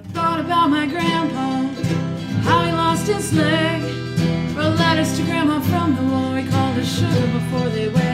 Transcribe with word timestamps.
I 0.00 0.02
thought 0.12 0.40
about 0.40 0.70
my 0.70 0.86
grandpa, 0.86 1.62
how 2.48 2.64
he 2.64 2.72
lost 2.72 3.06
his 3.06 3.34
leg. 3.34 3.82
Wrote 4.56 4.78
letters 4.78 5.14
to 5.18 5.24
grandma 5.24 5.60
from 5.60 5.94
the 5.94 6.02
war. 6.02 6.38
He 6.38 6.48
called 6.48 6.76
her 6.76 6.84
sugar 6.84 7.26
before 7.38 7.68
they 7.68 7.88
wed. 7.88 8.09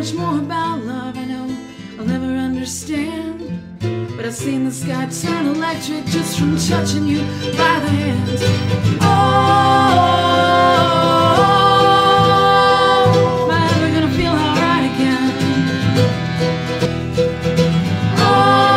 Much 0.00 0.14
more 0.14 0.38
about 0.38 0.82
love 0.86 1.14
I 1.14 1.26
know 1.26 1.54
I'll 1.98 2.06
never 2.06 2.24
understand. 2.24 3.38
But 4.16 4.24
I've 4.24 4.34
seen 4.34 4.64
the 4.64 4.70
sky 4.70 5.06
turn 5.10 5.48
electric 5.48 6.06
just 6.06 6.38
from 6.38 6.56
touching 6.56 7.06
you 7.06 7.18
by 7.18 7.80
the 7.84 7.90
hand. 7.90 8.30
Oh, 9.02 9.06
am 13.44 13.50
I 13.50 13.60
ever 13.76 13.90
gonna 13.92 14.12
feel 14.16 14.32
alright 14.32 14.84
again? 14.90 15.24
Oh, 18.16 18.70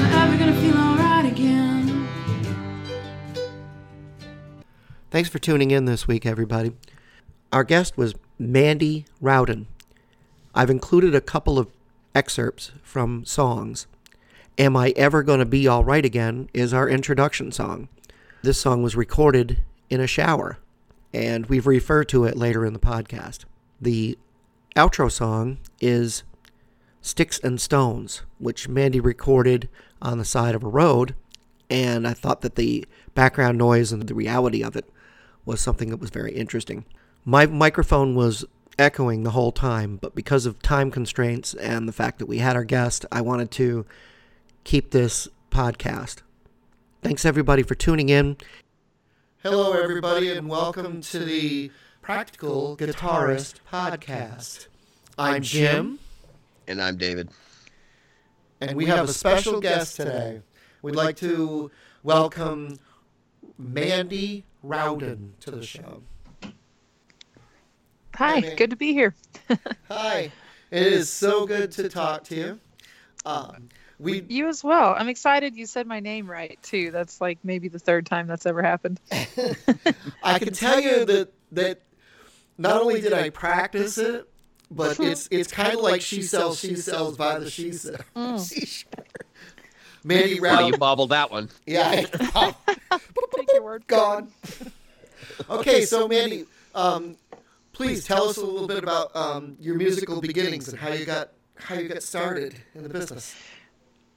am 0.00 0.12
I 0.12 0.24
ever 0.24 0.36
gonna 0.36 0.60
feel 0.60 0.76
alright 0.76 1.26
again? 1.30 2.08
Thanks 5.12 5.28
for 5.28 5.38
tuning 5.38 5.70
in 5.70 5.84
this 5.84 6.08
week, 6.08 6.26
everybody. 6.26 6.72
Our 7.52 7.64
guest 7.64 7.96
was 7.96 8.14
Mandy 8.38 9.06
Rowden. 9.20 9.66
I've 10.54 10.70
included 10.70 11.16
a 11.16 11.20
couple 11.20 11.58
of 11.58 11.72
excerpts 12.14 12.70
from 12.84 13.24
songs. 13.24 13.88
Am 14.56 14.76
I 14.76 14.90
Ever 14.90 15.24
Gonna 15.24 15.44
Be 15.44 15.68
Alright 15.68 16.04
Again 16.04 16.48
is 16.54 16.72
our 16.72 16.88
introduction 16.88 17.50
song. 17.50 17.88
This 18.42 18.60
song 18.60 18.84
was 18.84 18.94
recorded 18.94 19.58
in 19.88 20.00
a 20.00 20.06
shower, 20.06 20.58
and 21.12 21.46
we've 21.46 21.66
referred 21.66 22.08
to 22.10 22.24
it 22.24 22.36
later 22.36 22.64
in 22.64 22.72
the 22.72 22.78
podcast. 22.78 23.46
The 23.80 24.16
outro 24.76 25.10
song 25.10 25.58
is 25.80 26.22
Sticks 27.00 27.40
and 27.40 27.60
Stones, 27.60 28.22
which 28.38 28.68
Mandy 28.68 29.00
recorded 29.00 29.68
on 30.00 30.18
the 30.18 30.24
side 30.24 30.54
of 30.54 30.62
a 30.62 30.68
road, 30.68 31.16
and 31.68 32.06
I 32.06 32.14
thought 32.14 32.42
that 32.42 32.54
the 32.54 32.86
background 33.16 33.58
noise 33.58 33.90
and 33.90 34.02
the 34.02 34.14
reality 34.14 34.62
of 34.62 34.76
it 34.76 34.88
was 35.44 35.60
something 35.60 35.90
that 35.90 36.00
was 36.00 36.10
very 36.10 36.32
interesting. 36.32 36.84
My 37.24 37.46
microphone 37.46 38.14
was 38.14 38.44
echoing 38.78 39.22
the 39.24 39.30
whole 39.30 39.52
time, 39.52 39.96
but 39.96 40.14
because 40.14 40.46
of 40.46 40.60
time 40.62 40.90
constraints 40.90 41.54
and 41.54 41.86
the 41.86 41.92
fact 41.92 42.18
that 42.18 42.26
we 42.26 42.38
had 42.38 42.56
our 42.56 42.64
guest, 42.64 43.04
I 43.12 43.20
wanted 43.20 43.50
to 43.52 43.84
keep 44.64 44.90
this 44.90 45.28
podcast. 45.50 46.22
Thanks 47.02 47.24
everybody 47.24 47.62
for 47.62 47.74
tuning 47.74 48.08
in. 48.08 48.36
Hello, 49.42 49.72
everybody, 49.72 50.30
and 50.32 50.48
welcome 50.48 51.00
to 51.02 51.18
the 51.18 51.70
Practical 52.02 52.76
Guitarist 52.76 53.54
Podcast. 53.70 54.66
I'm 55.18 55.42
Jim, 55.42 55.98
And 56.66 56.80
I'm 56.80 56.96
David. 56.96 57.28
and 58.60 58.76
we 58.76 58.86
have 58.86 59.08
a 59.08 59.12
special 59.12 59.60
guest 59.60 59.96
today. 59.96 60.40
We'd 60.82 60.96
like 60.96 61.16
to 61.16 61.70
welcome 62.02 62.78
Mandy 63.58 64.44
Rowden 64.62 65.34
to 65.40 65.50
the 65.50 65.62
show. 65.64 66.02
Hi, 68.20 68.40
Hey. 68.40 68.54
good 68.54 68.68
to 68.68 68.76
be 68.76 68.92
here. 68.92 69.14
Hi, 69.88 70.30
it 70.70 70.86
is 70.86 71.08
so 71.08 71.46
good 71.46 71.70
to 71.72 71.88
talk 71.88 72.24
to 72.24 72.34
you. 72.36 72.60
Um, 73.24 73.70
we 73.98 74.22
You 74.28 74.48
as 74.48 74.62
well. 74.62 74.94
I'm 74.94 75.08
excited 75.08 75.56
you 75.56 75.64
said 75.64 75.86
my 75.86 76.00
name 76.00 76.30
right 76.30 76.58
too. 76.62 76.90
That's 76.90 77.18
like 77.22 77.38
maybe 77.42 77.68
the 77.68 77.78
third 77.78 78.04
time 78.04 78.26
that's 78.26 78.44
ever 78.44 78.62
happened. 78.62 79.00
I 80.22 80.38
can 80.38 80.52
tell 80.52 80.78
you 80.78 81.06
that 81.06 81.32
that 81.52 81.80
not 82.58 82.82
only 82.82 83.00
did 83.00 83.14
I 83.14 83.30
practice 83.30 83.96
it, 83.96 84.28
but 84.70 85.00
it's 85.00 85.26
it's 85.30 85.50
kind 85.50 85.72
of 85.72 85.80
like 85.80 86.02
she 86.02 86.20
sells, 86.20 86.60
she 86.60 86.76
sells 86.76 87.16
by 87.16 87.38
the 87.38 87.50
she 87.50 87.72
sells. 87.72 88.04
Mandy 90.04 90.40
Wow, 90.40 90.66
you 90.66 90.74
bobbled 90.76 91.08
that 91.08 91.30
one. 91.30 91.48
Yeah, 91.66 92.04
I- 92.34 92.54
Take 93.34 93.52
your 93.54 93.62
word. 93.62 93.86
gone. 93.86 94.28
Okay, 95.48 95.86
so 95.86 96.06
Mandy, 96.06 96.44
um, 96.74 97.16
please 97.80 98.04
tell 98.04 98.28
us 98.28 98.36
a 98.36 98.44
little 98.44 98.68
bit 98.68 98.82
about 98.82 99.14
um, 99.16 99.56
your 99.58 99.76
musical 99.76 100.20
beginnings 100.20 100.68
and 100.68 100.78
how 100.78 100.92
you 100.92 101.04
got 101.04 101.30
how 101.56 101.74
you 101.74 101.88
got 101.88 102.02
started 102.02 102.54
in 102.74 102.82
the 102.82 102.88
business. 102.88 103.34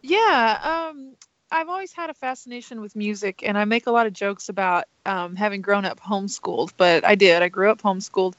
Yeah, 0.01 0.89
um, 0.91 1.15
I've 1.51 1.69
always 1.69 1.93
had 1.93 2.09
a 2.09 2.13
fascination 2.13 2.81
with 2.81 2.95
music, 2.95 3.41
and 3.45 3.57
I 3.57 3.65
make 3.65 3.87
a 3.87 3.91
lot 3.91 4.07
of 4.07 4.13
jokes 4.13 4.49
about 4.49 4.85
um, 5.05 5.35
having 5.35 5.61
grown 5.61 5.85
up 5.85 5.99
homeschooled, 5.99 6.73
but 6.77 7.05
I 7.05 7.15
did. 7.15 7.41
I 7.41 7.49
grew 7.49 7.69
up 7.69 7.81
homeschooled. 7.81 8.33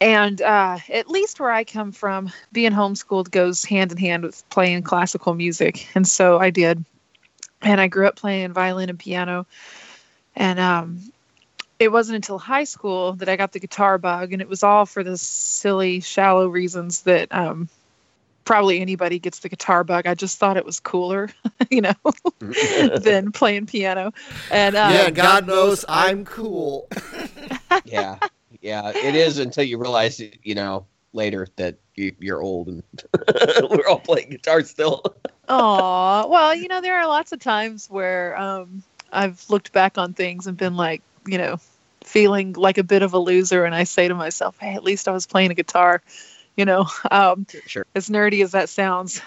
And 0.00 0.42
uh, 0.42 0.78
at 0.92 1.08
least 1.08 1.38
where 1.38 1.52
I 1.52 1.62
come 1.64 1.92
from, 1.92 2.30
being 2.52 2.72
homeschooled 2.72 3.30
goes 3.30 3.64
hand 3.64 3.92
in 3.92 3.98
hand 3.98 4.24
with 4.24 4.48
playing 4.50 4.82
classical 4.82 5.34
music. 5.34 5.86
And 5.94 6.06
so 6.06 6.38
I 6.38 6.50
did. 6.50 6.84
And 7.62 7.80
I 7.80 7.86
grew 7.86 8.06
up 8.06 8.16
playing 8.16 8.52
violin 8.52 8.90
and 8.90 8.98
piano. 8.98 9.46
And 10.34 10.58
um, 10.58 11.12
it 11.78 11.90
wasn't 11.90 12.16
until 12.16 12.38
high 12.38 12.64
school 12.64 13.14
that 13.14 13.28
I 13.28 13.36
got 13.36 13.52
the 13.52 13.60
guitar 13.60 13.98
bug. 13.98 14.32
And 14.32 14.40
it 14.40 14.48
was 14.48 14.62
all 14.62 14.86
for 14.86 15.02
the 15.02 15.18
silly, 15.18 16.00
shallow 16.00 16.48
reasons 16.48 17.02
that 17.02 17.28
um, 17.34 17.68
probably 18.44 18.80
anybody 18.80 19.18
gets 19.18 19.40
the 19.40 19.48
guitar 19.48 19.84
bug. 19.84 20.06
I 20.06 20.14
just 20.14 20.38
thought 20.38 20.56
it 20.56 20.64
was 20.64 20.80
cooler, 20.80 21.30
you 21.70 21.80
know, 21.80 21.94
than 22.98 23.32
playing 23.32 23.66
piano. 23.66 24.12
And 24.50 24.76
um, 24.76 24.92
yeah, 24.92 25.10
God 25.10 25.46
knows 25.46 25.84
I'm 25.88 26.24
cool. 26.24 26.88
yeah, 27.84 28.18
yeah. 28.60 28.90
It 28.94 29.14
is 29.14 29.38
until 29.38 29.64
you 29.64 29.78
realize, 29.78 30.20
you 30.42 30.54
know, 30.54 30.86
later 31.12 31.48
that 31.56 31.76
you, 31.94 32.14
you're 32.18 32.42
old 32.42 32.68
and 32.68 32.82
we're 33.70 33.88
all 33.88 34.00
playing 34.00 34.30
guitar 34.30 34.62
still. 34.62 35.02
Aw, 35.48 36.26
well, 36.26 36.54
you 36.54 36.68
know, 36.68 36.80
there 36.80 36.98
are 36.98 37.06
lots 37.06 37.32
of 37.32 37.40
times 37.40 37.88
where 37.90 38.38
um, 38.38 38.82
I've 39.12 39.44
looked 39.48 39.72
back 39.72 39.98
on 39.98 40.14
things 40.14 40.46
and 40.46 40.56
been 40.56 40.76
like, 40.76 41.02
you 41.26 41.38
know, 41.38 41.58
feeling 42.04 42.52
like 42.52 42.78
a 42.78 42.84
bit 42.84 43.02
of 43.02 43.12
a 43.14 43.18
loser, 43.18 43.64
and 43.64 43.74
I 43.74 43.84
say 43.84 44.08
to 44.08 44.14
myself, 44.14 44.56
"Hey, 44.58 44.74
at 44.74 44.84
least 44.84 45.08
I 45.08 45.12
was 45.12 45.26
playing 45.26 45.50
a 45.50 45.54
guitar." 45.54 46.02
You 46.56 46.64
know, 46.64 46.86
um, 47.10 47.46
Sure. 47.66 47.86
as 47.94 48.08
nerdy 48.08 48.42
as 48.42 48.52
that 48.52 48.68
sounds. 48.68 49.20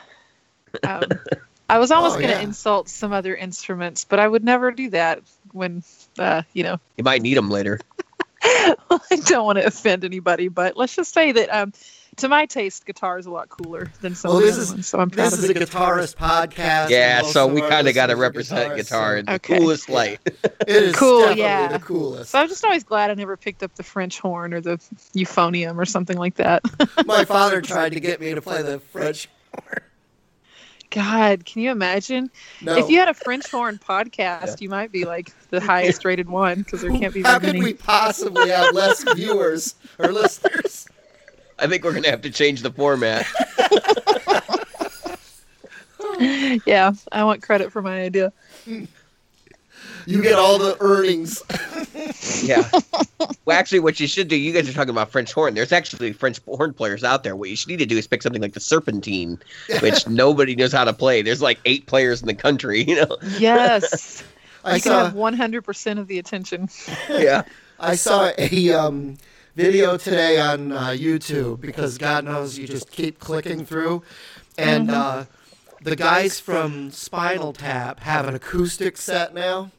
Um, 0.83 1.19
I 1.69 1.79
was 1.79 1.91
almost 1.91 2.15
Oh, 2.15 2.19
going 2.21 2.29
to 2.29 2.37
yeah. 2.37 2.43
insult 2.43 2.87
some 2.87 3.11
other 3.11 3.35
instruments, 3.35 4.05
but 4.05 4.19
I 4.19 4.27
would 4.27 4.43
never 4.43 4.71
do 4.71 4.89
that 4.91 5.21
when, 5.51 5.83
uh, 6.17 6.43
you 6.53 6.63
know, 6.63 6.79
You 6.97 7.03
might 7.03 7.21
need 7.21 7.35
them 7.35 7.49
later. 7.49 7.79
I 8.41 8.99
don't 9.25 9.45
want 9.45 9.57
to 9.57 9.65
offend 9.65 10.05
anybody, 10.05 10.47
but 10.47 10.77
let's 10.77 10.95
just 10.95 11.13
say 11.13 11.33
that 11.33 11.53
um, 11.53 11.73
to 12.17 12.27
my 12.27 12.45
taste, 12.45 12.85
guitar 12.85 13.17
is 13.17 13.25
a 13.25 13.31
lot 13.31 13.49
cooler 13.49 13.91
than 14.01 14.13
some 14.15 14.29
Well, 14.29 14.37
of 14.39 14.43
the 14.45 14.51
other 14.51 14.61
is- 14.61 14.71
ones. 14.71 14.87
So 14.87 14.99
I'm 14.99 15.09
proud 15.09 15.25
This 15.31 15.33
of 15.39 15.43
is 15.45 15.49
a 15.51 15.53
guitarist 15.53 16.15
podcast. 16.15 16.89
Yeah, 16.89 17.21
so 17.21 17.47
we 17.47 17.61
kind 17.61 17.87
of 17.87 17.93
got 17.95 18.07
to 18.07 18.15
represent 18.15 18.75
guitar 18.75 19.13
so 19.15 19.19
in 19.19 19.25
the 19.25 19.33
Okay. 19.33 19.57
coolest 19.57 19.89
light. 19.89 20.19
It 20.67 20.83
is 20.83 20.95
Cool, 20.95 21.19
definitely 21.19 21.41
yeah. 21.43 21.67
the 21.69 21.79
coolest. 21.79 22.31
So 22.31 22.39
I'm 22.39 22.47
just 22.49 22.63
always 22.65 22.83
glad 22.83 23.09
I 23.09 23.13
never 23.13 23.37
picked 23.37 23.63
up 23.63 23.73
the 23.75 23.83
French 23.83 24.19
horn 24.19 24.53
or 24.53 24.59
the 24.61 24.77
euphonium 25.15 25.77
or 25.77 25.85
something 25.85 26.17
like 26.17 26.35
that. 26.35 26.61
My 27.05 27.23
father 27.23 27.61
tried 27.61 27.93
to 27.93 27.99
get 28.01 28.19
me 28.19 28.33
to 28.33 28.41
play 28.41 28.61
the 28.61 28.79
French 28.79 29.29
horn. 29.53 29.77
God, 30.89 31.45
can 31.45 31.61
you 31.61 31.69
imagine? 31.71 32.31
No. 32.61 32.75
If 32.77 32.89
you 32.89 32.97
had 32.99 33.09
a 33.09 33.13
French 33.13 33.49
horn 33.51 33.77
podcast, 33.77 34.61
you 34.61 34.69
might 34.69 34.91
be 34.91 35.03
like 35.05 35.31
the 35.49 35.59
highest 35.59 36.05
rated 36.05 36.29
one 36.29 36.59
because 36.63 36.81
there 36.81 36.91
can't 36.91 37.13
be 37.13 37.21
How 37.21 37.39
very 37.39 37.51
could 37.53 37.59
many. 37.59 37.73
we 37.73 37.73
possibly 37.73 38.49
have 38.49 38.73
less 38.73 39.03
viewers 39.13 39.75
or 39.99 40.07
listeners? 40.11 40.87
I 41.59 41.67
think 41.67 41.83
we're 41.83 41.93
gonna 41.93 42.09
have 42.09 42.21
to 42.21 42.29
change 42.29 42.61
the 42.61 42.71
format. 42.71 43.25
Yeah, 46.65 46.93
I 47.11 47.23
want 47.23 47.43
credit 47.43 47.71
for 47.71 47.81
my 47.81 48.01
idea. 48.01 48.33
You 48.65 50.21
get 50.21 50.33
all 50.35 50.57
the 50.57 50.77
earnings. 50.79 51.43
Yeah. 52.43 52.69
well, 53.45 53.57
actually, 53.57 53.79
what 53.79 53.99
you 53.99 54.07
should 54.07 54.27
do, 54.27 54.35
you 54.35 54.53
guys 54.53 54.69
are 54.69 54.73
talking 54.73 54.89
about 54.89 55.11
French 55.11 55.33
horn. 55.33 55.53
There's 55.53 55.71
actually 55.71 56.13
French 56.13 56.39
horn 56.45 56.73
players 56.73 57.03
out 57.03 57.23
there. 57.23 57.35
What 57.35 57.49
you 57.49 57.55
should 57.55 57.69
need 57.69 57.79
to 57.79 57.85
do 57.85 57.97
is 57.97 58.07
pick 58.07 58.21
something 58.21 58.41
like 58.41 58.53
the 58.53 58.59
serpentine, 58.59 59.39
which 59.81 60.07
nobody 60.09 60.55
knows 60.55 60.71
how 60.71 60.85
to 60.85 60.93
play. 60.93 61.21
There's 61.21 61.41
like 61.41 61.59
eight 61.65 61.87
players 61.87 62.21
in 62.21 62.27
the 62.27 62.33
country, 62.35 62.83
you 62.83 62.95
know? 62.95 63.17
Yes, 63.37 64.23
I 64.63 64.75
you 64.75 64.81
can 64.81 64.91
saw 64.91 65.05
have 65.05 65.13
100% 65.13 65.99
of 65.99 66.07
the 66.07 66.19
attention. 66.19 66.69
Yeah. 67.09 67.43
I 67.79 67.95
saw 67.95 68.31
a 68.37 68.73
um, 68.73 69.17
video 69.57 69.97
today 69.97 70.39
on 70.39 70.71
uh, 70.71 70.89
YouTube 70.89 71.59
because 71.59 71.97
God 71.97 72.23
knows 72.23 72.59
you 72.59 72.67
just 72.67 72.91
keep 72.91 73.17
clicking 73.19 73.65
through, 73.65 74.03
and 74.55 74.91
uh, 74.91 75.25
the 75.81 75.95
guys 75.95 76.39
from 76.39 76.91
Spinal 76.91 77.53
Tap 77.53 77.99
have 78.01 78.27
an 78.27 78.35
acoustic 78.35 78.97
set 78.97 79.33
now. 79.33 79.71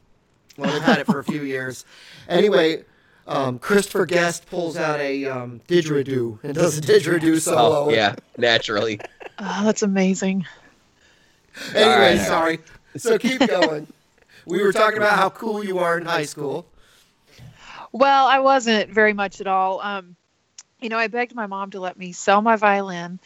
Well, 0.57 0.73
they've 0.73 0.81
had 0.81 0.99
it 0.99 1.05
for 1.05 1.19
a 1.19 1.23
few 1.23 1.43
years. 1.43 1.85
Anyway, 2.27 2.83
um, 3.25 3.57
Christopher 3.57 4.05
Guest 4.05 4.49
pulls 4.49 4.75
out 4.75 4.99
a 4.99 5.23
um, 5.27 5.61
didgeridoo 5.69 6.43
and 6.43 6.53
does 6.53 6.77
a 6.77 6.81
didgeridoo 6.81 7.39
solo. 7.39 7.85
Oh, 7.85 7.89
yeah, 7.89 8.15
naturally. 8.37 8.99
Oh, 9.39 9.63
that's 9.63 9.81
amazing. 9.81 10.45
Anyway, 11.73 11.93
All 11.93 11.99
right. 11.99 12.19
sorry. 12.19 12.59
So 12.97 13.17
keep 13.17 13.39
going. 13.47 13.87
We 14.45 14.61
were 14.61 14.73
talking 14.73 14.97
about 14.97 15.17
how 15.17 15.29
cool 15.29 15.63
you 15.63 15.79
are 15.79 15.97
in 15.97 16.05
high 16.05 16.25
school. 16.25 16.65
Well, 17.91 18.27
I 18.27 18.39
wasn't 18.39 18.89
very 18.91 19.13
much 19.13 19.41
at 19.41 19.47
all. 19.47 19.81
Um, 19.81 20.15
you 20.79 20.89
know, 20.89 20.97
I 20.97 21.07
begged 21.07 21.35
my 21.35 21.47
mom 21.47 21.71
to 21.71 21.79
let 21.79 21.97
me 21.97 22.11
sell 22.11 22.41
my 22.41 22.55
violin 22.55 23.19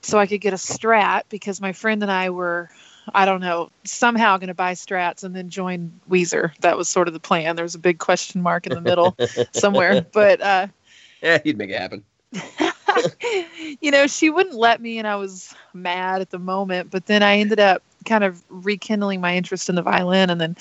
so 0.00 0.18
I 0.18 0.26
could 0.26 0.40
get 0.40 0.52
a 0.52 0.56
Strat 0.56 1.22
because 1.28 1.60
my 1.60 1.72
friend 1.72 2.02
and 2.02 2.10
I 2.10 2.30
were, 2.30 2.70
I 3.14 3.24
don't 3.24 3.40
know, 3.40 3.70
somehow 3.84 4.36
going 4.38 4.48
to 4.48 4.54
buy 4.54 4.72
Strats 4.72 5.24
and 5.24 5.34
then 5.34 5.50
join 5.50 5.92
Weezer. 6.08 6.56
That 6.60 6.76
was 6.76 6.88
sort 6.88 7.08
of 7.08 7.14
the 7.14 7.20
plan. 7.20 7.56
There 7.56 7.64
was 7.64 7.74
a 7.74 7.80
big 7.80 7.98
question 7.98 8.42
mark 8.42 8.66
in 8.66 8.74
the 8.74 8.80
middle 8.80 9.16
somewhere, 9.52 10.04
but 10.12 10.40
uh, 10.40 10.66
Yeah, 11.22 11.38
you'd 11.44 11.58
make 11.58 11.70
it 11.70 11.80
happen. 11.80 12.04
you 13.80 13.90
know, 13.90 14.06
she 14.06 14.30
wouldn't 14.30 14.56
let 14.56 14.80
me, 14.80 14.98
and 14.98 15.06
I 15.06 15.16
was 15.16 15.54
mad 15.72 16.20
at 16.20 16.30
the 16.30 16.38
moment. 16.38 16.90
But 16.90 17.06
then 17.06 17.22
I 17.22 17.38
ended 17.38 17.60
up 17.60 17.82
kind 18.08 18.24
of 18.24 18.42
rekindling 18.48 19.20
my 19.20 19.36
interest 19.36 19.68
in 19.68 19.74
the 19.74 19.82
violin, 19.82 20.30
and 20.30 20.40
then 20.40 20.56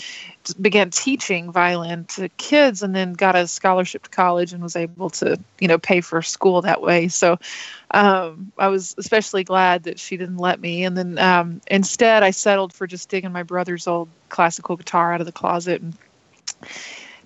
began 0.61 0.89
teaching 0.89 1.51
violin 1.51 2.05
to 2.05 2.29
kids, 2.37 2.83
and 2.83 2.95
then 2.95 3.13
got 3.13 3.35
a 3.35 3.47
scholarship 3.47 4.03
to 4.03 4.09
college, 4.09 4.53
and 4.53 4.61
was 4.61 4.75
able 4.75 5.09
to, 5.09 5.39
you 5.59 5.67
know, 5.67 5.77
pay 5.77 6.01
for 6.01 6.21
school 6.21 6.61
that 6.61 6.81
way. 6.81 7.07
So 7.07 7.37
um, 7.91 8.51
I 8.57 8.67
was 8.67 8.93
especially 8.97 9.43
glad 9.43 9.83
that 9.83 9.99
she 9.99 10.17
didn't 10.17 10.37
let 10.37 10.59
me. 10.59 10.83
And 10.83 10.97
then 10.97 11.17
um, 11.17 11.61
instead, 11.71 12.23
I 12.23 12.31
settled 12.31 12.73
for 12.73 12.85
just 12.85 13.09
digging 13.09 13.31
my 13.31 13.43
brother's 13.43 13.87
old 13.87 14.09
classical 14.29 14.75
guitar 14.75 15.13
out 15.13 15.21
of 15.21 15.25
the 15.25 15.31
closet 15.31 15.81
and 15.81 15.97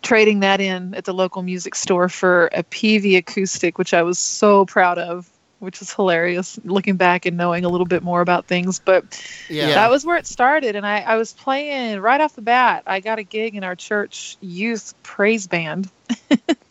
trading 0.01 0.39
that 0.41 0.59
in 0.59 0.94
at 0.95 1.06
the 1.06 1.13
local 1.13 1.44
music 1.44 1.75
store 1.75 2.09
for 2.09 2.50
a 2.53 2.63
Peavey 2.63 3.18
acoustic, 3.18 3.77
which 3.77 3.94
I 3.94 4.03
was 4.03 4.19
so 4.19 4.65
proud 4.65 4.97
of, 4.97 5.29
which 5.62 5.80
was 5.80 5.94
hilarious 5.94 6.60
looking 6.66 6.98
back 6.98 7.25
and 7.25 7.38
knowing 7.38 7.63
a 7.63 7.69
little 7.69 7.86
bit 7.86 8.02
more 8.02 8.19
about 8.19 8.48
things. 8.48 8.80
But 8.80 9.22
Yeah. 9.48 9.75
that 9.75 9.90
was 9.92 10.04
where 10.04 10.18
it 10.18 10.25
started. 10.25 10.75
And 10.75 10.86
I, 10.86 11.02
I 11.02 11.16
was 11.18 11.34
playing 11.34 12.00
right 12.00 12.19
off 12.19 12.36
the 12.36 12.42
bat. 12.42 12.84
I 12.88 13.00
got 13.00 13.19
a 13.19 13.24
gig 13.24 13.56
in 13.56 13.63
our 13.63 13.75
church 13.75 14.38
youth 14.42 14.96
praise 15.04 15.46
band. 15.46 15.90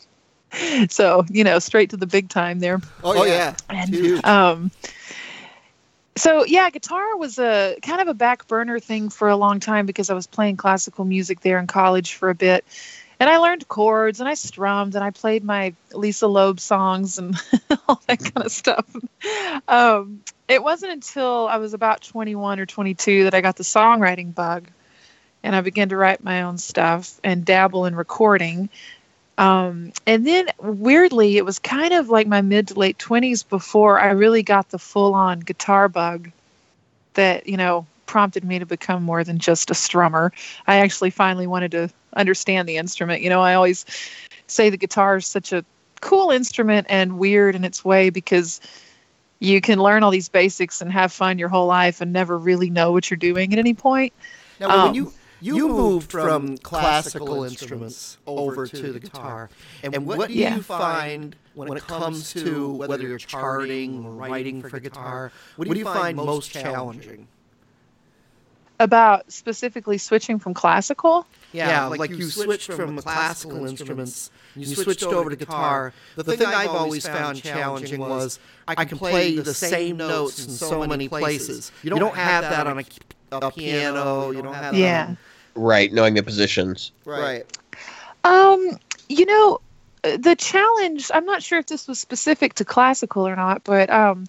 so, 0.89 1.25
you 1.31 1.45
know, 1.45 1.61
straight 1.61 1.91
to 1.91 1.97
the 1.97 2.07
big 2.07 2.29
time 2.29 2.59
there. 2.59 2.81
Oh, 3.05 3.25
yeah. 3.25 3.55
And 3.69 3.89
Huge. 3.89 4.25
um, 4.25 4.73
so 6.17 6.45
yeah, 6.45 6.69
guitar 6.71 7.17
was 7.17 7.39
a 7.39 7.77
kind 7.83 8.01
of 8.01 8.09
a 8.09 8.15
back 8.15 8.49
burner 8.49 8.81
thing 8.81 9.09
for 9.09 9.29
a 9.29 9.37
long 9.37 9.61
time 9.61 9.87
because 9.87 10.11
I 10.11 10.15
was 10.15 10.27
playing 10.27 10.57
classical 10.57 11.05
music 11.05 11.41
there 11.41 11.59
in 11.59 11.67
college 11.67 12.15
for 12.15 12.29
a 12.29 12.35
bit. 12.35 12.65
And 13.21 13.29
I 13.29 13.37
learned 13.37 13.69
chords 13.69 14.21
and 14.21 14.29
I 14.29 14.35
strummed 14.35 14.95
and 14.95 15.05
I 15.05 15.11
played 15.11 15.45
my 15.45 15.75
Lisa 15.93 16.27
Loeb 16.27 16.59
songs 16.59 17.19
and 17.19 17.37
all 17.89 18.01
that 18.09 18.19
kind 18.19 18.47
of 18.47 18.51
stuff. 18.51 18.87
Um, 19.69 20.23
it 20.49 20.63
wasn't 20.63 20.93
until 20.93 21.47
I 21.47 21.59
was 21.59 21.75
about 21.75 22.01
21 22.01 22.59
or 22.59 22.67
22 22.67 23.25
that 23.25 23.35
I 23.35 23.43
got 23.43 23.57
the 23.57 23.63
songwriting 23.63 24.35
bug 24.35 24.67
and 25.43 25.55
I 25.55 25.61
began 25.61 25.91
to 25.91 25.97
write 25.97 26.25
my 26.25 26.43
own 26.43 26.57
stuff 26.57 27.21
and 27.23 27.45
dabble 27.45 27.85
in 27.85 27.95
recording. 27.95 28.71
Um, 29.37 29.93
and 30.07 30.27
then 30.27 30.47
weirdly, 30.59 31.37
it 31.37 31.45
was 31.45 31.59
kind 31.59 31.93
of 31.93 32.09
like 32.09 32.27
my 32.27 32.41
mid 32.41 32.69
to 32.69 32.75
late 32.75 32.99
20s 32.99 33.47
before 33.49 34.01
I 34.01 34.13
really 34.13 34.43
got 34.43 34.71
the 34.71 34.79
full 34.79 35.15
on 35.15 35.41
guitar 35.41 35.89
bug 35.89 36.31
that, 37.15 37.47
you 37.47 37.59
know, 37.59 37.87
prompted 38.07 38.45
me 38.45 38.59
to 38.59 38.67
become 38.67 39.03
more 39.03 39.25
than 39.25 39.39
just 39.39 39.71
a 39.71 39.75
strummer. 39.75 40.33
I 40.67 40.79
actually 40.79 41.11
finally 41.11 41.47
wanted 41.47 41.71
to 41.73 41.91
understand 42.17 42.69
the 42.69 42.77
instrument. 42.77 43.23
You 43.23 43.29
know, 43.29 43.41
I 43.41 43.55
always 43.55 43.85
say 44.47 44.71
the 44.71 44.77
guitar 44.77 45.17
is 45.17 45.27
such 45.27 45.53
a 45.53 45.65
cool 46.01 46.31
instrument 46.31 46.87
and 46.91 47.19
weird 47.19 47.55
in 47.55 47.65
its 47.65 47.85
way 47.85 48.11
because 48.11 48.61
you 49.41 49.61
can 49.61 49.79
learn 49.79 50.03
all 50.03 50.11
these 50.11 50.29
basics 50.29 50.81
and 50.81 50.93
have 50.93 51.13
fun 51.13 51.39
your 51.39 51.49
whole 51.49 51.67
life 51.67 52.01
and 52.01 52.13
never 52.13 52.39
really 52.39 52.71
know 52.71 52.93
what 52.93 53.11
you're 53.11 53.17
doing 53.19 53.53
at 53.53 53.59
any 53.59 53.75
point. 53.75 54.13
Now, 54.59 54.69
when 54.69 54.89
Um, 54.89 54.95
you 54.95 55.13
you 55.43 55.69
moved 55.69 56.13
from 56.13 56.59
classical 56.59 57.45
instruments 57.45 58.19
over 58.27 58.67
to 58.67 58.93
the 58.93 59.01
guitar, 59.01 59.49
and 59.83 60.07
what 60.07 60.29
do 60.29 60.35
Yeah. 60.35 60.57
you 60.57 60.63
find 60.63 61.35
when 61.55 61.79
it 61.79 61.87
comes 61.87 62.33
to 62.35 62.75
whether 62.75 63.07
you're 63.07 63.19
charting 63.19 64.05
or 64.05 64.13
writing 64.13 64.63
for 64.63 64.79
guitar? 64.79 65.33
What 65.57 65.67
do 65.67 65.79
you 65.79 65.85
find 65.87 66.17
most 66.17 66.51
challenging? 66.53 67.29
About 68.81 69.31
specifically 69.31 69.99
switching 69.99 70.39
from 70.39 70.55
classical, 70.55 71.27
Yeah, 71.53 71.85
like, 71.85 72.09
you 72.11 72.31
switched 72.31 72.73
from 72.73 72.97
the 72.97 73.03
classical 73.03 73.67
instruments, 73.67 74.31
you 74.57 74.75
switched 74.75 75.03
over 75.03 75.29
to 75.29 75.37
guitar. 75.37 75.93
The 76.17 76.25
thing 76.25 76.47
I've 76.47 76.71
always 76.71 77.07
found 77.07 77.43
challenging 77.43 78.01
was 78.01 78.41
I 78.67 78.85
can 78.87 78.97
play 78.97 79.37
the 79.37 79.53
same 79.53 79.99
notes 79.99 80.47
in 80.47 80.53
so 80.55 80.87
many 80.87 81.09
places. 81.09 81.71
You 81.83 81.91
don't 81.91 82.17
have 82.17 82.43
that 82.43 82.67
on 82.67 82.79
a, 82.79 82.85
a 83.33 83.51
piano. 83.51 84.31
You 84.31 84.43
don't 84.43 84.55
have 84.55 84.73
that 84.73 84.81
Yeah. 84.81 85.07
on 85.11 85.19
Right, 85.55 85.93
knowing 85.93 86.15
the 86.15 86.23
positions. 86.23 86.93
right. 87.05 87.45
Um, 88.25 88.79
you 89.11 89.27
know, 89.27 89.61
uh, 90.05 90.17
the 90.17 90.37
challenge, 90.37 91.11
I'm 91.13 91.27
not 91.27 91.43
sure 91.43 91.59
if 91.59 91.67
this 91.67 91.87
was 91.87 91.99
specific 91.99 92.55
to 92.55 92.65
classical 92.65 93.29
or 93.29 93.37
not, 93.37 93.63
but 93.65 93.91
um 93.91 94.27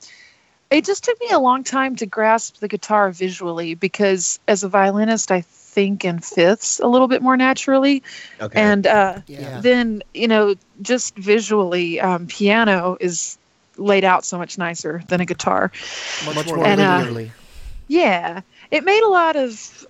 it 0.71 0.85
just 0.85 1.03
took 1.03 1.19
me 1.21 1.27
a 1.31 1.39
long 1.39 1.63
time 1.63 1.95
to 1.97 2.05
grasp 2.07 2.57
the 2.59 2.67
guitar 2.67 3.11
visually 3.11 3.75
because 3.75 4.39
as 4.47 4.63
a 4.63 4.69
violinist 4.69 5.31
I 5.31 5.41
think 5.41 6.05
in 6.05 6.19
fifths 6.19 6.79
a 6.79 6.87
little 6.87 7.07
bit 7.07 7.21
more 7.21 7.37
naturally 7.37 8.03
Okay. 8.41 8.57
and 8.59 8.87
uh 8.87 9.19
Yeah. 9.27 9.61
then, 9.61 10.01
you 10.13 10.27
know, 10.27 10.55
just 10.81 11.17
visually 11.17 11.99
um 12.01 12.27
piano 12.27 12.97
is 12.99 13.37
laid 13.77 14.03
out 14.03 14.25
so 14.25 14.37
much 14.37 14.57
nicer 14.57 15.01
than 15.09 15.21
a 15.21 15.25
guitar. 15.25 15.71
Much 16.25 16.45
more 16.45 16.65
And, 16.65 16.81
uh. 16.81 17.05
Yeah, 17.87 18.41
it 18.71 18.83
made 18.83 19.03
a 19.03 19.09
lot 19.09 19.35
of. 19.35 19.85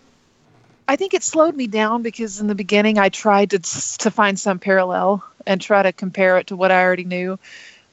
I 0.87 0.95
think 0.95 1.13
it 1.13 1.23
slowed 1.23 1.55
me 1.55 1.67
down 1.67 2.01
because 2.01 2.39
in 2.41 2.47
the 2.47 2.55
beginning 2.55 2.97
I 2.97 3.09
tried 3.09 3.51
to 3.51 3.59
to 3.59 4.11
find 4.11 4.39
some 4.39 4.59
parallel 4.59 5.23
and 5.45 5.61
try 5.61 5.81
to 5.83 5.93
compare 5.93 6.37
it 6.37 6.47
to 6.47 6.55
what 6.55 6.71
I 6.71 6.83
already 6.83 7.05
knew, 7.05 7.39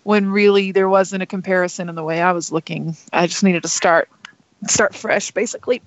when 0.09 0.31
really 0.31 0.73
there 0.73 0.89
wasn't 0.89 1.23
a 1.23 1.27
comparison 1.27 1.91
in 1.91 1.95
the 1.95 2.03
way 2.03 2.23
I 2.23 2.33
was 2.33 2.51
looking. 2.51 2.97
I 3.13 3.27
just 3.27 3.45
needed 3.45 3.61
to 3.65 3.69
start 3.69 4.09
start 4.67 4.95
fresh, 4.95 5.33
basically. 5.33 5.83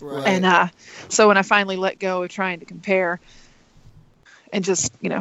Right. 0.00 0.26
And 0.26 0.46
uh, 0.46 0.68
so 1.10 1.28
when 1.28 1.36
I 1.36 1.42
finally 1.42 1.76
let 1.76 1.98
go 1.98 2.22
of 2.22 2.30
trying 2.30 2.60
to 2.60 2.64
compare, 2.64 3.20
and 4.50 4.64
just 4.64 4.94
you 5.02 5.10
know 5.10 5.20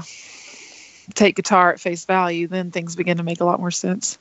take 1.16 1.36
guitar 1.36 1.74
at 1.74 1.82
face 1.82 2.06
value, 2.06 2.48
then 2.48 2.72
things 2.72 2.96
begin 2.96 3.18
to 3.18 3.24
make 3.24 3.42
a 3.42 3.44
lot 3.44 3.60
more 3.60 3.72
sense. 3.72 4.18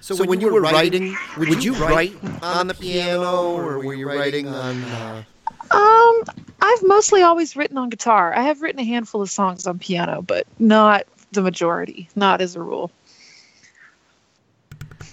So, 0.00 0.24
when, 0.24 0.40
you 0.40 0.52
were 0.52 0.60
writing, 0.60 1.16
would 1.36 1.64
you 1.64 1.74
write 1.74 2.14
on 2.40 2.68
the 2.68 2.74
piano, 2.74 3.50
or 3.50 3.80
were 3.80 3.94
you 3.94 4.06
writing 4.06 4.46
on? 4.46 4.80
Uh, 4.84 5.24
Um, 5.72 6.22
I've 6.60 6.82
mostly 6.84 7.22
always 7.22 7.56
written 7.56 7.78
on 7.78 7.88
guitar. 7.88 8.32
I 8.32 8.42
have 8.42 8.62
written 8.62 8.80
a 8.80 8.84
handful 8.84 9.22
of 9.22 9.30
songs 9.30 9.66
on 9.66 9.80
piano, 9.80 10.22
but 10.22 10.46
not 10.60 11.04
the 11.34 11.42
majority, 11.42 12.08
not 12.16 12.40
as 12.40 12.56
a 12.56 12.62
rule. 12.62 12.90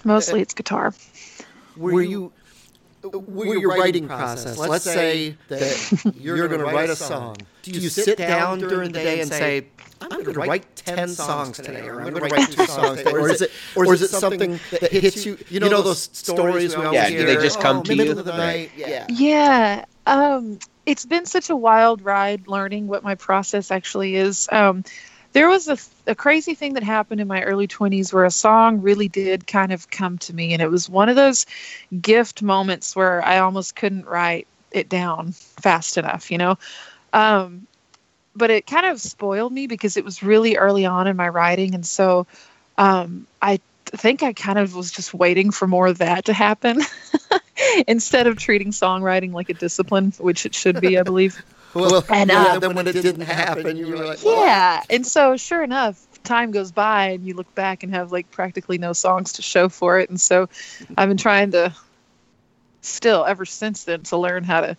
Mostly 0.04 0.42
it's 0.42 0.54
guitar. 0.54 0.94
Were 1.78 2.02
you 2.02 2.32
were 3.04 3.56
your 3.56 3.78
writing 3.78 4.08
process? 4.08 4.58
Let's 4.58 4.84
say 4.84 5.36
that 5.48 6.14
you're 6.20 6.48
going 6.48 6.60
to 6.60 6.66
write 6.66 6.90
a 6.90 6.96
song. 6.96 7.38
Do 7.64 7.72
you 7.72 7.90
sit 7.90 8.18
down 8.18 8.60
during 8.60 8.92
the 8.92 9.00
day 9.00 9.22
and 9.22 9.30
say, 9.30 9.68
"I'm 10.02 10.10
going 10.24 10.34
to 10.34 10.40
write 10.40 10.76
ten 10.76 11.10
songs 11.10 11.58
today," 11.58 11.88
or 11.88 12.02
"I'm 12.02 12.14
going 12.14 12.30
to 12.30 12.36
write 12.36 12.52
two 12.52 12.66
songs 12.66 13.00
today," 13.00 13.12
or 13.12 13.30
is 13.30 13.42
it 13.42 13.52
or 13.76 13.94
is 13.94 14.02
it 14.02 14.10
something 14.10 14.60
that 14.72 14.92
hits 14.92 15.26
you? 15.26 15.38
You 15.50 15.60
know 15.60 15.82
those 15.82 16.10
stories 16.14 16.76
we 16.76 16.84
always 16.84 16.94
Yeah, 17.02 17.08
hear. 17.10 17.20
do 17.22 17.26
they 17.36 17.42
just 17.42 17.60
come 17.60 17.78
oh, 17.78 17.84
to 17.84 17.96
middle 17.96 18.14
you? 18.14 18.20
of 18.20 18.26
the 18.26 18.38
night? 18.38 18.72
Yeah. 18.76 19.06
Yeah. 19.10 19.86
Um, 20.08 20.60
it's 20.86 21.06
been 21.06 21.26
such 21.26 21.50
a 21.50 21.56
wild 21.56 22.02
ride 22.02 22.48
learning 22.48 22.88
what 22.88 23.04
my 23.04 23.16
process 23.16 23.72
actually 23.72 24.16
is. 24.16 24.50
Um, 24.52 24.84
there 25.34 25.48
was 25.48 25.68
a, 25.68 25.78
a 26.08 26.16
crazy 26.16 26.56
thing 26.56 26.74
that 26.74 26.84
happened 26.84 27.22
in 27.22 27.28
my 27.28 27.44
early 27.44 27.68
20s 27.68 28.14
where 28.14 28.26
a 28.26 28.32
song 28.32 28.82
really 28.82 29.08
did 29.08 29.48
kind 29.48 29.72
of 29.72 29.90
come 29.90 30.18
to 30.20 30.34
me. 30.34 30.54
And 30.54 30.62
it 30.62 30.70
was 30.70 30.90
one 30.90 31.10
of 31.10 31.16
those 31.16 31.46
gift 32.02 32.42
moments 32.42 32.96
where 32.96 33.24
I 33.24 33.40
almost 33.40 33.76
couldn't 33.76 34.06
write 34.06 34.48
it 34.72 34.90
down 34.90 35.32
fast 35.32 35.98
enough, 35.98 36.32
you 36.32 36.38
know? 36.38 36.58
Um, 37.14 37.68
but 38.36 38.50
it 38.50 38.68
kind 38.68 38.86
of 38.86 39.00
spoiled 39.00 39.54
me 39.54 39.68
because 39.68 39.98
it 39.98 40.06
was 40.06 40.24
really 40.24 40.58
early 40.58 40.86
on 40.86 41.08
in 41.08 41.16
my 41.16 41.30
writing. 41.30 41.76
And 41.76 41.86
so 41.86 42.28
um, 42.78 43.28
I 43.42 43.60
think 43.86 44.24
I 44.24 44.34
kind 44.34 44.58
of 44.58 44.76
was 44.76 44.92
just 44.92 45.14
waiting 45.14 45.52
for 45.52 45.68
more 45.68 45.88
of 45.88 45.98
that 46.00 46.26
to 46.26 46.34
happen 46.34 46.82
instead 47.88 48.28
of 48.28 48.38
treating 48.38 48.72
songwriting 48.72 49.32
like 49.34 49.50
a 49.50 49.54
discipline, 49.54 50.14
which 50.18 50.46
it 50.46 50.56
should 50.56 50.80
be, 50.82 50.98
I 50.98 51.04
believe. 51.04 51.42
Well, 51.74 52.04
And, 52.10 52.32
uh, 52.32 52.60
then 52.60 52.76
when 52.76 52.88
it 52.88 52.94
didn't 52.94 53.22
happen, 53.22 53.78
you 53.78 53.88
were 53.88 54.06
like, 54.06 54.24
Yeah. 54.24 54.84
And 54.90 55.06
so, 55.06 55.38
sure 55.38 55.64
enough, 55.64 56.06
time 56.24 56.52
goes 56.52 56.72
by 56.72 57.10
and 57.10 57.26
you 57.26 57.34
look 57.34 57.54
back 57.56 57.84
and 57.84 57.94
have 57.94 58.12
like 58.12 58.30
practically 58.32 58.78
no 58.78 58.94
songs 58.94 59.34
to 59.34 59.42
show 59.42 59.70
for 59.70 60.00
it. 60.00 60.10
And 60.10 60.20
so 60.20 60.50
I've 60.98 61.10
been 61.10 61.18
trying 61.18 61.52
to 61.52 61.74
still, 62.82 63.26
ever 63.26 63.46
since 63.46 63.86
then, 63.86 64.04
to 64.04 64.18
learn 64.18 64.44
how 64.44 64.62
to 64.62 64.78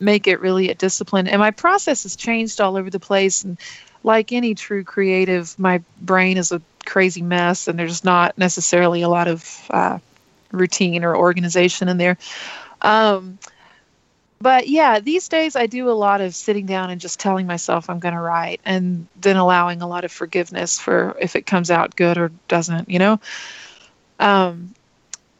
make 0.00 0.26
it 0.26 0.40
really 0.40 0.70
a 0.70 0.74
discipline. 0.74 1.26
And 1.28 1.40
my 1.40 1.50
process 1.50 2.02
has 2.02 2.16
changed 2.16 2.60
all 2.60 2.76
over 2.76 2.90
the 2.90 3.00
place. 3.00 3.44
And 3.44 3.58
like 4.02 4.32
any 4.32 4.54
true 4.54 4.84
creative, 4.84 5.58
my 5.58 5.82
brain 6.00 6.36
is 6.36 6.52
a 6.52 6.60
crazy 6.84 7.22
mess 7.22 7.66
and 7.68 7.78
there's 7.78 8.04
not 8.04 8.36
necessarily 8.36 9.02
a 9.02 9.08
lot 9.08 9.28
of 9.28 9.66
uh, 9.70 9.98
routine 10.52 11.04
or 11.04 11.16
organization 11.16 11.88
in 11.88 11.96
there. 11.96 12.18
Um, 12.82 13.38
but 14.44 14.68
yeah, 14.68 15.00
these 15.00 15.26
days 15.26 15.56
I 15.56 15.64
do 15.64 15.88
a 15.88 15.96
lot 15.96 16.20
of 16.20 16.34
sitting 16.34 16.66
down 16.66 16.90
and 16.90 17.00
just 17.00 17.18
telling 17.18 17.46
myself 17.46 17.88
I'm 17.88 17.98
going 17.98 18.12
to 18.12 18.20
write 18.20 18.60
and 18.66 19.06
then 19.18 19.36
allowing 19.36 19.80
a 19.80 19.88
lot 19.88 20.04
of 20.04 20.12
forgiveness 20.12 20.78
for 20.78 21.16
if 21.18 21.34
it 21.34 21.46
comes 21.46 21.70
out 21.70 21.96
good 21.96 22.18
or 22.18 22.30
doesn't, 22.46 22.90
you 22.90 22.98
know? 22.98 23.18
Um, 24.20 24.74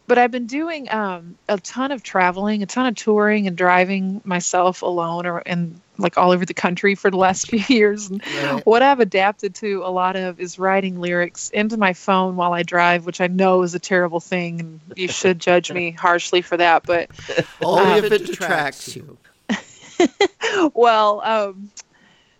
but 0.06 0.18
I've 0.18 0.30
been 0.30 0.46
doing 0.46 0.90
um, 0.90 1.36
a 1.48 1.58
ton 1.58 1.90
of 1.92 2.02
traveling, 2.02 2.62
a 2.62 2.66
ton 2.66 2.86
of 2.86 2.94
touring 2.94 3.46
and 3.46 3.56
driving 3.56 4.20
myself 4.24 4.82
alone 4.82 5.26
or 5.26 5.38
and 5.46 5.80
like 5.96 6.18
all 6.18 6.32
over 6.32 6.44
the 6.44 6.54
country 6.54 6.94
for 6.94 7.10
the 7.10 7.16
last 7.16 7.46
few 7.50 7.60
years. 7.68 8.10
And 8.10 8.22
Right. 8.42 8.66
what 8.66 8.82
I've 8.82 9.00
adapted 9.00 9.54
to 9.56 9.82
a 9.84 9.90
lot 9.90 10.16
of 10.16 10.40
is 10.40 10.58
writing 10.58 11.00
lyrics 11.00 11.50
into 11.50 11.76
my 11.76 11.92
phone 11.92 12.36
while 12.36 12.52
I 12.52 12.62
drive, 12.64 13.06
which 13.06 13.20
I 13.20 13.28
know 13.28 13.62
is 13.62 13.74
a 13.74 13.78
terrible 13.78 14.20
thing, 14.20 14.60
and 14.60 14.80
you 14.96 15.08
should 15.20 15.38
judge 15.38 15.70
me 15.72 15.92
harshly 15.92 16.42
for 16.42 16.56
that. 16.56 16.84
But 16.84 17.10
only 17.62 17.98
Um, 17.98 18.04
if 18.04 18.12
it 18.12 18.26
detracts 18.26 18.94
you. 18.96 19.16
well, 20.74 21.20
um, 21.24 21.70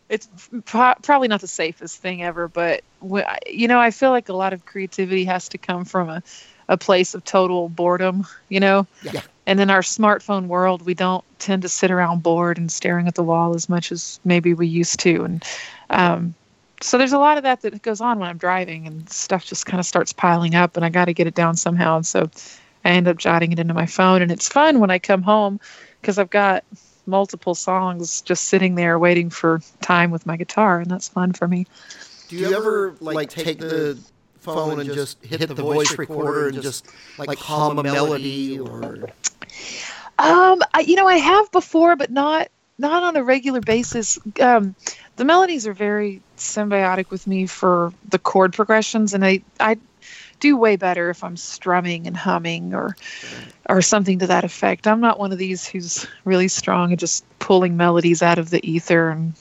it's 0.09 0.28
pro- 0.66 0.94
probably 1.02 1.28
not 1.28 1.40
the 1.40 1.47
safest 1.49 1.99
thing 1.99 2.23
ever, 2.23 2.49
but 2.49 2.83
wh- 3.00 3.23
you 3.47 3.68
know, 3.68 3.78
I 3.78 3.90
feel 3.90 4.11
like 4.11 4.28
a 4.28 4.35
lot 4.35 4.52
of 4.52 4.64
creativity 4.66 5.25
has 5.25 5.49
to 5.50 5.59
come 5.59 5.85
from 5.85 6.09
a, 6.11 6.23
a 6.68 6.76
place 6.76 7.14
of 7.14 7.25
total 7.25 7.68
boredom, 7.68 8.26
you 8.49 8.61
know? 8.61 8.87
Yeah. 9.02 9.23
And 9.47 9.61
in 9.61 9.68
our 9.68 9.83
smartphone 9.83 10.47
world, 10.47 10.83
we 10.83 10.94
don't 10.94 11.25
tend 11.38 11.62
to 11.62 11.68
sit 11.68 11.90
around 11.90 12.23
bored 12.23 12.56
and 12.56 12.73
staring 12.73 13.06
at 13.06 13.14
the 13.14 13.23
wall 13.23 13.54
as 13.54 13.68
much 13.68 13.92
as 13.92 14.18
maybe 14.25 14.54
we 14.54 14.66
used 14.66 14.99
to. 15.00 15.25
And 15.25 15.44
um, 15.90 16.35
so 16.80 16.97
there's 16.97 17.12
a 17.12 17.18
lot 17.18 17.37
of 17.37 17.42
that 17.42 17.61
that 17.61 17.83
goes 17.83 18.00
on 18.00 18.18
when 18.18 18.28
I'm 18.28 18.38
driving, 18.38 18.87
and 18.87 19.09
stuff 19.11 19.44
just 19.44 19.66
kind 19.66 19.80
of 19.80 19.87
starts 19.87 20.12
piling 20.12 20.54
up, 20.54 20.76
and 20.76 20.85
I 20.85 20.88
got 20.88 21.06
to 21.06 21.14
get 21.14 21.26
it 21.26 21.35
down 21.35 21.56
somehow. 21.56 21.97
And 21.97 22.06
so 22.06 22.30
I 22.85 22.90
end 22.90 23.06
up 23.06 23.18
jotting 23.18 23.52
it 23.52 23.59
into 23.59 23.75
my 23.75 23.87
phone, 23.87 24.23
and 24.23 24.33
it's 24.33 24.49
fun 24.49 24.80
when 24.80 24.90
I 24.90 24.99
come 24.99 25.23
home 25.23 25.61
because 26.00 26.18
I've 26.18 26.30
got 26.30 26.64
multiple 27.06 27.54
songs 27.54 28.23
just 28.23 28.44
sitting 28.44 28.76
there 28.76 28.99
waiting 28.99 29.28
for 29.28 29.61
time 29.83 30.11
with 30.11 30.25
my 30.25 30.37
guitar, 30.37 30.80
and 30.80 30.90
that's 30.90 31.09
fun 31.09 31.33
for 31.33 31.47
me. 31.47 31.66
Do 32.28 32.37
you 32.37 32.56
ever 32.56 32.97
like 33.00 33.28
take 33.28 33.59
the 33.59 33.99
phone 34.44 34.80
and 34.80 34.92
just 34.92 35.22
hit 35.24 35.40
the 35.48 35.54
voice 35.54 35.96
recorder 35.98 36.48
and 36.48 36.62
just 36.62 36.86
like 37.18 37.38
hum 37.38 37.78
a 37.78 37.82
melody 37.82 38.58
or 38.58 39.08
Um, 40.18 40.62
I, 40.72 40.80
you 40.86 40.96
know, 40.96 41.08
I 41.08 41.16
have 41.16 41.50
before, 41.50 41.96
but 41.96 42.10
not 42.10 42.48
not 42.78 43.02
on 43.02 43.16
a 43.16 43.24
regular 43.24 43.60
basis. 43.60 44.18
Um, 44.40 44.74
the 45.16 45.24
melodies 45.24 45.66
are 45.66 45.72
very 45.72 46.20
symbiotic 46.36 47.10
with 47.10 47.26
me 47.26 47.46
for 47.46 47.92
the 48.08 48.18
chord 48.18 48.52
progressions, 48.52 49.14
and 49.14 49.24
I 49.24 49.42
I 49.60 49.76
do 50.40 50.56
way 50.56 50.76
better 50.76 51.10
if 51.10 51.24
I'm 51.24 51.36
strumming 51.36 52.06
and 52.06 52.16
humming 52.16 52.74
or 52.74 52.96
or 53.68 53.80
something 53.82 54.18
to 54.18 54.26
that 54.26 54.44
effect. 54.44 54.86
I'm 54.86 55.00
not 55.00 55.18
one 55.18 55.32
of 55.32 55.38
these 55.38 55.66
who's 55.66 56.06
really 56.24 56.48
strong 56.48 56.92
at 56.92 56.98
just 56.98 57.24
pulling 57.38 57.76
melodies 57.76 58.22
out 58.22 58.38
of 58.38 58.50
the 58.50 58.64
ether 58.68 59.10
and 59.10 59.34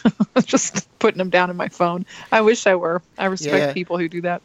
just 0.44 0.86
putting 0.98 1.18
them 1.18 1.30
down 1.30 1.50
in 1.50 1.56
my 1.56 1.68
phone. 1.68 2.04
I 2.30 2.40
wish 2.40 2.66
I 2.66 2.74
were. 2.74 3.02
I 3.18 3.26
respect 3.26 3.56
Yeah. 3.56 3.72
people 3.72 3.98
who 3.98 4.08
do 4.08 4.20
that. 4.22 4.42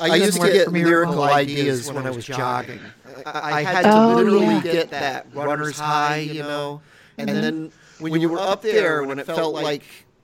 I 0.00 0.08
Doesn't 0.08 0.24
used 0.26 0.40
to 0.40 0.52
get 0.52 0.64
for 0.66 0.70
me. 0.70 0.84
lyrical 0.84 1.22
ideas 1.24 1.92
when 1.92 2.06
I 2.06 2.10
was 2.10 2.24
jogging. 2.24 2.80
I, 3.26 3.52
I 3.52 3.62
had 3.62 3.82
to 3.82 3.92
Oh, 3.92 4.14
literally 4.14 4.46
yeah. 4.46 4.60
get 4.62 4.90
that 4.90 5.26
runner's 5.34 5.78
high, 5.78 6.18
you 6.18 6.42
know. 6.42 6.80
And 7.16 7.28
then 7.28 7.72
when 7.98 8.20
you 8.20 8.28
were 8.28 8.38
up 8.38 8.62
there, 8.62 9.02
when 9.04 9.18
it 9.18 9.26
felt 9.26 9.54
like 9.54 9.82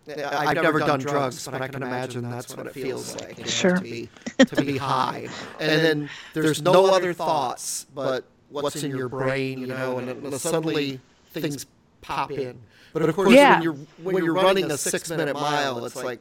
I've 0.08 0.56
uh, 0.58 0.62
never 0.62 0.78
done 0.78 1.00
drugs, 1.00 1.48
but 1.48 1.60
I 1.60 1.66
can 1.68 1.82
imagine 1.82 2.30
that's 2.30 2.56
what 2.56 2.66
it 2.66 2.74
feels 2.74 3.16
like. 3.16 3.38
you 3.38 3.44
know, 3.44 3.50
Sure. 3.50 3.76
To 3.76 3.82
be, 3.82 4.08
to 4.38 4.62
be 4.62 4.76
high, 4.76 5.28
and 5.58 5.82
then 5.84 6.10
there's 6.34 6.62
no 6.62 6.94
other 6.94 7.12
thoughts 7.12 7.86
but 7.94 8.24
what's 8.50 8.82
in 8.84 8.90
your 8.96 9.08
brain, 9.08 9.58
you 9.58 9.66
know, 9.66 9.98
and 9.98 10.08
then 10.08 10.38
suddenly 10.38 11.00
things 11.32 11.66
pop 12.00 12.30
in. 12.30 12.58
But 12.94 13.02
of 13.02 13.14
course, 13.14 13.32
Yeah. 13.32 13.54
when 13.54 13.62
you're 13.62 13.76
when 14.02 14.24
you're 14.24 14.32
running 14.34 14.70
a 14.70 14.78
six 14.78 15.10
minute 15.10 15.34
mile, 15.34 15.84
it's 15.84 15.96
like 15.96 16.20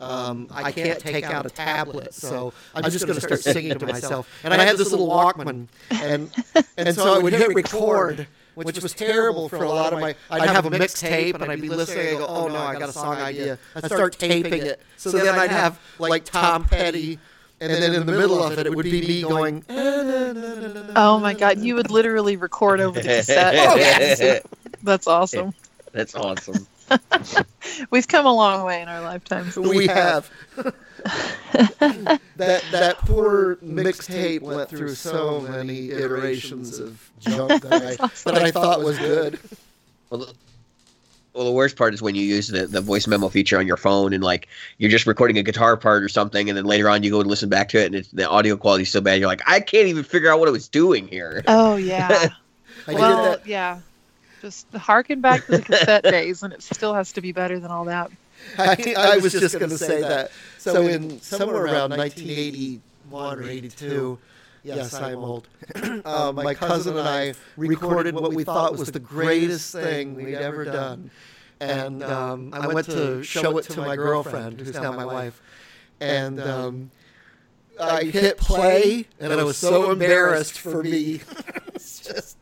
um, 0.00 0.48
I 0.50 0.72
can't 0.72 0.98
take 0.98 1.24
out 1.24 1.46
a 1.46 1.50
tablet, 1.50 2.12
so 2.12 2.52
I'm 2.74 2.90
just 2.90 3.06
going 3.06 3.14
to 3.18 3.20
start 3.20 3.40
singing 3.40 3.78
to 3.78 3.86
myself. 3.86 4.28
And 4.42 4.52
I 4.52 4.64
had 4.64 4.76
this 4.76 4.90
little 4.90 5.08
Walkman, 5.08 5.68
and 5.90 6.30
and 6.76 6.94
so 6.94 7.14
I 7.14 7.18
would 7.18 7.32
hit 7.32 7.54
record, 7.54 8.26
which 8.56 8.82
was 8.82 8.94
terrible 8.94 9.48
for 9.48 9.62
a 9.62 9.68
lot 9.68 9.92
of 9.92 10.00
my. 10.00 10.16
I'd 10.28 10.48
have 10.50 10.66
a 10.66 10.70
mixtape, 10.70 11.34
and 11.40 11.44
I'd 11.52 11.60
be 11.60 11.68
listening. 11.68 12.08
and 12.08 12.18
go, 12.18 12.26
oh 12.26 12.48
no, 12.48 12.56
I 12.56 12.76
got 12.78 12.88
a 12.88 12.92
song 12.92 13.16
idea. 13.18 13.58
I'd 13.76 13.84
start 13.86 14.18
taping 14.18 14.66
it. 14.66 14.80
So 14.96 15.10
then 15.12 15.38
I'd 15.38 15.50
have 15.52 15.78
like 16.00 16.24
Tom 16.24 16.64
Petty, 16.64 17.20
and 17.60 17.70
then 17.72 17.94
in 17.94 18.04
the 18.06 18.12
middle 18.12 18.42
of 18.42 18.58
it, 18.58 18.66
it 18.66 18.74
would 18.74 18.84
be 18.86 19.02
me 19.06 19.22
going. 19.22 19.64
Oh 19.68 21.18
my 21.20 21.34
god, 21.34 21.58
you 21.58 21.76
would 21.76 21.90
literally 21.92 22.36
record 22.36 22.80
over 22.80 23.00
the 23.00 23.06
cassette. 23.06 23.54
Oh, 23.54 23.76
yes. 23.76 24.42
That's 24.82 25.06
awesome. 25.06 25.54
That's 25.92 26.14
awesome. 26.14 26.66
We've 27.90 28.08
come 28.08 28.26
a 28.26 28.34
long 28.34 28.64
way 28.64 28.82
in 28.82 28.88
our 28.88 29.00
lifetimes. 29.00 29.56
we 29.56 29.86
have. 29.86 30.30
that 32.36 32.64
that 32.70 32.98
poor 32.98 33.56
mixtape 33.56 34.40
went 34.40 34.68
through 34.68 34.94
so 34.94 35.40
many 35.40 35.90
iterations 35.90 36.78
of 36.78 37.10
junk 37.20 37.62
that 37.62 37.72
I, 38.00 38.06
that 38.30 38.42
I 38.42 38.50
thought 38.50 38.80
was 38.80 38.98
good. 38.98 39.38
Well, 40.10 40.20
the, 40.20 40.34
well, 41.32 41.46
the 41.46 41.52
worst 41.52 41.76
part 41.76 41.94
is 41.94 42.02
when 42.02 42.14
you 42.14 42.22
use 42.22 42.48
the, 42.48 42.66
the 42.66 42.80
voice 42.80 43.06
memo 43.06 43.28
feature 43.28 43.58
on 43.58 43.66
your 43.66 43.78
phone 43.78 44.12
and 44.12 44.22
like 44.22 44.48
you're 44.78 44.90
just 44.90 45.06
recording 45.06 45.38
a 45.38 45.42
guitar 45.42 45.76
part 45.76 46.02
or 46.02 46.08
something, 46.08 46.48
and 46.48 46.56
then 46.56 46.64
later 46.66 46.88
on 46.88 47.02
you 47.02 47.10
go 47.10 47.20
and 47.20 47.28
listen 47.28 47.48
back 47.48 47.68
to 47.70 47.78
it, 47.78 47.86
and 47.86 47.94
it's, 47.94 48.10
the 48.10 48.28
audio 48.28 48.56
quality 48.56 48.82
is 48.82 48.90
so 48.90 49.00
bad, 49.00 49.18
you're 49.18 49.28
like, 49.28 49.42
I 49.46 49.60
can't 49.60 49.88
even 49.88 50.04
figure 50.04 50.30
out 50.30 50.38
what 50.38 50.48
I 50.48 50.52
was 50.52 50.68
doing 50.68 51.08
here. 51.08 51.42
Oh 51.48 51.76
yeah. 51.76 52.28
I 52.86 52.94
well, 52.94 53.32
did 53.32 53.40
that. 53.40 53.46
yeah. 53.46 53.80
Just 54.42 54.66
harken 54.74 55.20
back 55.20 55.46
to 55.46 55.52
the 55.52 55.62
cassette 55.62 56.02
days, 56.16 56.42
and 56.42 56.52
it 56.52 56.64
still 56.64 56.92
has 56.94 57.12
to 57.12 57.20
be 57.20 57.30
better 57.30 57.60
than 57.60 57.70
all 57.70 57.84
that. 57.84 58.10
I, 58.58 58.94
I 58.98 59.18
was 59.18 59.32
just 59.32 59.56
going 59.56 59.70
to 59.70 59.78
say 59.78 60.00
that. 60.00 60.32
So 60.58 60.82
in 60.88 61.20
somewhere 61.20 61.62
around 61.64 61.90
1981 61.90 63.38
or 63.38 63.42
82, 63.44 64.18
yes, 64.64 64.94
I'm 64.94 65.18
old. 65.18 65.46
uh, 66.04 66.32
my 66.34 66.54
cousin 66.54 66.98
and 66.98 67.08
I 67.08 67.34
recorded 67.56 68.16
what 68.16 68.34
we 68.34 68.42
thought 68.42 68.76
was 68.76 68.90
the 68.90 68.98
greatest 68.98 69.72
thing 69.72 70.16
we'd 70.16 70.34
ever 70.34 70.64
done, 70.64 71.12
and 71.60 72.02
um, 72.02 72.50
I 72.52 72.66
went 72.66 72.86
to 72.86 73.22
show 73.22 73.58
it 73.58 73.66
to 73.66 73.80
my 73.80 73.94
girlfriend, 73.94 74.58
who's 74.58 74.74
now 74.74 74.92
my 74.92 75.06
wife, 75.06 75.40
and. 76.00 76.40
Um, 76.40 76.90
I 77.80 78.04
hit 78.04 78.36
play, 78.36 79.06
and 79.18 79.32
I 79.32 79.42
was 79.44 79.56
so 79.56 79.90
embarrassed 79.92 80.58
for 80.58 80.82
me. 80.82 81.20
it's 81.74 82.00
just, 82.00 82.36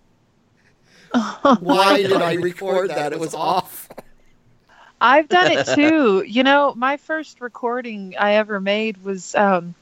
why 1.60 2.02
did 2.02 2.12
I 2.12 2.34
record 2.34 2.90
that? 2.90 3.12
It 3.12 3.18
was 3.18 3.34
off. 3.34 3.88
I've 5.00 5.28
done 5.28 5.50
it 5.50 5.66
too. 5.74 6.22
You 6.26 6.42
know, 6.42 6.74
my 6.76 6.96
first 6.96 7.40
recording 7.40 8.14
I 8.18 8.34
ever 8.34 8.60
made 8.60 9.02
was 9.02 9.34
um, 9.34 9.74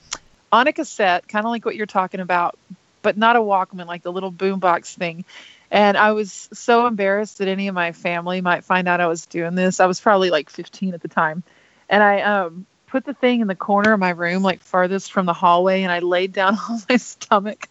on 0.52 0.66
a 0.66 0.72
cassette, 0.72 1.28
kind 1.28 1.44
of 1.44 1.50
like 1.50 1.64
what 1.64 1.76
you're 1.76 1.86
talking 1.86 2.20
about, 2.20 2.58
but 3.02 3.16
not 3.16 3.36
a 3.36 3.40
Walkman, 3.40 3.86
like 3.86 4.02
the 4.02 4.12
little 4.12 4.32
boombox 4.32 4.94
thing. 4.94 5.24
And 5.70 5.98
I 5.98 6.12
was 6.12 6.48
so 6.52 6.86
embarrassed 6.86 7.38
that 7.38 7.48
any 7.48 7.68
of 7.68 7.74
my 7.74 7.92
family 7.92 8.40
might 8.40 8.64
find 8.64 8.88
out 8.88 9.00
I 9.00 9.06
was 9.06 9.26
doing 9.26 9.54
this. 9.54 9.80
I 9.80 9.86
was 9.86 10.00
probably 10.00 10.30
like 10.30 10.48
15 10.48 10.94
at 10.94 11.02
the 11.02 11.08
time. 11.08 11.42
And 11.90 12.02
I 12.02 12.22
um, 12.22 12.64
put 12.86 13.04
the 13.04 13.12
thing 13.12 13.40
in 13.40 13.48
the 13.48 13.54
corner 13.54 13.92
of 13.92 14.00
my 14.00 14.10
room, 14.10 14.42
like 14.42 14.62
farthest 14.62 15.12
from 15.12 15.26
the 15.26 15.34
hallway, 15.34 15.82
and 15.82 15.92
I 15.92 15.98
laid 15.98 16.32
down 16.32 16.58
on 16.70 16.80
my 16.88 16.96
stomach 16.96 17.68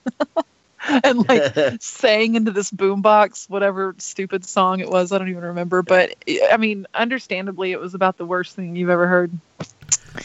and 1.03 1.27
like 1.27 1.53
sang 1.81 2.35
into 2.35 2.51
this 2.51 2.71
boombox, 2.71 3.49
whatever 3.49 3.95
stupid 3.97 4.45
song 4.45 4.79
it 4.79 4.89
was. 4.89 5.11
I 5.11 5.17
don't 5.17 5.29
even 5.29 5.43
remember. 5.43 5.81
But 5.81 6.15
I 6.51 6.57
mean, 6.57 6.87
understandably, 6.93 7.71
it 7.71 7.79
was 7.79 7.93
about 7.93 8.17
the 8.17 8.25
worst 8.25 8.55
thing 8.55 8.75
you've 8.75 8.89
ever 8.89 9.07
heard. 9.07 9.31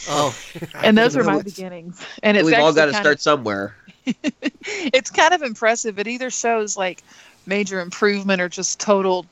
Oh, 0.08 0.36
and 0.82 0.96
those 0.96 1.16
were 1.16 1.24
my 1.24 1.42
beginnings. 1.42 2.04
And 2.22 2.36
it's 2.36 2.46
We've 2.46 2.58
all 2.58 2.72
got 2.72 2.86
to 2.86 2.92
start 2.92 3.04
kind 3.04 3.20
somewhere. 3.20 3.76
it's 4.04 5.10
kind 5.10 5.32
of 5.34 5.42
impressive. 5.42 5.98
It 5.98 6.08
either 6.08 6.30
shows 6.30 6.76
like 6.76 7.02
major 7.46 7.80
improvement 7.80 8.40
or 8.40 8.48
just 8.48 8.80
total 8.80 9.26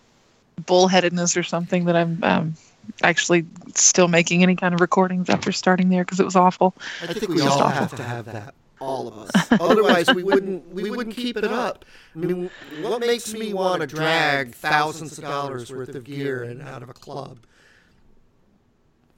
bullheadedness 0.62 1.36
or 1.36 1.42
something 1.42 1.86
that 1.86 1.96
I'm 1.96 2.22
um, 2.22 2.54
actually 3.02 3.46
still 3.74 4.08
making 4.08 4.42
any 4.42 4.56
kind 4.56 4.74
of 4.74 4.80
recordings 4.80 5.28
after 5.28 5.52
starting 5.52 5.88
there 5.88 6.04
because 6.04 6.20
it 6.20 6.24
was 6.24 6.36
awful. 6.36 6.74
I 7.02 7.12
think 7.12 7.28
we 7.28 7.38
Just 7.38 7.48
all 7.48 7.60
awful. 7.62 7.70
have 7.70 7.94
to 7.96 8.02
have 8.02 8.24
that. 8.26 8.54
All 8.80 9.08
of 9.08 9.18
us. 9.18 9.52
Otherwise, 9.60 10.12
we 10.14 10.22
wouldn't 10.22 10.68
we 10.72 10.90
wouldn't 10.90 11.14
keep 11.16 11.36
it 11.36 11.44
up. 11.44 11.84
I 12.14 12.18
mean, 12.18 12.50
what 12.80 13.00
makes 13.00 13.32
me 13.32 13.52
want 13.52 13.82
to 13.82 13.86
drag 13.86 14.54
thousands 14.54 15.18
of 15.18 15.24
dollars 15.24 15.70
worth 15.72 15.94
of 15.94 16.04
gear 16.04 16.42
in 16.44 16.60
out 16.62 16.82
of 16.82 16.88
a 16.88 16.94
club? 16.94 17.38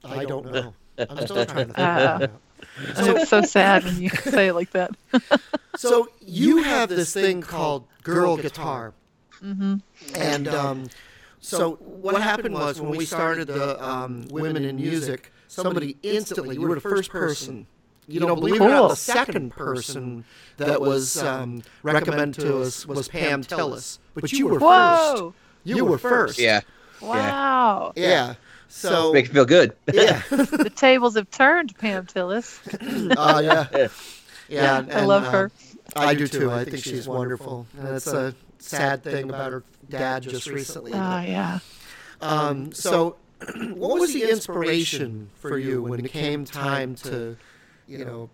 I 0.04 0.25
don't 0.25 0.45
know. 0.52 0.75
I'm 0.99 1.26
still 1.26 1.47
trying 1.47 1.69
to 1.69 1.75
think 1.75 1.78
Uh, 1.78 2.00
about 2.00 2.23
it. 2.23 2.31
And 2.97 3.09
it's 3.16 3.28
so 3.28 3.42
sad 3.42 3.85
when 3.85 4.00
you 4.00 4.09
say 4.25 4.49
it 4.49 4.54
like 4.54 4.71
that. 4.73 4.90
So 5.76 6.09
you 6.21 6.62
have 6.62 6.88
this 6.88 7.12
thing 7.12 7.40
called 7.40 7.87
girl 8.02 8.37
guitar, 8.37 8.95
hmm 9.40 9.76
and 10.14 10.49
um, 10.49 10.90
so 11.40 11.75
what 11.76 12.21
happened 12.21 12.54
was 12.54 12.81
when 12.81 12.90
we 12.97 13.04
started 13.04 13.49
the 13.49 13.83
um, 13.85 14.26
women 14.31 14.64
in 14.64 14.76
music, 14.76 15.33
somebody 15.49 15.97
instantly 16.02 16.57
you 16.57 16.62
were 16.62 16.75
the 16.75 16.81
first 16.81 17.11
person. 17.11 17.66
You 18.09 18.21
know, 18.21 18.35
believe 18.35 18.56
it 18.56 18.61
or 18.61 18.68
not, 18.68 18.88
the 18.88 18.97
second 18.97 19.50
person 19.50 20.25
that 20.56 20.80
was 20.80 21.23
um, 21.23 21.62
recommended 21.82 22.40
to 22.42 22.62
us 22.62 22.87
was 22.87 23.09
Pam 23.09 23.42
Tillis, 23.42 23.99
but 24.14 24.32
you 24.32 24.47
were 24.49 24.61
first. 24.61 24.62
Whoa! 24.62 25.35
You 25.64 25.85
were 25.85 25.99
first. 25.99 26.38
Yeah, 26.38 26.61
Wow! 27.00 27.92
Yeah. 27.97 28.35
So 28.68 29.12
makes 29.12 29.28
me 29.28 29.35
feel 29.35 29.44
good. 29.44 29.76
yeah. 29.92 30.23
The 30.30 30.73
tables 30.75 31.14
have 31.16 31.30
turned, 31.30 31.76
Pam 31.78 32.06
Tillis. 32.06 32.59
Oh 33.18 33.38
yeah. 33.40 33.88
Yeah. 34.49 34.78
and- 34.78 34.92
I 34.92 35.04
love 35.04 35.25
and, 35.25 35.32
her. 35.32 35.52
uh, 35.94 36.00
I 36.00 36.14
do 36.14 36.26
too. 36.26 36.50
I 36.50 36.64
think 36.64 36.78
she's 36.82 37.06
wonderful, 37.06 37.66
and 37.78 37.88
it's 37.88 38.06
a 38.06 38.35
sad 38.59 39.02
thing 39.04 39.28
about 39.28 39.52
her 39.52 39.62
dad 39.88 40.23
just 40.23 40.47
recently. 40.49 40.92
Oh 40.92 41.21
yeah. 41.21 41.59
Um, 42.21 42.73
so, 42.73 43.16
what 43.75 44.00
was 44.00 44.12
the 44.14 44.30
inspiration 44.30 45.28
for 45.40 45.59
you 45.59 45.82
when 45.82 46.04
it 46.04 46.11
came 46.11 46.44
time 46.44 46.94
to, 46.97 47.37
you 47.86 48.04
know, 48.04 48.30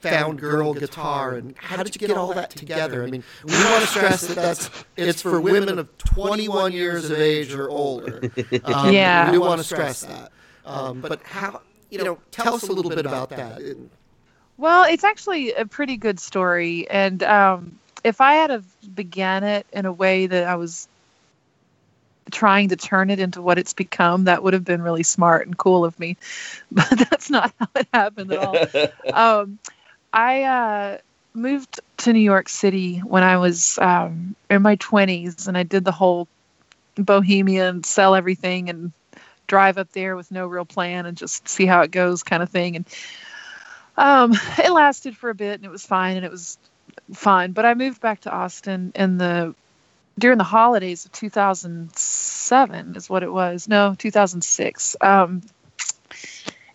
found 0.00 0.38
girl 0.38 0.74
guitar, 0.74 1.34
and 1.34 1.54
how 1.58 1.82
did 1.82 1.94
you 1.94 2.06
get 2.06 2.16
all 2.16 2.32
that 2.34 2.50
together? 2.50 3.02
I 3.04 3.10
mean, 3.10 3.24
we 3.44 3.52
want 3.52 3.82
to 3.82 3.86
stress 3.86 4.26
that 4.28 4.36
that's 4.36 4.70
it's 4.96 5.22
for 5.22 5.40
women 5.40 5.78
of 5.78 5.96
21 5.98 6.72
years 6.72 7.10
of 7.10 7.18
age 7.18 7.52
or 7.54 7.68
older. 7.68 8.20
Um, 8.64 8.92
Yeah. 8.92 9.26
we 9.26 9.32
do 9.32 9.40
want 9.40 9.60
to 9.60 9.64
stress 9.64 10.02
that. 10.02 10.30
Um, 10.64 11.00
but 11.00 11.22
how, 11.22 11.62
you 11.90 12.02
know, 12.04 12.18
tell 12.30 12.54
us 12.54 12.68
a 12.68 12.72
little 12.72 12.90
bit 12.90 13.06
about 13.06 13.30
that. 13.30 13.60
Well, 14.56 14.84
it's 14.84 15.04
actually 15.04 15.52
a 15.52 15.64
pretty 15.66 15.96
good 15.96 16.18
story, 16.20 16.88
and 16.90 17.22
um, 17.22 17.78
if 18.04 18.20
I 18.20 18.34
had 18.34 18.50
have 18.50 18.64
began 18.94 19.44
it 19.44 19.66
in 19.72 19.86
a 19.86 19.92
way 19.92 20.26
that 20.26 20.44
I 20.44 20.56
was 20.56 20.88
trying 22.30 22.68
to 22.68 22.76
turn 22.76 23.10
it 23.10 23.18
into 23.18 23.42
what 23.42 23.58
it's 23.58 23.72
become, 23.72 24.24
that 24.24 24.42
would 24.42 24.52
have 24.52 24.64
been 24.64 24.82
really 24.82 25.02
smart 25.02 25.46
and 25.46 25.56
cool 25.56 25.84
of 25.84 25.98
me. 25.98 26.16
But 26.72 26.88
that's 27.10 27.30
not 27.30 27.52
how 27.58 27.66
it 27.76 27.88
happened 27.92 28.32
at 28.32 28.38
all. 28.38 28.56
um, 29.12 29.58
I 30.12 30.42
uh, 30.42 30.98
moved 31.34 31.80
to 31.98 32.12
New 32.12 32.20
York 32.20 32.48
City 32.48 32.98
when 32.98 33.22
I 33.22 33.38
was 33.38 33.78
um, 33.78 34.34
in 34.50 34.62
my 34.62 34.76
20s, 34.76 35.48
and 35.48 35.56
I 35.56 35.62
did 35.62 35.84
the 35.84 35.92
whole 35.92 36.28
bohemian 36.96 37.84
sell 37.84 38.14
everything 38.14 38.68
and 38.68 38.92
drive 39.46 39.78
up 39.78 39.90
there 39.92 40.16
with 40.16 40.30
no 40.30 40.46
real 40.46 40.64
plan 40.64 41.06
and 41.06 41.16
just 41.16 41.48
see 41.48 41.64
how 41.64 41.80
it 41.82 41.90
goes 41.90 42.22
kind 42.22 42.42
of 42.42 42.50
thing. 42.50 42.76
And 42.76 42.84
um, 43.96 44.32
it 44.58 44.70
lasted 44.70 45.16
for 45.16 45.30
a 45.30 45.34
bit, 45.34 45.54
and 45.54 45.64
it 45.64 45.70
was 45.70 45.84
fine, 45.84 46.16
and 46.16 46.24
it 46.24 46.30
was 46.30 46.58
fun. 47.14 47.52
But 47.52 47.64
I 47.64 47.74
moved 47.74 48.00
back 48.00 48.20
to 48.22 48.30
Austin 48.30 48.92
in 48.94 49.18
the 49.18 49.54
during 50.18 50.38
the 50.38 50.44
holidays 50.44 51.04
of 51.04 51.12
2007 51.12 52.96
is 52.96 53.08
what 53.08 53.22
it 53.22 53.32
was. 53.32 53.68
No, 53.68 53.94
2006. 53.96 54.96
Um, 55.00 55.42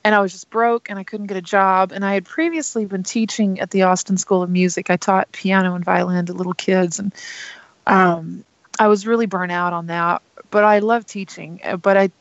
and 0.04 0.14
I 0.14 0.20
was 0.20 0.32
just 0.32 0.50
broke 0.50 0.90
and 0.90 1.00
I 1.00 1.04
couldn't 1.04 1.28
get 1.28 1.38
a 1.38 1.42
job. 1.42 1.92
And 1.92 2.04
I 2.04 2.14
had 2.14 2.26
previously 2.26 2.86
been 2.86 3.04
teaching 3.04 3.60
at 3.60 3.72
the 3.72 3.84
Austin 3.84 4.18
School 4.18 4.44
of 4.44 4.50
Music. 4.50 4.90
I 4.90 4.98
taught 4.98 5.32
piano 5.32 5.76
and 5.76 5.86
violin 5.86 6.26
to 6.26 6.34
little 6.34 6.54
kids, 6.54 7.00
and 7.00 7.14
um, 7.88 8.44
I 8.80 8.88
was 8.88 9.08
really 9.08 9.26
burnt 9.26 9.52
out 9.52 9.74
on 9.74 9.88
that. 9.88 10.22
But 10.52 10.64
I 10.64 10.80
love 10.80 11.06
teaching, 11.06 11.62
uh, 11.64 11.78
but 11.78 11.98
I 11.98 12.12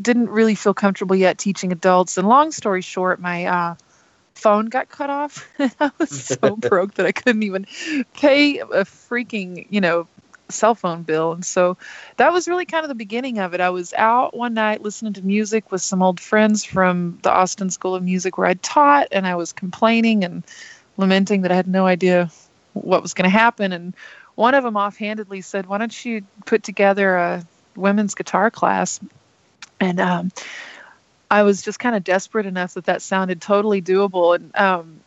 didn't 0.00 0.30
really 0.30 0.54
feel 0.54 0.74
comfortable 0.74 1.16
yet 1.16 1.38
teaching 1.38 1.72
adults. 1.72 2.18
And 2.18 2.28
long 2.28 2.50
story 2.50 2.82
short, 2.82 3.20
my 3.20 3.44
uh, 3.44 3.74
phone 4.34 4.66
got 4.66 4.88
cut 4.88 5.10
off. 5.10 5.48
I 5.58 5.90
was 5.98 6.10
so 6.10 6.56
broke 6.56 6.94
that 6.94 7.06
I 7.06 7.12
couldn't 7.12 7.42
even 7.42 7.66
pay 8.14 8.58
a 8.58 8.84
freaking, 8.84 9.66
you 9.70 9.80
know, 9.80 10.08
cell 10.52 10.74
phone 10.74 11.02
bill. 11.02 11.32
And 11.32 11.44
so 11.44 11.76
that 12.16 12.32
was 12.32 12.48
really 12.48 12.66
kind 12.66 12.84
of 12.84 12.88
the 12.88 12.94
beginning 12.94 13.38
of 13.38 13.54
it. 13.54 13.60
I 13.60 13.70
was 13.70 13.92
out 13.94 14.36
one 14.36 14.54
night 14.54 14.82
listening 14.82 15.12
to 15.14 15.22
music 15.22 15.70
with 15.70 15.82
some 15.82 16.02
old 16.02 16.20
friends 16.20 16.64
from 16.64 17.18
the 17.22 17.30
Austin 17.30 17.70
School 17.70 17.94
of 17.94 18.02
Music 18.02 18.38
where 18.38 18.46
I'd 18.46 18.62
taught, 18.62 19.08
and 19.12 19.26
I 19.26 19.34
was 19.34 19.52
complaining 19.52 20.24
and 20.24 20.42
lamenting 20.96 21.42
that 21.42 21.52
I 21.52 21.56
had 21.56 21.68
no 21.68 21.86
idea 21.86 22.30
what 22.74 23.02
was 23.02 23.14
going 23.14 23.30
to 23.30 23.36
happen. 23.36 23.72
And 23.72 23.94
one 24.34 24.54
of 24.54 24.64
them 24.64 24.76
offhandedly 24.76 25.40
said, 25.40 25.66
Why 25.66 25.78
don't 25.78 26.04
you 26.04 26.22
put 26.46 26.62
together 26.62 27.16
a 27.16 27.44
women's 27.76 28.14
guitar 28.14 28.50
class? 28.50 29.00
And 29.80 30.00
um, 30.00 30.30
I 31.30 31.42
was 31.42 31.62
just 31.62 31.78
kind 31.78 31.96
of 31.96 32.04
desperate 32.04 32.46
enough 32.46 32.74
that 32.74 32.86
that 32.86 33.02
sounded 33.02 33.40
totally 33.40 33.80
doable. 33.80 34.34
And 34.34 34.54
um, 34.56 35.00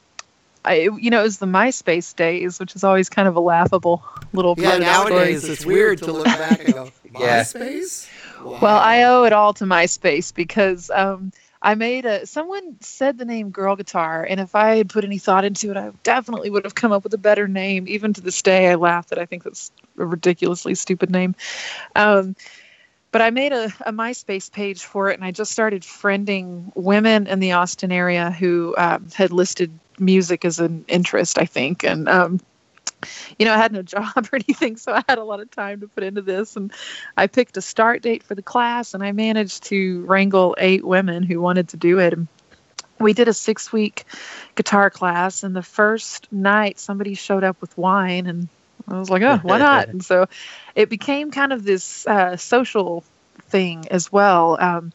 I, 0.65 0.89
you 0.97 1.09
know, 1.09 1.19
it 1.19 1.23
was 1.23 1.39
the 1.39 1.45
MySpace 1.45 2.15
days, 2.15 2.59
which 2.59 2.75
is 2.75 2.83
always 2.83 3.09
kind 3.09 3.27
of 3.27 3.35
a 3.35 3.39
laughable 3.39 4.03
little 4.31 4.55
Yeah, 4.57 4.77
part 4.79 4.83
story. 5.07 5.11
nowadays 5.11 5.43
it's 5.49 5.65
weird 5.65 5.99
to 5.99 6.11
look 6.11 6.25
back 6.25 6.59
and 6.63 6.73
go, 6.73 6.91
Yeah. 7.19 7.41
MySpace? 7.41 8.07
Well, 8.43 8.77
I 8.77 9.03
owe 9.03 9.23
it 9.23 9.33
all 9.33 9.53
to 9.55 9.65
MySpace 9.65 10.33
because 10.33 10.89
um, 10.89 11.31
I 11.61 11.75
made 11.75 12.05
a. 12.05 12.25
Someone 12.25 12.77
said 12.81 13.17
the 13.17 13.25
name 13.25 13.51
Girl 13.51 13.75
Guitar, 13.75 14.25
and 14.29 14.39
if 14.39 14.53
I 14.55 14.75
had 14.75 14.89
put 14.89 15.05
any 15.05 15.17
thought 15.17 15.45
into 15.45 15.71
it, 15.71 15.77
I 15.77 15.91
definitely 16.03 16.49
would 16.49 16.65
have 16.65 16.75
come 16.75 16.91
up 16.91 17.03
with 17.03 17.13
a 17.13 17.17
better 17.17 17.47
name. 17.47 17.87
Even 17.87 18.13
to 18.13 18.21
this 18.21 18.41
day, 18.41 18.69
I 18.69 18.75
laugh 18.75 19.07
that 19.09 19.19
I 19.19 19.25
think 19.25 19.43
that's 19.43 19.71
a 19.97 20.05
ridiculously 20.05 20.75
stupid 20.75 21.09
name. 21.09 21.35
Um, 21.95 22.35
but 23.11 23.21
I 23.21 23.29
made 23.29 23.53
a, 23.53 23.65
a 23.85 23.93
MySpace 23.93 24.51
page 24.51 24.83
for 24.83 25.09
it, 25.09 25.13
and 25.13 25.23
I 25.23 25.31
just 25.31 25.51
started 25.51 25.83
friending 25.83 26.71
women 26.75 27.27
in 27.27 27.39
the 27.39 27.53
Austin 27.53 27.91
area 27.91 28.31
who 28.31 28.75
um, 28.77 29.07
had 29.13 29.31
listed 29.31 29.71
music 29.99 30.45
as 30.45 30.59
an 30.59 30.85
interest, 30.87 31.37
I 31.37 31.45
think, 31.45 31.83
and. 31.83 32.07
Um, 32.07 32.39
you 33.37 33.45
know, 33.45 33.53
I 33.53 33.57
had 33.57 33.73
no 33.73 33.81
job 33.81 34.29
or 34.31 34.35
anything, 34.35 34.77
so 34.77 34.93
I 34.93 35.03
had 35.09 35.17
a 35.17 35.23
lot 35.23 35.41
of 35.41 35.51
time 35.51 35.81
to 35.81 35.87
put 35.89 36.03
into 36.03 36.21
this. 36.21 36.55
And 36.55 36.71
I 37.17 37.27
picked 37.27 37.57
a 37.57 37.61
start 37.61 38.01
date 38.01 38.23
for 38.23 38.35
the 38.35 38.41
class, 38.41 38.93
and 38.93 39.03
I 39.03 39.11
managed 39.11 39.63
to 39.65 40.05
wrangle 40.05 40.55
eight 40.57 40.85
women 40.85 41.23
who 41.23 41.41
wanted 41.41 41.69
to 41.69 41.77
do 41.77 41.99
it. 41.99 42.13
And 42.13 42.27
we 42.99 43.13
did 43.13 43.27
a 43.27 43.33
six 43.33 43.71
week 43.73 44.05
guitar 44.55 44.89
class, 44.89 45.43
and 45.43 45.55
the 45.55 45.63
first 45.63 46.31
night 46.31 46.79
somebody 46.79 47.13
showed 47.15 47.43
up 47.43 47.59
with 47.61 47.77
wine, 47.77 48.27
and 48.27 48.47
I 48.87 48.99
was 48.99 49.09
like, 49.09 49.21
oh, 49.21 49.39
why 49.43 49.57
not? 49.59 49.89
and 49.89 50.03
so 50.03 50.27
it 50.75 50.89
became 50.89 51.31
kind 51.31 51.53
of 51.53 51.63
this 51.63 52.07
uh, 52.07 52.37
social 52.37 53.03
thing 53.49 53.87
as 53.91 54.11
well. 54.11 54.57
Um, 54.59 54.93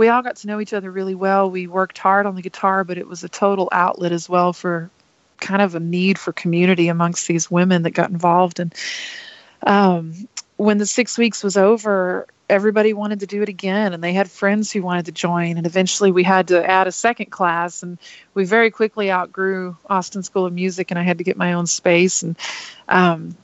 we 0.00 0.08
all 0.08 0.22
got 0.22 0.36
to 0.36 0.46
know 0.46 0.60
each 0.60 0.72
other 0.72 0.90
really 0.90 1.14
well. 1.14 1.50
We 1.50 1.66
worked 1.66 1.98
hard 1.98 2.24
on 2.24 2.34
the 2.34 2.40
guitar, 2.40 2.84
but 2.84 2.96
it 2.96 3.06
was 3.06 3.22
a 3.22 3.28
total 3.28 3.68
outlet 3.70 4.12
as 4.12 4.30
well 4.30 4.54
for 4.54 4.88
kind 5.40 5.60
of 5.60 5.74
a 5.74 5.80
need 5.80 6.18
for 6.18 6.32
community 6.32 6.88
amongst 6.88 7.28
these 7.28 7.50
women 7.50 7.82
that 7.82 7.90
got 7.90 8.08
involved. 8.08 8.60
And 8.60 8.74
um, 9.66 10.26
when 10.56 10.78
the 10.78 10.86
six 10.86 11.18
weeks 11.18 11.44
was 11.44 11.58
over, 11.58 12.26
everybody 12.48 12.94
wanted 12.94 13.20
to 13.20 13.26
do 13.26 13.42
it 13.42 13.50
again, 13.50 13.92
and 13.92 14.02
they 14.02 14.14
had 14.14 14.30
friends 14.30 14.72
who 14.72 14.80
wanted 14.80 15.04
to 15.04 15.12
join. 15.12 15.58
And 15.58 15.66
eventually, 15.66 16.10
we 16.10 16.22
had 16.22 16.48
to 16.48 16.66
add 16.66 16.86
a 16.86 16.92
second 16.92 17.26
class, 17.26 17.82
and 17.82 17.98
we 18.32 18.46
very 18.46 18.70
quickly 18.70 19.12
outgrew 19.12 19.76
Austin 19.90 20.22
School 20.22 20.46
of 20.46 20.54
Music, 20.54 20.90
and 20.90 20.98
I 20.98 21.02
had 21.02 21.18
to 21.18 21.24
get 21.24 21.36
my 21.36 21.52
own 21.52 21.66
space. 21.66 22.22
And 22.22 22.38
um, 22.88 23.36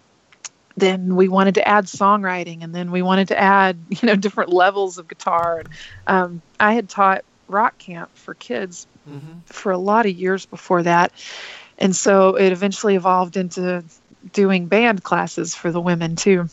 then 0.76 1.16
we 1.16 1.28
wanted 1.28 1.54
to 1.54 1.66
add 1.66 1.86
songwriting, 1.86 2.62
and 2.62 2.74
then 2.74 2.90
we 2.90 3.02
wanted 3.02 3.28
to 3.28 3.38
add, 3.38 3.76
you 3.88 4.06
know, 4.06 4.16
different 4.16 4.52
levels 4.52 4.98
of 4.98 5.08
guitar. 5.08 5.60
And 5.60 5.68
um, 6.06 6.42
I 6.60 6.74
had 6.74 6.88
taught 6.88 7.24
rock 7.48 7.78
camp 7.78 8.10
for 8.14 8.34
kids 8.34 8.86
Mm-hmm. 9.08 9.38
for 9.44 9.70
a 9.70 9.78
lot 9.78 10.04
of 10.04 10.12
years 10.12 10.46
before 10.46 10.82
that. 10.82 11.12
And 11.78 11.94
so 11.94 12.34
it 12.34 12.50
eventually 12.50 12.96
evolved 12.96 13.36
into 13.36 13.84
doing 14.32 14.66
band 14.66 15.04
classes 15.04 15.54
for 15.54 15.70
the 15.70 15.80
women 15.80 16.16
too. 16.16 16.48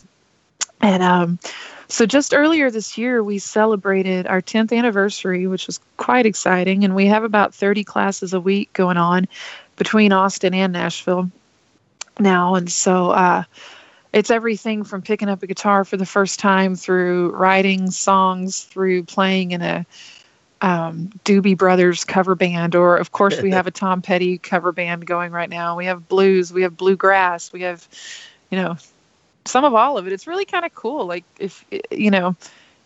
And 0.80 1.02
um, 1.02 1.38
so 1.88 2.06
just 2.06 2.32
earlier 2.32 2.70
this 2.70 2.96
year, 2.96 3.24
we 3.24 3.38
celebrated 3.38 4.28
our 4.28 4.40
10th 4.40 4.76
anniversary, 4.76 5.48
which 5.48 5.66
was 5.66 5.80
quite 5.96 6.26
exciting. 6.26 6.84
And 6.84 6.94
we 6.94 7.06
have 7.06 7.24
about 7.24 7.52
30 7.52 7.82
classes 7.82 8.32
a 8.32 8.40
week 8.40 8.72
going 8.72 8.98
on 8.98 9.26
between 9.74 10.12
Austin 10.12 10.54
and 10.54 10.72
Nashville 10.72 11.30
now. 12.20 12.54
And 12.54 12.70
so 12.70 13.10
uh, 13.10 13.42
it's 14.14 14.30
everything 14.30 14.84
from 14.84 15.02
picking 15.02 15.28
up 15.28 15.42
a 15.42 15.46
guitar 15.46 15.84
for 15.84 15.96
the 15.96 16.06
first 16.06 16.38
time 16.38 16.76
through 16.76 17.30
writing 17.32 17.90
songs, 17.90 18.62
through 18.62 19.02
playing 19.02 19.50
in 19.50 19.60
a 19.60 19.84
um, 20.60 21.10
Doobie 21.24 21.58
Brothers 21.58 22.04
cover 22.04 22.34
band, 22.36 22.76
or 22.76 22.96
of 22.96 23.10
course 23.10 23.42
we 23.42 23.50
have 23.58 23.66
a 23.66 23.72
Tom 23.72 24.00
Petty 24.00 24.38
cover 24.38 24.70
band 24.70 25.04
going 25.04 25.32
right 25.32 25.50
now. 25.50 25.76
We 25.76 25.86
have 25.86 26.08
blues, 26.08 26.52
we 26.52 26.62
have 26.62 26.76
bluegrass, 26.76 27.52
we 27.52 27.62
have, 27.62 27.86
you 28.50 28.56
know, 28.56 28.76
some 29.44 29.64
of 29.64 29.74
all 29.74 29.98
of 29.98 30.06
it. 30.06 30.12
It's 30.12 30.28
really 30.28 30.44
kind 30.44 30.64
of 30.64 30.74
cool. 30.74 31.06
Like 31.06 31.24
if 31.40 31.64
you 31.90 32.10
know, 32.10 32.36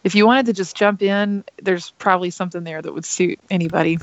if 0.05 0.15
you 0.15 0.27
wanted 0.27 0.47
to 0.47 0.55
just 0.55 0.75
jump 0.77 1.03
in, 1.03 1.45
there's 1.63 1.91
probably 1.99 2.31
something 2.31 2.65
there 2.65 2.81
that 2.81 2.93
would 2.93 3.05
suit 3.05 3.39
anybody. 3.51 3.99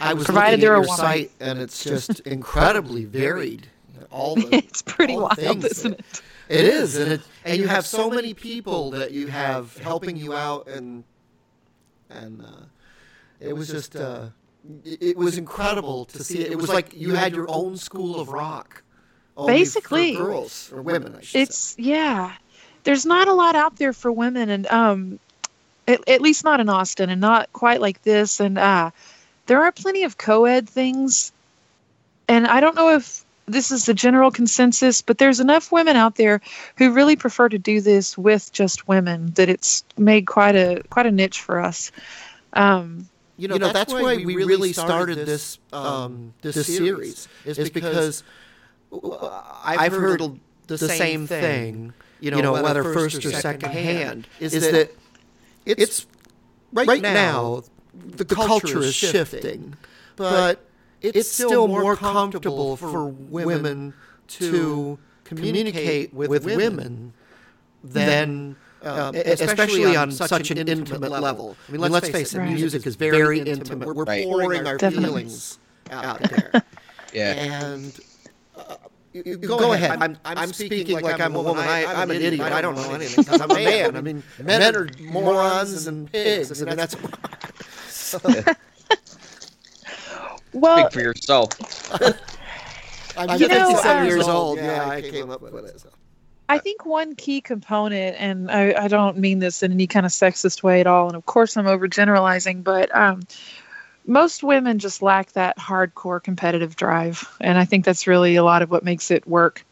I 0.00 0.14
was 0.14 0.24
Provided 0.24 0.58
looking 0.58 0.60
they're 0.62 0.76
at 0.76 0.82
a 0.82 0.86
your 0.86 0.96
site, 0.96 1.30
and 1.40 1.58
it's 1.60 1.84
just 1.84 2.20
incredibly 2.20 3.04
varied. 3.04 3.68
All 4.10 4.34
the 4.34 4.54
it's 4.54 4.82
pretty 4.82 5.14
all 5.14 5.22
wild, 5.22 5.36
things 5.36 5.64
isn't 5.64 5.96
that- 5.96 6.00
it? 6.00 6.22
It 6.48 6.64
is, 6.64 6.96
and 6.96 7.12
it, 7.12 7.20
and 7.44 7.58
you 7.58 7.66
have 7.66 7.86
so 7.86 8.08
many 8.08 8.32
people 8.32 8.90
that 8.92 9.10
you 9.10 9.26
have 9.26 9.76
helping 9.78 10.16
you 10.16 10.32
out, 10.32 10.68
and 10.68 11.02
and 12.08 12.42
uh, 12.42 12.66
it 13.40 13.52
was 13.54 13.68
just 13.68 13.96
uh, 13.96 14.28
it, 14.84 15.02
it 15.02 15.16
was 15.16 15.38
incredible 15.38 16.04
to 16.06 16.22
see 16.22 16.40
it. 16.40 16.52
It 16.52 16.56
was 16.56 16.68
like 16.68 16.94
you 16.94 17.14
had 17.14 17.34
your 17.34 17.46
own 17.48 17.76
school 17.76 18.20
of 18.20 18.28
rock, 18.28 18.84
only 19.36 19.52
for 19.52 19.58
Basically. 19.58 20.14
girls 20.14 20.70
or 20.72 20.82
women. 20.82 21.16
I 21.16 21.20
should 21.20 21.30
say. 21.30 21.42
It's 21.42 21.76
yeah. 21.78 22.34
There's 22.84 23.04
not 23.04 23.26
a 23.26 23.32
lot 23.32 23.56
out 23.56 23.76
there 23.76 23.92
for 23.92 24.12
women, 24.12 24.48
and 24.48 24.66
um, 24.68 25.18
at, 25.88 26.08
at 26.08 26.20
least 26.20 26.44
not 26.44 26.60
in 26.60 26.68
Austin, 26.68 27.10
and 27.10 27.20
not 27.20 27.52
quite 27.52 27.80
like 27.80 28.02
this. 28.02 28.38
And 28.38 28.56
uh, 28.56 28.92
there 29.46 29.64
are 29.64 29.72
plenty 29.72 30.04
of 30.04 30.16
co-ed 30.16 30.68
things, 30.68 31.32
and 32.28 32.46
I 32.46 32.60
don't 32.60 32.76
know 32.76 32.94
if 32.94 33.25
this 33.46 33.70
is 33.70 33.86
the 33.86 33.94
general 33.94 34.30
consensus, 34.30 35.02
but 35.02 35.18
there's 35.18 35.40
enough 35.40 35.70
women 35.70 35.96
out 35.96 36.16
there 36.16 36.40
who 36.76 36.92
really 36.92 37.16
prefer 37.16 37.48
to 37.48 37.58
do 37.58 37.80
this 37.80 38.18
with 38.18 38.52
just 38.52 38.88
women 38.88 39.32
that 39.34 39.48
it's 39.48 39.84
made 39.96 40.26
quite 40.26 40.56
a 40.56 40.82
quite 40.90 41.06
a 41.06 41.12
niche 41.12 41.40
for 41.40 41.60
us. 41.60 41.92
Um, 42.52 43.08
You 43.36 43.48
know, 43.48 43.58
that's, 43.58 43.92
why 43.92 44.16
we 44.16 44.36
really 44.36 44.72
started 44.72 45.26
this 45.26 45.58
um, 45.72 46.32
this 46.42 46.66
series 46.66 47.28
is 47.44 47.70
because 47.70 48.24
I've 49.64 49.92
heard 49.92 50.22
the 50.66 50.78
same 50.78 51.26
thing. 51.26 51.92
You 52.20 52.30
know, 52.30 52.52
whether 52.52 52.82
first 52.82 53.24
or 53.24 53.30
second 53.30 53.70
hand, 53.70 54.26
is 54.40 54.52
that 54.52 54.90
it's 55.64 56.06
right 56.72 57.02
now 57.02 57.62
the 57.94 58.24
culture 58.24 58.82
is 58.82 58.94
shifting, 58.94 59.76
but 60.16 60.65
it's 61.14 61.30
still 61.30 61.68
more 61.68 61.96
comfortable 61.96 62.76
for 62.76 63.04
women 63.06 63.92
to 64.28 64.98
communicate 65.24 66.12
with 66.14 66.44
women 66.44 67.12
than. 67.84 68.56
Um, 68.82 69.16
especially 69.16 69.96
on 69.96 70.12
such 70.12 70.50
an 70.52 70.58
intimate 70.68 71.10
level. 71.10 71.56
I 71.68 71.72
mean, 71.72 71.80
let's 71.80 72.08
face 72.08 72.34
it, 72.34 72.38
Right. 72.38 72.52
music 72.52 72.86
is 72.86 72.94
very 72.94 73.40
intimate. 73.40 73.88
We're 73.92 74.04
Right. 74.04 74.24
pouring 74.24 74.64
our 74.66 74.76
Definitely. 74.76 75.08
feelings 75.24 75.58
out 75.90 76.20
there. 76.22 76.62
Yeah. 77.12 77.32
And 77.32 77.98
uh, 78.56 78.76
you, 79.14 79.22
you 79.24 79.36
go, 79.38 79.72
ahead. 79.72 80.02
I'm, 80.02 80.18
I'm 80.24 80.52
speaking 80.52 81.00
like 81.00 81.18
I'm 81.18 81.34
a 81.34 81.40
woman. 81.42 81.64
I, 81.66 81.86
I'm 81.86 82.10
an 82.10 82.20
idiot. 82.20 82.52
I 82.52 82.60
don't 82.60 82.74
know 82.76 82.92
anything. 82.92 83.24
I'm 83.40 83.50
a 83.50 83.54
man. 83.54 83.96
I 83.96 84.00
mean, 84.02 84.22
men 84.42 84.76
are 84.76 84.86
morons 85.00 85.86
and 85.86 86.12
pigs. 86.12 86.62
I 86.62 86.66
mean, 86.66 86.76
that's. 86.76 86.94
well, 90.60 90.78
Speak 90.78 90.92
for 90.92 91.00
yourself. 91.00 91.50
I'm 93.16 93.40
You 93.40 93.48
57 93.48 93.96
um, 93.96 94.06
years 94.06 94.28
old. 94.28 94.58
Yeah, 94.58 94.88
I 94.88 95.00
came 95.00 95.30
up 95.30 95.40
with 95.40 95.64
it. 95.64 95.80
so. 95.80 95.88
I 96.48 96.58
think 96.58 96.86
one 96.86 97.14
key 97.14 97.40
component, 97.40 98.16
and 98.20 98.50
I, 98.50 98.84
I 98.84 98.88
don't 98.88 99.18
mean 99.18 99.40
this 99.40 99.62
in 99.62 99.72
any 99.72 99.86
kind 99.86 100.06
of 100.06 100.12
sexist 100.12 100.62
way 100.62 100.80
at 100.80 100.86
all, 100.86 101.08
and 101.08 101.16
of 101.16 101.26
course 101.26 101.56
I'm 101.56 101.64
overgeneralizing, 101.64 102.62
but 102.62 102.94
um, 102.94 103.22
most 104.06 104.44
women 104.44 104.78
just 104.78 105.02
lack 105.02 105.32
that 105.32 105.58
hardcore 105.58 106.22
competitive 106.22 106.76
drive, 106.76 107.28
and 107.40 107.58
I 107.58 107.64
think 107.64 107.84
that's 107.84 108.06
really 108.06 108.36
a 108.36 108.44
lot 108.44 108.62
of 108.62 108.70
what 108.70 108.84
makes 108.84 109.10
it 109.10 109.26
work. 109.26 109.64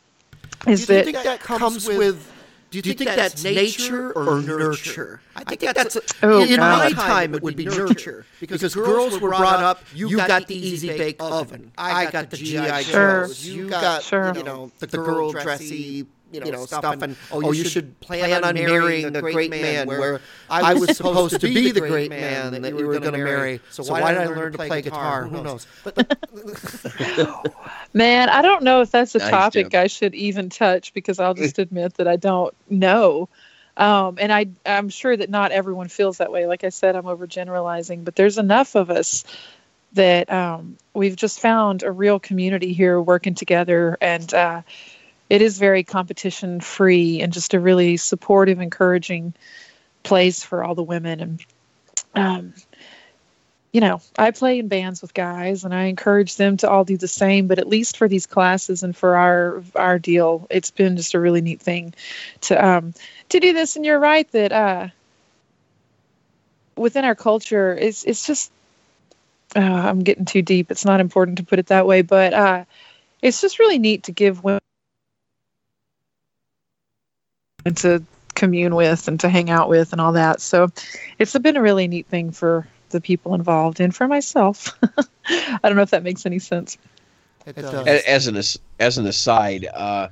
Is 0.67 0.87
do 0.87 0.95
you 0.95 0.99
that 0.99 1.05
think 1.05 1.23
that 1.23 1.41
comes 1.41 1.87
with? 1.87 2.34
Do 2.83 2.89
you 2.89 2.95
think 2.95 3.11
that's 3.11 3.43
nature 3.45 4.13
or 4.13 4.41
nurture? 4.41 5.21
I 5.37 5.45
think 5.45 5.75
that's. 5.75 5.97
Oh, 6.23 6.43
in 6.43 6.61
my 6.61 6.91
time, 6.91 7.35
it 7.35 7.43
would 7.43 7.57
be 7.57 7.67
nurture 7.67 8.27
because 8.41 8.75
girls 8.75 9.21
were 9.21 9.31
brought 9.31 9.63
up. 9.63 9.83
You 9.95 10.17
got 10.17 10.47
the 10.47 10.57
easy 10.57 10.89
bake 10.89 11.17
oven. 11.21 11.73
I 11.79 12.11
got 12.11 12.31
the 12.31 12.37
GI 12.37 12.83
Sure. 12.85 13.27
Joes. 13.27 13.47
You 13.47 13.69
got 13.69 14.03
Sure. 14.03 14.35
you 14.37 14.43
know 14.43 14.71
the 14.79 14.87
girl 14.87 15.33
dressy. 15.33 16.07
You 16.33 16.41
know, 16.51 16.67
stuff 16.67 17.01
and 17.01 17.17
oh, 17.31 17.53
you 17.53 17.65
should 17.65 17.99
plan 18.01 18.43
on 18.43 18.55
marrying 18.55 19.13
the 19.13 19.21
great 19.21 19.51
man. 19.51 19.87
Where 19.87 20.21
I 20.51 20.75
was 20.75 20.97
supposed 20.97 21.41
to 21.41 21.47
be 21.47 21.71
the 21.71 21.81
great 21.81 22.11
man 22.11 22.61
that 22.63 22.77
you 22.77 22.87
were 22.87 22.99
going 22.99 23.13
to 23.13 23.19
marry. 23.19 23.61
So 23.71 23.85
why 23.85 24.13
did 24.13 24.21
I 24.23 24.27
learn 24.27 24.53
to 24.53 24.59
play 24.59 24.83
guitar? 24.83 25.27
Who 25.27 25.43
knows? 25.43 25.67
But 25.85 26.19
man, 27.95 28.29
I 28.29 28.43
don't 28.43 28.65
know 28.65 28.81
if 28.81 28.91
that's 28.91 29.15
a 29.15 29.19
Nice, 29.19 29.31
topic 29.31 29.71
Jim. 29.71 29.81
I 29.81 29.87
should 29.87 30.15
even 30.15 30.49
touch 30.49 30.93
because 30.93 31.21
I'll 31.21 31.35
just 31.35 31.59
admit 31.61 31.95
that 31.95 32.09
I 32.09 32.17
don't 32.17 32.55
know. 32.69 33.29
Um, 33.77 34.19
and 34.21 34.33
I, 34.33 34.47
I'm 34.65 34.89
sure 34.89 35.17
that 35.17 35.31
not 35.31 35.51
everyone 35.51 35.89
feels 35.89 36.19
that 36.19 36.31
way. 36.31 36.47
Like 36.47 36.65
I 36.65 36.69
said, 36.69 36.95
I'm 36.95 37.05
overgeneralizing, 37.05 38.05
but 38.05 38.15
there's 38.15 38.39
enough 38.39 38.77
of 38.77 38.91
us 38.91 39.25
that 39.95 40.31
um, 40.31 40.77
we've 40.93 41.17
just 41.17 41.41
found 41.41 41.83
a 41.83 41.91
real 41.91 42.19
community 42.19 42.73
here 42.73 43.01
working 43.01 43.35
together, 43.35 43.97
and 44.01 44.33
uh, 44.35 44.63
it 45.31 45.43
is 45.43 45.59
very 45.59 45.83
competition 45.83 46.61
free 46.61 47.21
and 47.21 47.33
just 47.33 47.55
a 47.55 47.61
really 47.61 47.97
supportive, 47.97 48.61
encouraging 48.61 49.35
place 50.03 50.43
for 50.43 50.63
all 50.63 50.75
the 50.75 50.83
women. 50.83 51.21
And 51.21 51.47
um, 52.15 52.55
you 53.73 53.81
know, 53.81 54.01
I 54.17 54.31
play 54.31 54.61
in 54.61 54.69
bands 54.69 55.03
with 55.03 55.15
guys, 55.15 55.65
and 55.65 55.75
I 55.75 55.85
encourage 55.85 56.37
them 56.37 56.57
to 56.59 56.71
all 56.71 56.85
do 56.85 56.97
the 56.97 57.09
same. 57.09 57.49
But 57.49 57.59
at 57.59 57.69
least 57.69 57.97
for 57.97 58.07
these 58.07 58.27
classes 58.27 58.85
and 58.85 58.97
for 58.97 59.17
our 59.17 59.63
our 59.75 59.99
deal, 59.99 60.47
it's 60.51 60.71
been 60.71 60.97
just 60.97 61.15
a 61.15 61.21
really 61.21 61.41
neat 61.41 61.61
thing 61.61 61.93
to 62.43 62.65
um, 62.65 62.95
to 63.31 63.41
do 63.41 63.53
this. 63.53 63.75
And 63.75 63.85
you're 63.85 63.99
right 63.99 64.31
that 64.31 64.53
uh, 64.53 64.89
within 66.77 67.05
our 67.05 67.17
culture, 67.17 67.75
it's 67.75 68.05
it's 68.05 68.27
just 68.27 68.53
uh, 69.57 69.61
I'm 69.61 70.05
getting 70.05 70.25
too 70.25 70.43
deep. 70.43 70.71
It's 70.71 70.85
not 70.85 71.01
important 71.01 71.39
to 71.39 71.45
put 71.45 71.59
it 71.59 71.67
that 71.67 71.87
way, 71.87 72.03
but 72.03 72.33
uh, 72.33 72.65
it's 73.23 73.41
just 73.41 73.59
really 73.59 73.79
neat 73.79 74.05
to 74.05 74.13
give 74.13 74.45
women 74.45 74.61
and 77.65 77.77
to 77.79 78.03
commune 78.35 78.75
with 78.75 79.09
and 79.09 79.19
to 79.21 79.29
hang 79.29 79.51
out 79.51 79.69
with 79.69 79.93
and 79.93 80.01
all 80.01 80.13
that. 80.13 80.41
So 80.41 80.69
it's 81.19 81.37
been 81.39 81.57
a 81.57 81.63
really 81.63 81.89
neat 81.89 82.07
thing 82.07 82.33
for 82.33 82.67
the 82.91 83.01
people 83.01 83.35
involved 83.35 83.81
and 83.81 83.95
for 83.95 84.07
myself. 84.09 84.77
I 85.29 85.59
don't 85.63 85.77
know 85.77 85.83
if 85.83 85.91
that 85.91 86.03
makes 86.03 86.27
any 86.27 86.39
sense. 86.39 86.77
it 87.47 87.59
A- 87.65 88.11
As 88.11 88.27
an 88.27 88.37
as, 88.37 88.59
as 88.81 88.99
an 88.99 89.07
aside, 89.07 89.67
uh, 89.75 90.09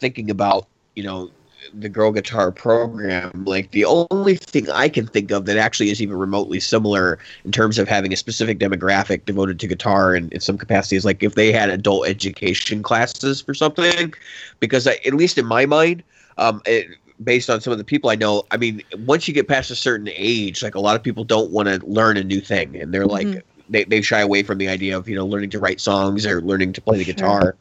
thinking 0.00 0.30
about 0.30 0.66
you 0.94 1.02
know 1.02 1.30
the 1.74 1.88
girl 1.88 2.12
guitar 2.12 2.52
program, 2.52 3.44
like 3.44 3.70
the 3.72 3.84
only 3.84 4.36
thing 4.36 4.70
I 4.70 4.88
can 4.88 5.06
think 5.06 5.30
of 5.30 5.46
that 5.46 5.56
actually 5.56 5.90
is 5.90 6.00
even 6.00 6.16
remotely 6.16 6.60
similar 6.60 7.18
in 7.44 7.52
terms 7.52 7.78
of 7.78 7.88
having 7.88 8.12
a 8.12 8.16
specific 8.16 8.58
demographic 8.58 9.24
devoted 9.24 9.58
to 9.60 9.66
guitar 9.66 10.14
and 10.14 10.32
in 10.32 10.40
some 10.40 10.58
capacity 10.58 10.96
is 10.96 11.04
like 11.04 11.22
if 11.22 11.34
they 11.34 11.52
had 11.52 11.70
adult 11.70 12.06
education 12.06 12.82
classes 12.82 13.40
for 13.40 13.54
something, 13.54 14.14
because 14.60 14.86
I, 14.86 14.92
at 15.06 15.14
least 15.14 15.38
in 15.38 15.46
my 15.46 15.66
mind, 15.66 16.02
um, 16.38 16.60
it, 16.66 16.86
based 17.22 17.48
on 17.50 17.60
some 17.60 17.72
of 17.72 17.78
the 17.78 17.84
people 17.84 18.10
I 18.10 18.14
know, 18.16 18.44
I 18.50 18.56
mean, 18.56 18.82
once 18.98 19.26
you 19.28 19.34
get 19.34 19.48
past 19.48 19.70
a 19.70 19.76
certain 19.76 20.08
age, 20.14 20.62
like 20.62 20.74
a 20.74 20.80
lot 20.80 20.96
of 20.96 21.02
people 21.02 21.24
don't 21.24 21.50
want 21.50 21.68
to 21.68 21.84
learn 21.86 22.16
a 22.16 22.24
new 22.24 22.40
thing, 22.40 22.76
and 22.76 22.92
they're 22.92 23.06
like 23.06 23.26
Mhm. 23.26 23.42
they, 23.68 23.84
they 23.84 24.00
shy 24.02 24.20
away 24.20 24.42
from 24.42 24.58
the 24.58 24.68
idea 24.68 24.96
of 24.96 25.08
you 25.08 25.14
know 25.14 25.26
learning 25.26 25.50
to 25.50 25.58
write 25.58 25.80
songs 25.80 26.26
or 26.26 26.40
learning 26.42 26.72
to 26.74 26.80
play 26.82 26.98
the 26.98 27.04
Sure. 27.04 27.14
guitar. 27.14 27.56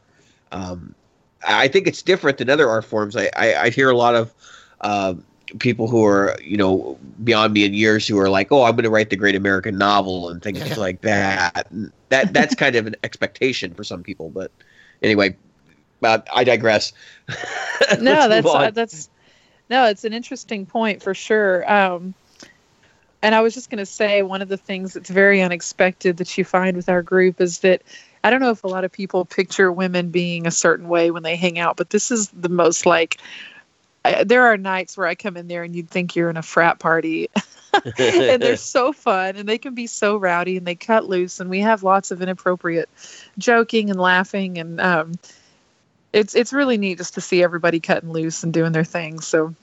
Um, 0.52 0.96
I 1.48 1.68
think 1.68 1.88
it's 1.88 2.02
different 2.02 2.38
than 2.38 2.50
other 2.50 2.70
art 2.70 2.86
forms. 2.86 3.16
I, 3.16 3.30
I, 3.36 3.56
I 3.64 3.70
hear 3.70 3.90
a 3.90 3.98
lot 3.98 4.16
of 4.16 4.34
uh, 4.82 5.16
people 5.60 5.88
who 5.88 6.04
are 6.06 6.36
you 6.42 6.58
know 6.58 7.00
beyond 7.24 7.54
me 7.54 7.66
in 7.66 7.74
years 7.74 8.08
who 8.08 8.18
are 8.20 8.30
like, 8.30 8.52
oh, 8.52 8.64
I'm 8.64 8.74
going 8.76 8.84
to 8.84 8.90
write 8.90 9.10
the 9.10 9.16
great 9.16 9.36
American 9.36 9.78
novel 9.78 10.30
and 10.30 10.42
things 10.42 10.78
like 10.78 11.02
that. 11.02 11.68
And 11.72 11.92
that 12.10 12.34
that's 12.34 12.56
kind 12.56 12.76
of 12.76 12.88
an 12.88 12.96
expectation 13.04 13.74
for 13.74 13.84
some 13.84 14.04
people, 14.04 14.30
but 14.30 14.52
anyway. 15.02 15.38
Uh, 16.04 16.20
I 16.34 16.44
digress. 16.44 16.94
No, 18.00 18.28
that's 18.28 18.48
uh, 18.48 18.72
that's 18.72 19.10
no, 19.70 19.86
it's 19.86 20.06
an 20.06 20.14
interesting 20.14 20.66
point 20.66 21.04
for 21.04 21.14
sure. 21.14 21.70
Um, 21.72 22.14
and 23.22 23.36
I 23.36 23.42
was 23.42 23.54
just 23.54 23.70
going 23.70 23.80
to 23.80 23.86
say 23.86 24.22
one 24.22 24.42
of 24.42 24.50
the 24.50 24.58
things 24.58 24.94
that's 24.94 25.10
very 25.10 25.42
unexpected 25.42 26.18
that 26.18 26.38
you 26.38 26.46
find 26.46 26.78
with 26.78 26.90
our 26.90 27.02
group 27.02 27.42
is 27.42 27.60
that 27.60 27.82
I 28.24 28.30
don't 28.30 28.40
know 28.40 28.52
if 28.52 28.64
a 28.64 28.68
lot 28.68 28.84
of 28.84 28.92
people 28.92 29.26
picture 29.26 29.72
women 29.72 30.10
being 30.10 30.48
a 30.48 30.52
certain 30.52 30.88
way 30.88 31.12
when 31.12 31.24
they 31.24 31.36
hang 31.36 31.60
out, 31.60 31.78
but 31.78 31.90
this 31.90 32.12
is 32.12 32.30
the 32.30 32.50
most 32.50 32.86
like. 32.86 33.18
I, 34.04 34.24
there 34.24 34.44
are 34.46 34.58
nights 34.58 34.98
where 34.98 35.08
I 35.08 35.16
come 35.16 35.36
in 35.36 35.48
there 35.48 35.64
and 35.64 35.76
you'd 35.76 35.90
think 35.90 36.16
you're 36.16 36.30
in 36.30 36.38
a 36.38 36.44
frat 36.44 36.78
party. 36.80 37.30
and 37.98 38.42
they're 38.42 38.56
so 38.56 38.94
fun 38.94 39.36
and 39.36 39.50
they 39.50 39.58
can 39.58 39.74
be 39.74 39.88
so 39.88 40.16
rowdy 40.18 40.58
and 40.58 40.66
they 40.66 40.76
cut 40.76 41.10
loose 41.10 41.40
and 41.40 41.50
we 41.50 41.60
have 41.60 41.84
lots 41.84 42.12
of 42.12 42.22
inappropriate 42.22 42.90
joking 43.38 43.90
and 43.90 44.00
laughing 44.00 44.58
and 44.58 44.80
um, 44.80 45.12
it's 46.16 46.34
it's 46.34 46.54
really 46.54 46.78
neat 46.78 46.98
just 46.98 47.14
to 47.16 47.22
see 47.22 47.44
everybody 47.44 47.80
cutting 47.80 48.12
loose 48.12 48.44
and 48.44 48.54
doing 48.54 48.72
their 48.72 48.84
thing 48.84 49.20
so 49.20 49.54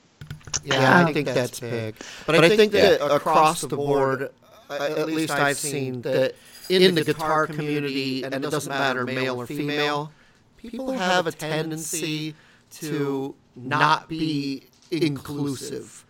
Yeah, 0.63 1.05
I 1.05 1.11
think 1.11 1.27
that's 1.27 1.59
big. 1.59 1.95
But 2.25 2.43
I 2.45 2.55
think 2.55 2.71
that 2.73 3.01
across 3.11 3.61
the 3.61 3.75
board, 3.75 4.29
uh, 4.69 4.73
at 4.97 5.07
least 5.07 5.31
I've 5.31 5.57
seen 5.57 6.01
that 6.03 6.35
in 6.69 6.95
the 6.95 7.03
guitar 7.03 7.47
community, 7.47 8.23
and 8.23 8.33
it 8.33 8.41
doesn't 8.49 8.69
matter 8.71 9.05
male 9.05 9.41
or 9.41 9.47
female, 9.47 10.11
people 10.57 10.91
have 10.91 11.27
a 11.27 11.31
tendency 11.31 12.35
to 12.81 13.35
not 13.55 14.07
be 14.07 14.63
inclusive. 14.91 16.05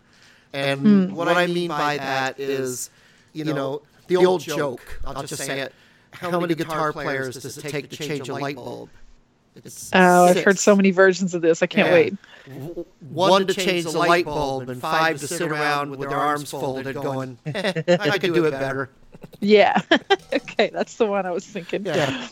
And 0.52 1.16
what 1.16 1.28
I 1.28 1.46
mean 1.46 1.68
by 1.68 1.96
that 1.96 2.38
is, 2.38 2.90
you 3.32 3.44
know, 3.44 3.82
the 4.06 4.16
old 4.16 4.42
joke. 4.42 5.00
I'll 5.04 5.22
just 5.22 5.42
say 5.42 5.60
it. 5.60 5.74
How 6.12 6.38
many 6.38 6.54
guitar 6.54 6.92
players 6.92 7.36
does 7.36 7.58
it 7.58 7.62
take 7.62 7.90
to 7.90 7.96
change 7.96 8.28
a 8.28 8.34
light 8.34 8.56
bulb? 8.56 8.90
It's 9.56 9.90
oh 9.92 10.24
i've 10.26 10.42
heard 10.42 10.58
so 10.58 10.74
many 10.74 10.90
versions 10.90 11.32
of 11.34 11.42
this 11.42 11.62
i 11.62 11.66
can't 11.66 11.88
Yeah. 11.88 11.94
wait 11.94 12.14
W- 12.46 12.84
One 13.10 13.46
to 13.46 13.54
change 13.54 13.84
the 13.84 13.98
light 13.98 14.24
bulb, 14.24 14.68
and 14.68 14.80
five 14.80 15.18
to 15.20 15.26
sit 15.28 15.42
around 15.42 15.90
with 15.90 16.08
their 16.10 16.18
arms 16.18 16.50
folded, 16.50 16.94
going, 16.94 17.38
"I 17.46 18.18
could 18.18 18.34
do 18.34 18.44
it 18.46 18.50
better." 18.50 18.90
yeah 19.40 19.80
okay 20.32 20.70
that's 20.72 20.96
the 20.96 21.06
one 21.06 21.24
i 21.26 21.30
was 21.30 21.46
thinking 21.46 21.86
Yeah. 21.86 22.28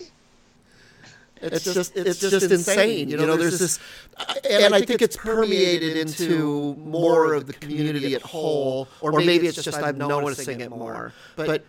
It's 1.44 1.64
just 1.64 1.96
it's 1.96 2.20
just 2.20 2.50
insane. 2.52 3.08
You 3.08 3.16
know, 3.16 3.36
there's 3.36 3.58
this, 3.58 3.80
uh, 4.16 4.34
and 4.48 4.76
I 4.76 4.82
think 4.82 5.02
it's 5.02 5.16
permeated 5.16 5.96
into 5.96 6.76
more 6.76 7.34
of 7.34 7.48
the 7.48 7.52
community 7.52 8.14
at 8.14 8.22
whole, 8.22 8.86
or 9.00 9.10
maybe 9.12 9.48
it's 9.48 9.60
just 9.60 9.76
I'm 9.82 9.98
noticing 9.98 10.60
it 10.60 10.70
more. 10.70 11.12
But 11.34 11.64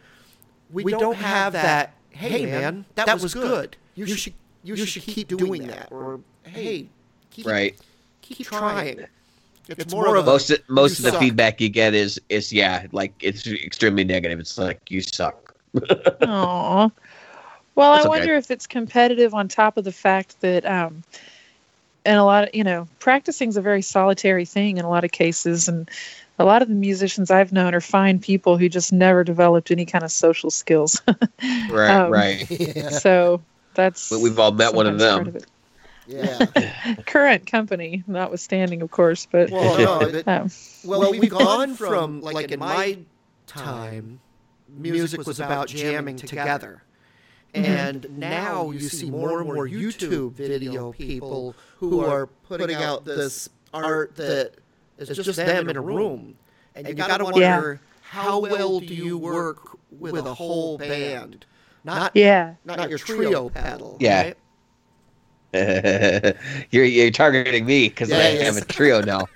we 0.69 0.83
don't 0.91 1.15
have 1.15 1.53
that. 1.53 1.95
Hey, 2.09 2.45
man, 2.45 2.85
that 2.95 3.19
was 3.19 3.33
good. 3.33 3.75
You 3.95 4.05
should 4.05 4.33
you 4.63 4.75
should 4.85 5.03
keep 5.03 5.27
doing 5.27 5.67
that. 5.67 5.91
Or 5.91 6.19
hey, 6.43 6.87
keep, 7.31 7.45
Right. 7.45 7.75
keep 8.21 8.47
trying. 8.47 9.05
It's 9.67 9.93
more 9.93 10.07
of 10.07 10.23
a 10.23 10.25
Most 10.25 10.49
of, 10.51 10.59
most 10.69 10.99
of 10.99 11.05
the 11.05 11.11
suck. 11.11 11.21
feedback 11.21 11.61
you 11.61 11.69
get 11.69 11.93
is 11.93 12.19
is 12.29 12.51
yeah, 12.51 12.85
like 12.91 13.13
it's 13.21 13.47
extremely 13.47 14.03
negative. 14.03 14.39
It's 14.39 14.57
like 14.57 14.79
you 14.89 15.01
suck. 15.01 15.55
Aw. 16.21 16.89
Well, 17.75 17.93
That's 17.93 18.05
I 18.05 18.07
okay. 18.07 18.19
wonder 18.19 18.35
if 18.35 18.51
it's 18.51 18.67
competitive 18.67 19.33
on 19.33 19.47
top 19.47 19.77
of 19.77 19.83
the 19.83 19.91
fact 19.91 20.39
that, 20.41 20.65
um, 20.65 21.03
and 22.05 22.17
a 22.19 22.23
lot 22.23 22.43
of, 22.43 22.49
you 22.53 22.63
know, 22.63 22.87
practicing 22.99 23.49
is 23.49 23.57
a 23.57 23.61
very 23.61 23.81
solitary 23.81 24.45
thing 24.45 24.77
in 24.77 24.85
a 24.85 24.89
lot 24.89 25.03
of 25.03 25.11
cases. 25.11 25.67
And 25.67 25.89
a 26.37 26.45
lot 26.45 26.61
of 26.61 26.67
the 26.67 26.75
musicians 26.75 27.31
I've 27.31 27.51
known 27.51 27.73
are 27.73 27.81
fine 27.81 28.19
people 28.19 28.57
who 28.57 28.69
just 28.69 28.93
never 28.93 29.23
developed 29.23 29.71
any 29.71 29.85
kind 29.85 30.03
of 30.03 30.11
social 30.11 30.51
skills. 30.51 31.01
Right, 31.67 32.05
Um, 32.05 32.11
right. 32.11 32.47
yeah, 32.59 32.89
so 32.89 33.41
that's. 33.75 34.09
But 34.09 34.19
we've 34.21 34.37
all 34.39 34.51
met 34.51 34.73
one 34.73 34.87
of 34.87 34.99
sometimes 34.99 35.31
part 35.31 35.41
them. 35.41 35.49
yeah. 36.07 36.95
Current 37.05 37.45
company, 37.47 38.03
notwithstanding, 38.07 38.81
of 38.81 38.91
course, 38.91 39.27
but. 39.29 39.49
Well, 39.49 39.77
no, 39.77 40.11
but 40.11 40.27
um, 40.27 40.49
Well, 40.83 41.11
we've 41.11 41.29
gone 41.29 41.75
from 41.75 42.21
like 42.21 42.51
in 42.51 42.59
my 42.59 42.97
time, 43.47 44.19
music 44.69 45.25
was 45.25 45.39
about 45.39 45.67
jamming 45.67 46.15
together, 46.17 46.81
and 47.53 48.05
now 48.17 48.71
you 48.71 48.79
see 48.81 49.09
more 49.09 49.39
and 49.39 49.47
more 49.53 49.67
YouTube 49.67 50.33
video 50.33 50.91
people 50.91 51.55
who 51.77 51.99
are 52.01 52.27
putting 52.27 52.75
out 52.75 53.05
this 53.05 53.49
art 53.73 54.15
that 54.15 54.53
is 54.97 55.09
just 55.09 55.35
them 55.37 55.69
in 55.69 55.77
a 55.77 55.81
room, 55.81 56.35
and 56.75 56.87
you 56.87 56.93
got 56.93 57.17
to 57.17 57.23
Yeah. 57.39 57.57
wonder 57.59 57.81
how 58.01 58.39
well 58.39 58.79
do 58.79 58.93
you 58.93 59.17
work 59.17 59.77
with 59.91 60.15
a 60.25 60.33
whole 60.33 60.77
band, 60.77 61.45
not 61.83 62.11
yeah. 62.15 62.55
not 62.65 62.89
your 62.89 62.99
trio 62.99 63.49
pedal. 63.49 63.97
Yeah. 63.99 64.33
right? 65.53 66.35
you're 66.71 66.85
you're 66.85 67.11
targeting 67.11 67.65
me 67.65 67.89
because 67.89 68.09
Yeah, 68.09 68.17
I 68.17 68.29
yeah. 68.29 68.43
have 68.45 68.57
a 68.57 68.61
trio 68.61 69.01
now. 69.01 69.29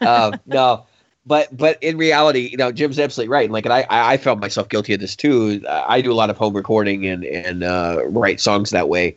um, 0.00 0.40
no, 0.46 0.86
but 1.26 1.54
but 1.56 1.82
in 1.82 1.96
reality, 1.96 2.48
you 2.50 2.56
know, 2.56 2.70
Jim's 2.72 2.98
absolutely 2.98 3.30
right. 3.30 3.50
Like, 3.50 3.64
and 3.64 3.72
I 3.72 3.80
I 3.90 4.12
I 4.14 4.16
felt 4.16 4.38
myself 4.38 4.68
guilty 4.68 4.94
of 4.94 5.00
this 5.00 5.16
too. 5.16 5.62
I 5.68 6.00
do 6.00 6.12
a 6.12 6.14
lot 6.14 6.30
of 6.30 6.36
home 6.36 6.54
recording 6.54 7.06
and 7.06 7.24
and 7.24 7.64
uh, 7.64 8.02
write 8.06 8.40
songs 8.40 8.70
that 8.70 8.88
way, 8.88 9.16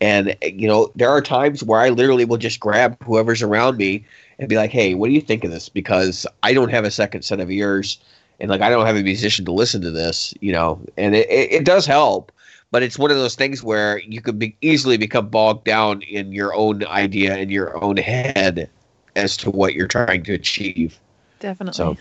and 0.00 0.36
you 0.42 0.66
know, 0.68 0.90
there 0.96 1.10
are 1.10 1.20
times 1.20 1.62
where 1.62 1.80
I 1.80 1.90
literally 1.90 2.24
will 2.24 2.38
just 2.38 2.60
grab 2.60 2.96
whoever's 3.04 3.42
around 3.42 3.76
me 3.76 4.04
and 4.38 4.48
be 4.48 4.56
like, 4.56 4.70
"Hey, 4.70 4.94
what 4.94 5.08
do 5.08 5.12
you 5.12 5.20
think 5.20 5.44
of 5.44 5.50
this?" 5.50 5.68
Because 5.68 6.26
I 6.42 6.54
don't 6.54 6.70
have 6.70 6.84
a 6.84 6.90
second 6.90 7.22
set 7.22 7.40
of 7.40 7.50
ears, 7.50 7.98
and 8.40 8.50
like 8.50 8.60
I 8.60 8.70
don't 8.70 8.86
have 8.86 8.96
a 8.96 9.02
musician 9.02 9.44
to 9.44 9.52
listen 9.52 9.82
to 9.82 9.90
this, 9.90 10.34
you 10.40 10.52
know, 10.52 10.80
and 10.96 11.14
it, 11.14 11.28
it, 11.30 11.52
it 11.52 11.64
does 11.64 11.86
help 11.86 12.32
but 12.72 12.82
it's 12.82 12.98
one 12.98 13.10
of 13.10 13.18
those 13.18 13.34
things 13.36 13.62
where 13.62 13.98
you 13.98 14.20
could 14.20 14.38
be 14.38 14.56
easily 14.62 14.96
become 14.96 15.28
bogged 15.28 15.64
down 15.64 16.00
in 16.02 16.32
your 16.32 16.54
own 16.54 16.84
idea 16.86 17.36
in 17.36 17.50
your 17.50 17.82
own 17.84 17.98
head 17.98 18.68
as 19.14 19.36
to 19.36 19.50
what 19.50 19.74
you're 19.74 19.86
trying 19.86 20.22
to 20.24 20.32
achieve. 20.32 20.98
Definitely. 21.38 21.76
So 21.76 21.96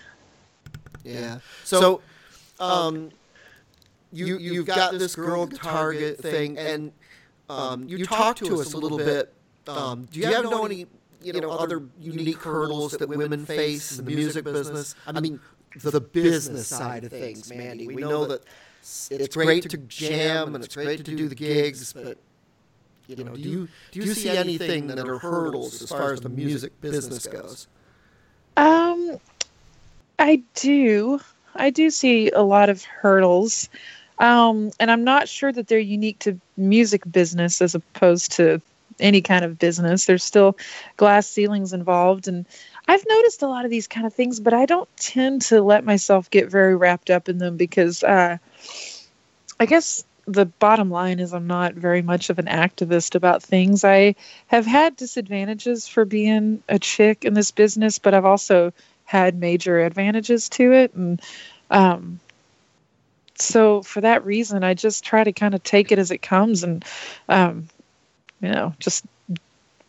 Yeah. 1.03 1.39
So, 1.65 2.01
um, 2.59 3.11
you 4.13 4.37
you've 4.37 4.65
got 4.65 4.93
this 4.93 5.15
girl 5.15 5.45
guitar 5.45 5.93
thing, 5.93 6.57
and 6.57 6.93
um, 7.49 7.87
you 7.87 8.05
talked 8.05 8.43
to 8.45 8.59
us 8.61 8.73
a 8.73 8.77
little 8.77 8.97
bit. 8.97 9.33
Um, 9.67 10.07
do 10.11 10.19
you 10.19 10.25
have 10.27 10.45
know 10.45 10.65
any 10.65 10.87
you 11.21 11.33
know 11.33 11.51
other 11.51 11.83
unique 11.99 12.41
hurdles 12.41 12.93
that 12.93 13.09
women 13.09 13.45
face 13.45 13.99
in 13.99 14.05
the 14.05 14.11
music 14.11 14.45
business? 14.45 14.95
I 15.05 15.19
mean, 15.19 15.39
the 15.75 16.01
business 16.01 16.67
side 16.67 17.03
of 17.03 17.11
things, 17.11 17.53
Mandy. 17.53 17.87
We 17.87 18.01
know 18.01 18.25
that 18.25 18.43
it's 19.09 19.35
great 19.35 19.69
to 19.69 19.77
jam 19.77 20.55
and 20.55 20.63
it's 20.63 20.75
great 20.75 21.03
to 21.05 21.15
do 21.15 21.27
the 21.27 21.35
gigs, 21.35 21.93
but 21.93 22.17
you 23.07 23.23
know, 23.23 23.35
do 23.35 23.41
you 23.41 23.67
do 23.91 23.99
you 24.01 24.13
see 24.13 24.29
anything 24.29 24.87
that 24.87 25.07
are 25.07 25.17
hurdles 25.17 25.81
as 25.81 25.89
far 25.89 26.13
as 26.13 26.21
the 26.21 26.29
music 26.29 26.79
business 26.81 27.25
goes? 27.27 27.67
Um, 28.57 29.17
I 30.19 30.43
do. 30.55 31.19
I 31.55 31.69
do 31.69 31.89
see 31.89 32.29
a 32.31 32.41
lot 32.41 32.69
of 32.69 32.83
hurdles. 32.83 33.69
Um, 34.19 34.71
and 34.79 34.91
I'm 34.91 35.03
not 35.03 35.27
sure 35.27 35.51
that 35.51 35.67
they're 35.67 35.79
unique 35.79 36.19
to 36.19 36.39
music 36.55 37.01
business 37.11 37.61
as 37.61 37.73
opposed 37.73 38.31
to 38.33 38.61
any 38.99 39.21
kind 39.21 39.43
of 39.43 39.57
business. 39.57 40.05
There's 40.05 40.23
still 40.23 40.57
glass 40.97 41.27
ceilings 41.27 41.73
involved. 41.73 42.27
And 42.27 42.45
I've 42.91 43.07
noticed 43.07 43.41
a 43.41 43.47
lot 43.47 43.63
of 43.63 43.71
these 43.71 43.87
kind 43.87 44.05
of 44.05 44.13
things, 44.13 44.41
but 44.41 44.53
I 44.53 44.65
don't 44.65 44.89
tend 44.97 45.43
to 45.43 45.61
let 45.61 45.85
myself 45.85 46.29
get 46.29 46.51
very 46.51 46.75
wrapped 46.75 47.09
up 47.09 47.29
in 47.29 47.37
them 47.37 47.55
because 47.55 48.03
uh, 48.03 48.37
I 49.57 49.65
guess 49.65 50.03
the 50.27 50.45
bottom 50.45 50.91
line 50.91 51.21
is 51.21 51.33
I'm 51.33 51.47
not 51.47 51.73
very 51.73 52.01
much 52.01 52.29
of 52.29 52.37
an 52.37 52.47
activist 52.47 53.15
about 53.15 53.41
things. 53.41 53.85
I 53.85 54.15
have 54.47 54.65
had 54.65 54.97
disadvantages 54.97 55.87
for 55.87 56.03
being 56.03 56.63
a 56.67 56.77
chick 56.79 57.23
in 57.23 57.33
this 57.33 57.51
business, 57.51 57.97
but 57.97 58.13
I've 58.13 58.25
also 58.25 58.73
had 59.05 59.39
major 59.39 59.79
advantages 59.79 60.49
to 60.49 60.73
it. 60.73 60.93
And 60.93 61.21
um, 61.69 62.19
so 63.35 63.83
for 63.83 64.01
that 64.01 64.25
reason, 64.25 64.65
I 64.65 64.73
just 64.73 65.05
try 65.05 65.23
to 65.23 65.31
kind 65.31 65.55
of 65.55 65.63
take 65.63 65.93
it 65.93 65.99
as 65.99 66.11
it 66.11 66.21
comes 66.21 66.63
and, 66.63 66.83
um, 67.29 67.69
you 68.41 68.49
know, 68.49 68.75
just 68.79 69.05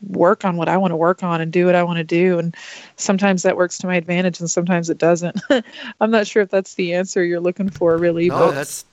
work 0.08 0.44
on 0.44 0.56
what 0.56 0.68
I 0.68 0.76
want 0.76 0.92
to 0.92 0.96
work 0.96 1.22
on 1.22 1.40
and 1.40 1.52
do 1.52 1.66
what 1.66 1.74
I 1.74 1.82
want 1.82 1.98
to 1.98 2.04
do. 2.04 2.38
And 2.38 2.54
sometimes 2.96 3.42
that 3.42 3.56
works 3.56 3.78
to 3.78 3.86
my 3.86 3.96
advantage 3.96 4.40
and 4.40 4.50
sometimes 4.50 4.90
it 4.90 4.98
doesn't. 4.98 5.40
I'm 6.00 6.10
not 6.10 6.26
sure 6.26 6.42
if 6.42 6.50
that's 6.50 6.74
the 6.74 6.94
answer 6.94 7.24
you're 7.24 7.40
looking 7.40 7.70
for, 7.70 7.96
really, 7.96 8.28
No, 8.28 8.38
but, 8.38 8.52
that's 8.52 8.84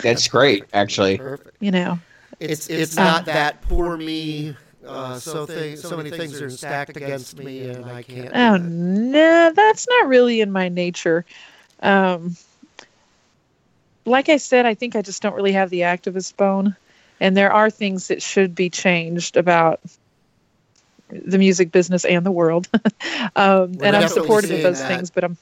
that's 0.00 0.28
great, 0.28 0.64
actually. 0.72 1.18
perfect. 1.18 1.56
you 1.60 1.70
know. 1.70 1.98
It's 2.40 2.68
it's 2.68 2.96
not 2.96 3.26
that 3.26 3.62
poor 3.62 3.96
me. 3.96 4.56
Uh, 4.86 5.16
so 5.16 5.46
thing, 5.46 5.76
so 5.76 5.96
many 5.96 6.10
things 6.10 6.40
are 6.42 6.50
stacked 6.50 6.96
against 6.96 7.38
me, 7.38 7.68
and 7.68 7.84
I 7.84 8.02
can't. 8.02 8.30
Oh 8.34 8.54
it. 8.56 8.62
no, 8.62 9.52
that's 9.54 9.86
not 9.88 10.08
really 10.08 10.40
in 10.40 10.50
my 10.50 10.68
nature. 10.68 11.24
Um, 11.80 12.36
like 14.04 14.28
I 14.28 14.38
said, 14.38 14.66
I 14.66 14.74
think 14.74 14.96
I 14.96 15.02
just 15.02 15.22
don't 15.22 15.36
really 15.36 15.52
have 15.52 15.70
the 15.70 15.80
activist 15.80 16.36
bone, 16.36 16.74
and 17.20 17.36
there 17.36 17.52
are 17.52 17.70
things 17.70 18.08
that 18.08 18.22
should 18.22 18.56
be 18.56 18.68
changed 18.68 19.36
about 19.36 19.80
the 21.12 21.38
music 21.38 21.72
business 21.72 22.04
and 22.04 22.24
the 22.24 22.32
world. 22.32 22.68
um, 23.36 23.76
and 23.82 23.96
I'm 23.96 24.08
supportive 24.08 24.50
of 24.50 24.62
those 24.62 24.78
that. 24.78 24.88
things, 24.88 25.10
but 25.10 25.24
I'm 25.24 25.36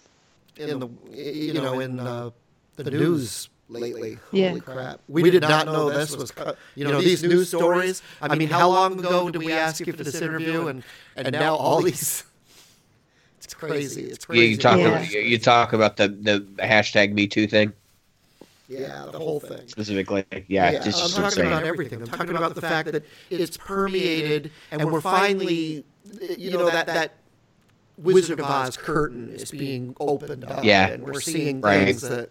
in 0.56 0.80
the 0.80 0.88
you 1.12 1.54
know 1.54 1.80
in 1.80 1.98
uh, 2.00 2.30
the 2.76 2.90
news 2.90 3.48
lately. 3.68 4.18
Yeah. 4.32 4.48
Holy 4.48 4.60
crap! 4.60 5.00
We 5.08 5.30
did 5.30 5.42
not 5.42 5.66
know 5.66 5.90
this 5.90 6.16
was 6.16 6.30
co- 6.30 6.54
you 6.74 6.84
know 6.84 7.00
these 7.00 7.22
news 7.22 7.48
stories. 7.48 8.02
I 8.20 8.34
mean, 8.36 8.48
how 8.48 8.68
long 8.68 8.98
ago 8.98 9.30
did 9.30 9.42
we 9.42 9.52
ask 9.52 9.86
you 9.86 9.92
for 9.92 10.04
this 10.04 10.20
interview, 10.20 10.66
and 10.68 10.82
and 11.16 11.32
now 11.32 11.54
all 11.54 11.80
these. 11.82 12.24
It's 13.38 13.46
It's 13.50 13.54
crazy. 13.54 14.02
It's 14.04 14.24
You, 14.24 14.26
crazy. 14.26 14.48
you 14.50 14.56
talk 14.58 14.78
Yeah. 14.78 14.88
about, 14.88 15.10
you, 15.10 15.20
you 15.20 15.38
talk 15.38 15.72
about 15.72 15.96
the 15.96 16.08
the 16.08 16.40
hashtag 16.60 17.12
Me 17.12 17.26
Too 17.26 17.46
thing 17.46 17.72
yeah, 18.70 19.06
the 19.10 19.18
whole 19.18 19.40
thing. 19.40 19.66
specifically. 19.66 20.24
Yeah, 20.48 20.70
it's 20.70 20.86
I'm 20.86 20.92
just 20.92 21.10
talking 21.16 21.24
insane. 21.26 21.46
about 21.48 21.64
everything. 21.64 22.00
I'm 22.02 22.08
talking 22.08 22.36
about 22.36 22.54
the 22.54 22.60
fact 22.60 22.92
that 22.92 23.04
it's 23.28 23.56
permeated, 23.56 24.50
and 24.70 24.90
we're 24.90 25.00
finally, 25.00 25.84
you 26.38 26.52
know, 26.52 26.70
that 26.70 26.86
that 26.86 27.14
Wizard 27.98 28.38
of 28.40 28.46
Oz 28.46 28.76
curtain 28.76 29.28
is 29.30 29.50
being 29.50 29.94
opened 30.00 30.44
up. 30.44 30.64
Yeah. 30.64 30.86
and 30.88 31.02
we're 31.04 31.20
seeing 31.20 31.60
Right. 31.60 31.84
things 31.86 32.02
that. 32.02 32.30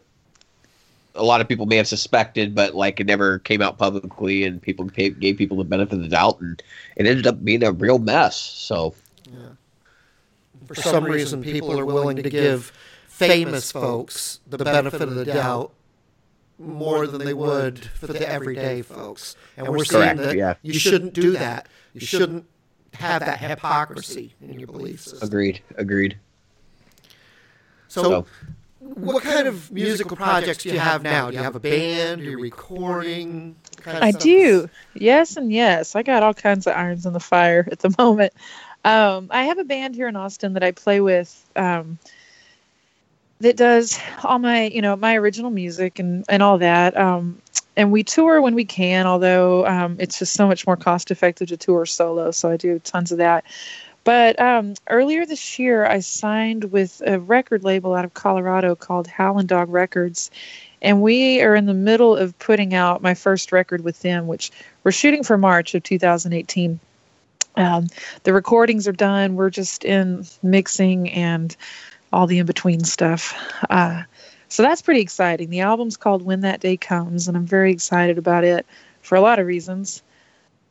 a 1.15 1.23
lot 1.23 1.41
of 1.41 1.47
people 1.47 1.65
may 1.65 1.75
have 1.75 1.87
suspected, 1.87 2.55
but 2.55 2.73
like 2.73 2.99
it 2.99 3.05
never 3.05 3.39
came 3.39 3.61
out 3.61 3.77
publicly, 3.77 4.45
and 4.45 4.61
people 4.61 4.85
gave, 4.85 5.19
gave 5.19 5.37
people 5.37 5.57
the 5.57 5.63
benefit 5.65 5.93
of 5.95 6.01
the 6.01 6.07
doubt, 6.07 6.39
and 6.39 6.61
it 6.95 7.05
ended 7.05 7.27
up 7.27 7.43
being 7.43 7.63
a 7.63 7.71
real 7.73 7.99
mess. 7.99 8.37
So 8.37 8.95
yeah. 9.31 9.49
For 10.67 10.75
some 10.75 11.03
reason, 11.03 11.41
people 11.43 11.77
are 11.79 11.85
willing 11.85 12.15
to 12.17 12.29
give 12.29 12.71
famous 13.07 13.71
folks 13.71 14.39
the 14.47 14.57
benefit 14.59 15.01
of 15.01 15.15
the 15.15 15.25
doubt 15.25 15.73
more 16.59 17.07
than 17.07 17.23
they 17.23 17.33
would 17.33 17.79
for 17.85 18.07
the 18.07 18.29
everyday 18.29 18.81
folks. 18.81 19.35
And 19.57 19.67
we're 19.67 19.85
saying 19.85 20.17
Correct, 20.17 20.29
that 20.29 20.35
yeah. 20.37 20.53
you 20.61 20.73
shouldn't 20.73 21.13
do 21.13 21.31
that. 21.31 21.67
You 21.93 22.01
shouldn't 22.01 22.45
have 22.93 23.21
that 23.21 23.39
hypocrisy 23.39 24.35
in 24.41 24.59
your 24.59 24.67
belief 24.67 25.01
system. 25.01 25.27
agreed, 25.27 25.61
agreed. 25.75 26.17
So, 27.87 28.03
So- 28.03 28.25
what 28.79 29.23
kind 29.23 29.47
of 29.47 29.71
musical 29.71 30.15
projects 30.17 30.63
do 30.63 30.69
you 30.69 30.79
have 30.79 31.03
now? 31.03 31.29
Do 31.29 31.37
you 31.37 31.43
have 31.43 31.55
a 31.55 31.59
band? 31.59 32.21
Are 32.21 32.23
you 32.23 32.39
recording? 32.39 33.55
Kind 33.77 33.97
of 33.97 34.03
I 34.03 34.11
stuff 34.11 34.23
do. 34.23 34.69
Yes, 34.95 35.37
and 35.37 35.51
yes. 35.51 35.95
I 35.95 36.01
got 36.03 36.23
all 36.23 36.33
kinds 36.33 36.65
of 36.65 36.75
irons 36.75 37.05
in 37.05 37.13
the 37.13 37.19
fire 37.19 37.67
at 37.71 37.79
the 37.79 37.93
moment. 37.99 38.33
Um, 38.85 39.27
I 39.31 39.43
have 39.43 39.57
a 39.59 39.63
band 39.65 39.95
here 39.95 40.07
in 40.07 40.15
Austin 40.15 40.53
that 40.53 40.63
I 40.63 40.71
play 40.71 41.01
with 41.01 41.45
um, 41.55 41.99
that 43.39 43.55
does 43.55 43.99
all 44.23 44.39
my, 44.39 44.65
you 44.65 44.81
know, 44.81 44.95
my 44.95 45.15
original 45.15 45.49
music 45.49 45.99
and, 45.99 46.25
and 46.27 46.43
all 46.43 46.57
that. 46.57 46.97
Um, 46.97 47.41
and 47.77 47.91
we 47.91 48.03
tour 48.03 48.41
when 48.41 48.55
we 48.55 48.65
can, 48.65 49.05
although 49.05 49.65
um, 49.65 49.95
it's 49.99 50.19
just 50.19 50.33
so 50.33 50.47
much 50.47 50.67
more 50.67 50.75
cost 50.75 51.11
effective 51.11 51.47
to 51.47 51.57
tour 51.57 51.85
solo. 51.85 52.31
So 52.31 52.49
I 52.49 52.57
do 52.57 52.79
tons 52.79 53.11
of 53.11 53.17
that. 53.19 53.45
But 54.03 54.39
um, 54.41 54.73
earlier 54.89 55.25
this 55.25 55.59
year, 55.59 55.85
I 55.85 55.99
signed 55.99 56.65
with 56.65 57.01
a 57.05 57.19
record 57.19 57.63
label 57.63 57.93
out 57.93 58.05
of 58.05 58.13
Colorado 58.13 58.75
called 58.75 59.07
Howlin' 59.07 59.45
Dog 59.45 59.69
Records. 59.69 60.31
And 60.81 61.01
we 61.01 61.41
are 61.41 61.55
in 61.55 61.65
the 61.65 61.73
middle 61.73 62.15
of 62.15 62.37
putting 62.39 62.73
out 62.73 63.01
my 63.01 63.13
first 63.13 63.51
record 63.51 63.83
with 63.83 64.01
them, 64.01 64.27
which 64.27 64.51
we're 64.83 64.91
shooting 64.91 65.23
for 65.23 65.37
March 65.37 65.75
of 65.75 65.83
2018. 65.83 66.79
Um, 67.55 67.87
the 68.23 68.33
recordings 68.33 68.87
are 68.87 68.93
done. 68.93 69.35
We're 69.35 69.49
just 69.49 69.83
in 69.83 70.25
mixing 70.41 71.09
and 71.09 71.55
all 72.11 72.27
the 72.27 72.39
in 72.39 72.45
between 72.45 72.83
stuff. 72.83 73.33
Uh, 73.69 74.03
so 74.47 74.63
that's 74.63 74.81
pretty 74.81 75.01
exciting. 75.01 75.49
The 75.49 75.59
album's 75.59 75.95
called 75.95 76.23
When 76.23 76.41
That 76.41 76.59
Day 76.59 76.75
Comes, 76.75 77.27
and 77.27 77.37
I'm 77.37 77.45
very 77.45 77.71
excited 77.71 78.17
about 78.17 78.43
it 78.43 78.65
for 79.01 79.15
a 79.15 79.21
lot 79.21 79.39
of 79.39 79.45
reasons. 79.45 80.01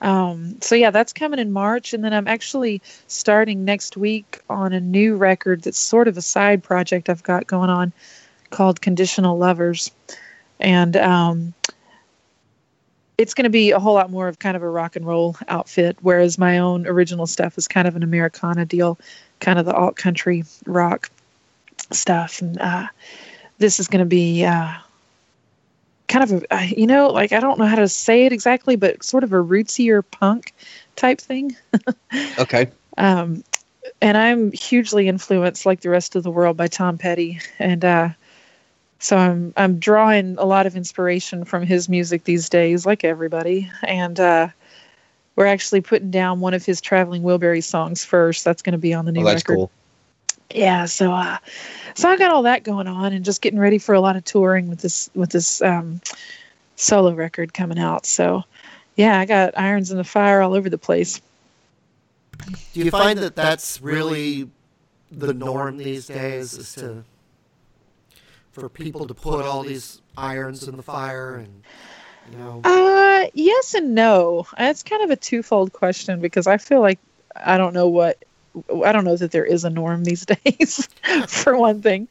Um, 0.01 0.61
so 0.61 0.75
yeah, 0.75 0.91
that's 0.91 1.13
coming 1.13 1.39
in 1.39 1.53
March, 1.53 1.93
and 1.93 2.05
then 2.05 2.13
I'm 2.13 2.29
actually 2.29 2.83
starting 3.07 3.65
next 3.65 3.97
week 3.97 4.41
on 4.49 4.73
a 4.73 4.81
new 4.81 5.17
record 5.17 5.63
that's 5.63 5.79
sort 5.79 6.09
of 6.09 6.17
a 6.17 6.23
side 6.23 6.63
project 6.63 7.09
I've 7.09 7.23
got 7.23 7.47
going 7.47 7.71
on 7.71 7.93
called 8.51 8.81
Conditional 8.81 9.39
Lovers, 9.39 9.91
and 10.61 10.97
um, 10.97 11.55
it's 13.17 13.35
going 13.35 13.45
to 13.45 13.51
be 13.51 13.73
a 13.73 13.81
whole 13.81 13.95
lot 13.95 14.11
more 14.11 14.29
of 14.29 14.39
kind 14.39 14.57
of 14.57 14.63
a 14.63 14.69
rock 14.69 14.95
and 14.95 15.07
roll 15.07 15.37
outfit, 15.49 15.97
whereas 16.01 16.39
my 16.39 16.59
own 16.59 16.87
original 16.87 17.27
stuff 17.27 17.59
is 17.59 17.67
kind 17.67 17.89
of 17.89 17.97
an 17.97 18.05
Americana 18.05 18.65
deal, 18.65 18.99
kind 19.41 19.59
of 19.59 19.67
the 19.67 19.75
alt 19.75 19.97
country 19.97 20.45
rock 20.67 21.11
stuff, 21.91 22.41
and 22.41 22.59
uh, 22.59 22.87
this 23.59 23.81
is 23.81 23.89
going 23.89 24.01
to 24.01 24.07
be. 24.07 24.45
Uh, 24.45 24.75
kind 26.09 26.25
of 26.25 26.43
a 26.43 26.55
uh, 26.55 26.61
you 26.75 26.87
know 26.87 27.09
like 27.09 27.33
i 27.33 27.39
don't 27.39 27.59
know 27.59 27.67
how 27.67 27.77
to 27.77 27.87
say 27.87 28.25
it 28.25 28.33
exactly 28.33 28.77
but 28.77 29.05
sort 29.05 29.23
of 29.23 29.31
a 29.31 29.37
rootsier 29.37 30.03
punk 30.11 30.55
type 30.97 31.21
thing 31.21 31.55
Okay, 32.39 32.71
um, 32.97 33.45
and 34.01 34.17
I'm 34.17 34.53
hugely 34.53 35.09
influenced, 35.09 35.67
like 35.67 35.81
the 35.81 35.91
rest 35.91 36.17
of 36.17 36.23
the 36.23 36.31
world, 36.31 36.57
by 36.57 36.69
Tom 36.69 36.99
Petty, 36.99 37.41
and 37.59 37.85
uh, 37.85 38.09
so 38.99 39.17
I'm 39.17 39.53
I'm 39.57 39.79
drawing 39.79 40.37
a 40.39 40.45
lot 40.45 40.67
of 40.67 40.77
inspiration 40.77 41.45
from 41.45 41.63
his 41.63 41.89
music 41.89 42.25
these 42.25 42.49
days, 42.49 42.87
like 42.87 43.05
everybody. 43.05 43.71
And 43.83 44.19
uh, 44.19 44.49
we're 45.37 45.47
actually 45.47 45.81
putting 45.81 46.11
down 46.11 46.41
one 46.41 46.55
of 46.55 46.65
his 46.65 46.81
Traveling 46.81 47.23
Wilbury 47.23 47.63
songs 47.63 48.05
first. 48.05 48.45
That's 48.45 48.63
going 48.63 48.73
to 48.73 48.79
be 48.79 48.95
on 48.95 49.05
the 49.05 49.13
new 49.13 49.21
well, 49.21 49.35
that's 49.35 49.49
record. 49.49 49.57
cool. 49.57 49.71
Yeah, 50.55 50.87
so 50.87 51.13
uh, 51.13 51.39
so 51.95 52.09
I 52.09 52.17
got 52.17 52.31
all 52.31 52.43
that 52.45 52.65
going 52.65 52.87
on, 52.87 53.13
and 53.13 53.25
just 53.25 53.43
getting 53.43 53.59
ready 53.59 53.79
for 53.79 53.95
a 53.95 54.01
lot 54.01 54.17
of 54.17 54.25
touring 54.25 54.69
with 54.69 54.81
this 54.81 55.11
with 55.15 55.31
this 55.31 55.61
um, 55.61 56.01
solo 56.77 57.13
record 57.13 57.53
coming 57.53 57.79
out. 57.79 58.07
So 58.07 58.45
yeah, 58.97 59.19
I 59.19 59.27
got 59.27 59.59
irons 59.59 59.91
in 59.91 59.99
the 59.99 60.05
fire 60.05 60.41
all 60.41 60.55
over 60.55 60.71
the 60.71 60.79
place. 60.79 61.21
Do 62.73 62.81
you 62.81 62.91
find 62.91 63.19
that 63.19 63.37
that's 63.37 63.81
really 63.83 64.49
the 65.11 65.35
norm 65.35 65.77
these 65.77 66.07
days? 66.07 66.55
Is 66.55 66.75
to 66.75 67.05
for 68.53 68.69
people 68.69 69.07
to 69.07 69.15
put 69.15 69.45
all 69.45 69.63
these 69.63 70.01
irons 70.17 70.67
in 70.67 70.77
the 70.77 70.83
fire 70.83 71.37
and 71.37 71.63
you 72.31 72.39
know 72.39 72.61
Uh, 72.65 73.27
yes 73.35 73.75
and 73.75 73.95
no. 73.95 74.47
It's 74.59 74.83
kind 74.83 75.03
of 75.03 75.11
a 75.11 75.17
twofold 75.17 75.73
question 75.73 76.21
because 76.21 76.47
I 76.47 76.57
feel 76.57 76.81
like 76.81 76.99
I 77.37 77.57
don't 77.57 77.75
know 77.75 77.89
what 77.89 78.25
I 78.85 78.93
don't 78.93 79.05
know 79.05 79.17
that 79.17 79.31
there 79.31 79.45
is 79.45 79.65
a 79.65 79.71
norm 79.71 80.05
these 80.05 80.27
days, 80.45 80.89
for 81.27 81.57
one 81.57 81.83
thing. 81.83 82.09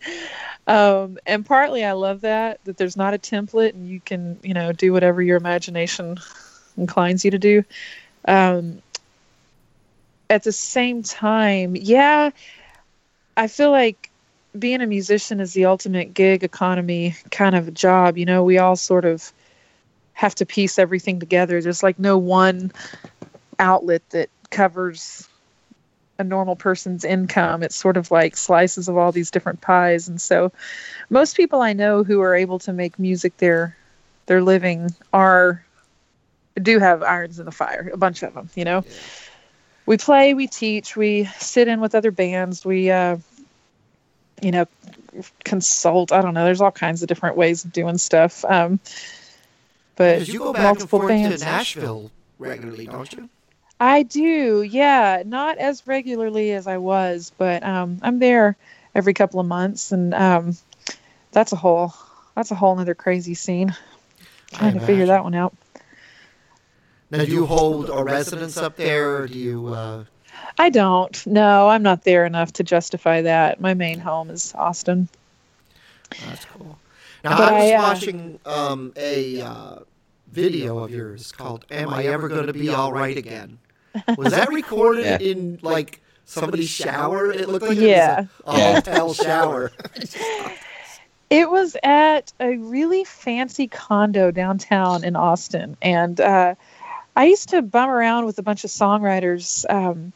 Um, 0.67 1.17
and 1.25 1.45
partly 1.45 1.85
I 1.85 1.93
love 1.93 2.21
that 2.21 2.63
that 2.65 2.75
there's 2.77 2.97
not 2.97 3.13
a 3.13 3.17
template 3.17 3.73
and 3.73 3.87
you 3.87 4.01
can 4.01 4.37
you 4.43 4.53
know 4.53 4.73
do 4.73 4.91
whatever 4.91 5.21
your 5.21 5.37
imagination 5.37 6.17
inclines 6.75 7.23
you 7.23 7.31
to 7.31 7.39
do. 7.39 7.63
Um, 8.27 8.81
at 10.29 10.43
the 10.43 10.51
same 10.51 11.03
time, 11.03 11.75
yeah, 11.75 12.31
I 13.37 13.47
feel 13.47 13.71
like 13.71 14.09
being 14.57 14.81
a 14.81 14.87
musician 14.87 15.39
is 15.39 15.53
the 15.53 15.65
ultimate 15.65 16.13
gig 16.13 16.43
economy 16.43 17.15
kind 17.31 17.55
of 17.55 17.73
job. 17.73 18.17
You 18.17 18.25
know, 18.25 18.43
we 18.43 18.57
all 18.57 18.75
sort 18.75 19.05
of 19.05 19.31
have 20.13 20.35
to 20.35 20.45
piece 20.45 20.79
everything 20.79 21.19
together. 21.19 21.61
There's 21.61 21.83
like 21.83 21.99
no 21.99 22.17
one 22.17 22.71
outlet 23.59 24.01
that 24.09 24.29
covers 24.49 25.29
a 26.19 26.23
normal 26.23 26.55
person's 26.55 27.03
income. 27.03 27.63
It's 27.63 27.75
sort 27.75 27.97
of 27.97 28.11
like 28.11 28.35
slices 28.35 28.87
of 28.87 28.97
all 28.97 29.11
these 29.11 29.31
different 29.31 29.61
pies. 29.61 30.07
And 30.07 30.21
so 30.21 30.51
most 31.09 31.37
people 31.37 31.61
I 31.61 31.73
know 31.73 32.03
who 32.03 32.21
are 32.21 32.35
able 32.35 32.59
to 32.59 32.73
make 32.73 32.97
music 32.99 33.37
their 33.37 33.75
their 34.25 34.41
living 34.41 34.89
are 35.13 35.63
do 36.61 36.79
have 36.79 37.03
irons 37.03 37.39
in 37.39 37.45
the 37.45 37.51
fire, 37.51 37.89
a 37.93 37.97
bunch 37.97 38.23
of 38.23 38.33
them, 38.33 38.49
you 38.55 38.65
know. 38.65 38.83
We 39.85 39.97
play, 39.97 40.33
we 40.33 40.47
teach, 40.47 40.97
we 40.97 41.25
sit 41.37 41.67
in 41.67 41.79
with 41.79 41.95
other 41.95 42.11
bands, 42.11 42.65
we 42.65 42.91
uh 42.91 43.17
you 44.41 44.51
know 44.51 44.67
consult, 45.43 46.11
I 46.11 46.21
don't 46.21 46.33
know, 46.33 46.45
there's 46.45 46.61
all 46.61 46.71
kinds 46.71 47.01
of 47.01 47.07
different 47.07 47.37
ways 47.37 47.63
of 47.63 47.71
doing 47.71 47.97
stuff. 47.97 48.43
Um 48.45 48.79
but 49.95 50.27
you 50.27 50.39
go 50.39 50.53
back 50.53 50.59
and 50.59 50.63
multiple 50.63 50.99
forth 50.99 51.09
bands. 51.09 51.39
to 51.41 51.45
Nashville 51.45 52.11
regularly, 52.37 52.85
don't 52.85 53.11
you? 53.13 53.29
I 53.79 54.03
do, 54.03 54.63
yeah. 54.63 55.23
Not 55.25 55.57
as 55.57 55.85
regularly 55.85 56.51
as 56.51 56.67
I 56.67 56.77
was, 56.77 57.31
but 57.37 57.63
um, 57.63 57.99
I'm 58.01 58.19
there 58.19 58.57
every 58.95 59.13
couple 59.13 59.39
of 59.39 59.45
months, 59.45 59.91
and 59.91 60.13
um, 60.13 60.57
that's 61.31 61.51
a 61.51 61.55
whole 61.55 61.93
that's 62.35 62.51
a 62.51 62.55
whole 62.55 62.75
nother 62.75 62.95
crazy 62.95 63.35
scene. 63.35 63.75
Trying 64.53 64.73
to 64.75 64.79
figure 64.79 65.05
that 65.07 65.23
one 65.23 65.35
out. 65.35 65.53
Now, 67.11 67.23
do 67.23 67.31
you 67.31 67.45
hold 67.45 67.89
a 67.89 68.03
residence 68.03 68.57
up 68.57 68.75
there, 68.75 69.17
or 69.17 69.27
do 69.27 69.37
you? 69.37 69.67
Uh, 69.67 70.05
I 70.57 70.69
don't. 70.69 71.27
No, 71.27 71.69
I'm 71.69 71.83
not 71.83 72.03
there 72.03 72.25
enough 72.25 72.53
to 72.53 72.63
justify 72.63 73.21
that. 73.21 73.61
My 73.61 73.73
main 73.73 73.99
home 73.99 74.29
is 74.29 74.53
Austin. 74.55 75.07
that's 76.25 76.45
cool. 76.45 76.79
Now, 77.23 77.37
But 77.37 77.53
I 77.53 77.59
was 77.59 77.71
I, 77.71 77.75
uh, 77.75 77.81
watching 77.83 78.39
um, 78.45 78.93
a 78.95 79.41
uh, 79.41 79.79
video 80.31 80.79
of 80.79 80.91
yours 80.91 81.31
called 81.31 81.65
"Am 81.69 81.89
I 81.89 82.05
Ever 82.05 82.27
Going 82.27 82.47
to 82.47 82.53
Be 82.53 82.69
All 82.69 82.91
Right 82.91 83.17
Again?" 83.17 83.59
Was 84.17 84.33
that 84.33 84.49
recorded 84.49 85.05
Yeah. 85.05 85.17
in 85.19 85.59
like 85.61 86.01
somebody's 86.25 86.69
shower? 86.69 87.31
It 87.31 87.49
looked 87.49 87.65
like 87.67 87.77
Yeah. 87.77 88.21
it 88.21 88.27
was 88.45 88.45
a, 88.45 88.49
a 88.51 88.57
Yeah. 88.57 88.73
hotel 88.75 89.13
shower. 89.13 89.71
It 91.29 91.49
was 91.49 91.75
at 91.83 92.31
a 92.39 92.55
really 92.57 93.03
fancy 93.03 93.67
condo 93.67 94.31
downtown 94.31 95.03
in 95.03 95.15
Austin, 95.17 95.75
and 95.81 96.21
uh, 96.21 96.55
I 97.17 97.25
used 97.25 97.49
to 97.49 97.61
bum 97.61 97.89
around 97.89 98.25
with 98.25 98.39
a 98.39 98.43
bunch 98.43 98.63
of 98.63 98.69
songwriters 98.69 99.65
um, 99.69 100.13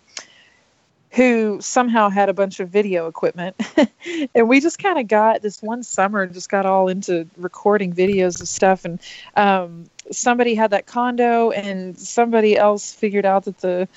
who 1.12 1.59
somehow 1.59 2.09
had 2.09 2.30
a 2.30 2.34
bunch 2.34 2.59
of 2.59 2.70
video 2.70 3.07
equipment, 3.07 3.55
and 4.36 4.47
we 4.47 4.59
just 4.59 4.80
kind 4.80 4.97
of 4.97 5.07
got 5.07 5.41
this 5.41 5.62
one 5.62 5.84
summer 5.84 6.26
just 6.26 6.49
got 6.49 6.66
all 6.66 6.88
into 6.88 7.28
recording 7.38 7.93
videos 7.93 8.41
of 8.41 8.47
stuff, 8.47 8.86
and 8.86 8.99
um, 9.36 9.86
somebody 10.12 10.55
had 10.55 10.72
that 10.72 10.86
condo, 10.86 11.51
and 11.51 11.97
somebody 11.97 12.57
else 12.57 12.93
figured 12.93 13.26
out 13.26 13.45
that 13.45 13.59
the 13.59 13.88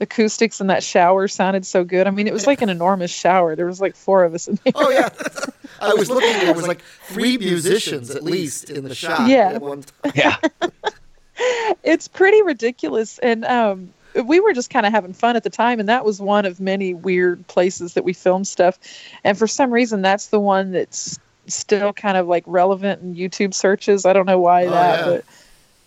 acoustics 0.00 0.60
in 0.60 0.66
that 0.66 0.82
shower 0.82 1.28
sounded 1.28 1.64
so 1.64 1.84
good. 1.84 2.06
I 2.06 2.10
mean, 2.10 2.26
it 2.26 2.32
was 2.32 2.46
like 2.46 2.62
an 2.62 2.68
enormous 2.68 3.10
shower. 3.10 3.54
There 3.54 3.66
was 3.66 3.80
like 3.80 3.94
four 3.94 4.24
of 4.24 4.34
us 4.34 4.48
in 4.48 4.58
there. 4.64 4.72
Oh 4.74 4.90
yeah, 4.90 5.08
I 5.80 5.94
was 5.94 6.10
looking. 6.10 6.32
There 6.40 6.54
was 6.54 6.68
like 6.68 6.82
three 7.04 7.38
musicians 7.38 8.10
at 8.10 8.22
least 8.22 8.70
in 8.70 8.84
the 8.84 8.94
shot. 8.94 9.28
Yeah. 9.28 9.52
at 9.52 9.62
one 9.62 9.82
time. 9.82 10.12
Yeah. 10.14 10.36
it's 11.82 12.06
pretty 12.06 12.42
ridiculous 12.42 13.18
and 13.18 13.46
um 13.46 13.94
we 14.24 14.40
were 14.40 14.52
just 14.52 14.70
kind 14.70 14.86
of 14.86 14.92
having 14.92 15.12
fun 15.12 15.36
at 15.36 15.42
the 15.44 15.50
time 15.50 15.78
and 15.80 15.88
that 15.88 16.04
was 16.04 16.20
one 16.20 16.44
of 16.44 16.60
many 16.60 16.94
weird 16.94 17.46
places 17.46 17.94
that 17.94 18.04
we 18.04 18.12
filmed 18.12 18.46
stuff 18.46 18.78
and 19.24 19.38
for 19.38 19.46
some 19.46 19.70
reason 19.72 20.02
that's 20.02 20.28
the 20.28 20.40
one 20.40 20.72
that's 20.72 21.18
still 21.46 21.92
kind 21.92 22.16
of 22.16 22.26
like 22.28 22.44
relevant 22.46 23.02
in 23.02 23.14
youtube 23.14 23.54
searches 23.54 24.04
i 24.06 24.12
don't 24.12 24.26
know 24.26 24.38
why 24.38 24.66
Oh, 24.66 24.70
that 24.70 24.98
yeah. 25.00 25.04
but 25.06 25.24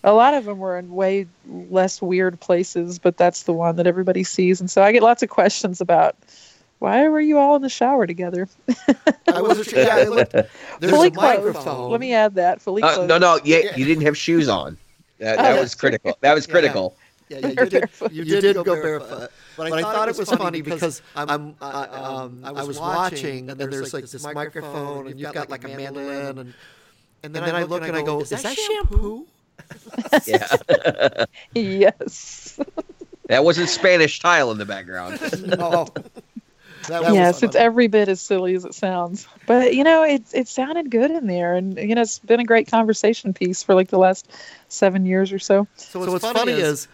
a 0.06 0.14
lot 0.14 0.34
of 0.34 0.46
them 0.46 0.58
were 0.60 0.78
in 0.78 0.92
way 0.94 1.28
less 1.48 2.02
weird 2.02 2.40
places 2.40 3.00
but 3.00 3.18
that's 3.18 3.44
the 3.44 3.54
one 3.54 3.76
that 3.78 3.88
everybody 3.88 4.24
sees 4.24 4.60
and 4.60 4.70
so 4.70 4.82
i 4.84 4.92
get 4.92 5.04
lots 5.04 5.24
of 5.24 5.30
questions 5.30 5.80
about 5.82 6.16
why 6.80 7.08
were 7.08 7.22
you 7.22 7.38
all 7.38 7.56
in 7.56 7.62
the 7.62 7.70
shower 7.70 8.06
together 8.06 8.48
I 9.28 9.42
wasn't 9.42 9.70
sure. 9.70 9.80
Yeah, 9.80 9.96
I 9.96 10.04
looked, 10.04 10.34
there's 10.34 10.92
fully 10.92 11.08
a 11.08 11.12
clothed 11.12 11.46
microphone. 11.46 11.90
let 11.92 12.00
me 12.02 12.14
add 12.14 12.36
that 12.36 12.62
fully 12.62 12.84
Uh, 12.84 12.94
clothed 12.94 13.10
no, 13.10 13.18
no, 13.18 13.40
yeah, 13.44 13.60
Yeah. 13.60 13.76
you 13.78 13.86
didn't 13.86 14.04
have 14.04 14.18
shoes 14.18 14.48
on. 14.50 14.78
That, 15.20 15.40
Oh, 15.40 15.42
that 15.44 15.60
was 15.62 15.74
critical. 15.76 16.18
That 16.22 16.34
was 16.34 16.46
Yeah. 16.46 16.52
critical. 16.52 16.96
Yeah, 17.30 17.40
yeah, 17.40 17.48
you 17.48 17.56
did. 17.56 17.72
Barefoot. 17.72 18.12
You 18.12 18.26
did, 18.26 18.56
go 18.56 18.64
barefoot. 18.64 19.32
But, 19.56 19.74
I 19.74 19.82
thought 19.82 20.10
it 20.10 20.18
was 20.18 20.30
funny 20.30 20.62
because 20.62 21.02
I'm, 21.16 21.56
I, 21.62 21.86
um, 21.86 22.42
I 22.44 22.64
was 22.64 22.80
watching, 22.80 23.50
and 23.50 23.60
there's 23.60 23.94
like 23.94 24.06
this 24.06 24.24
microphone, 24.24 25.08
and 25.08 25.20
you've 25.20 25.34
got 25.34 25.50
like 25.50 25.64
a 25.64 25.70
mandolin, 25.70 26.38
and 26.40 26.54
and 27.24 27.34
then, 27.34 27.56
I 27.56 27.64
look 27.64 27.84
and 27.84 27.96
I 27.96 28.02
go, 28.02 28.20
"Is 28.22 28.30
that 28.30 28.56
shampoo?" 28.56 29.28
Yeah. 30.26 31.26
yes 31.54 32.60
that 33.28 33.44
wasn't 33.44 33.70
Spanish 33.70 34.20
tile 34.20 34.52
in 34.52 34.58
the 34.58 34.66
background. 34.66 35.20
no. 35.58 35.88
That 36.88 37.02
was 37.02 37.14
yes, 37.14 37.44
it's 37.44 37.56
every 37.56 37.88
bit 37.88 38.10
as 38.10 38.20
silly 38.20 38.56
as 38.56 38.66
it 38.66 38.74
sounds. 38.74 39.28
But 39.48 39.74
you 39.74 39.86
know, 39.86 40.04
it 40.04 40.24
it 40.34 40.50
sounded 40.50 40.92
good 40.92 41.12
in 41.12 41.28
there, 41.28 41.56
and 41.56 41.78
you 41.78 41.96
know, 41.96 42.02
it's 42.02 42.20
been 42.20 42.42
a 42.42 42.46
great 42.46 42.70
conversation 42.70 43.34
piece 43.34 43.64
for 43.64 43.74
like 43.74 43.90
the 43.90 43.98
last 43.98 44.30
seven 44.68 45.06
years 45.06 45.32
or 45.32 45.40
so. 45.40 45.66
So 45.78 46.00
what's, 46.00 46.26
funny 46.26 46.52
is 46.52 46.90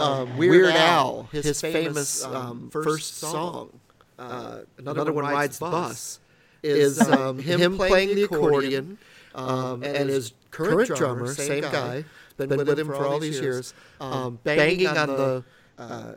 um, 0.00 0.36
Weird 0.36 0.74
Al, 0.74 1.28
his 1.32 1.60
famous 1.60 2.24
um, 2.24 2.70
first 2.70 3.18
song, 3.18 3.78
uh, 4.18 4.60
"Another 4.78 5.12
One 5.12 5.24
Rides 5.24 5.58
the 5.58 5.66
Bus," 5.66 6.20
is 6.62 7.00
um, 7.00 7.38
him 7.38 7.76
playing 7.76 8.14
the 8.14 8.22
accordion, 8.22 8.98
um, 9.34 9.82
and 9.82 10.08
his 10.08 10.32
current 10.50 10.94
drummer, 10.94 11.28
same 11.34 11.62
guy, 11.62 12.04
been 12.36 12.48
with 12.50 12.78
him 12.78 12.86
for 12.86 13.06
all 13.06 13.18
these 13.18 13.40
years, 13.40 13.74
um, 14.00 14.38
banging 14.44 14.86
on 14.86 15.08
the 15.08 15.44
uh, 15.78 16.12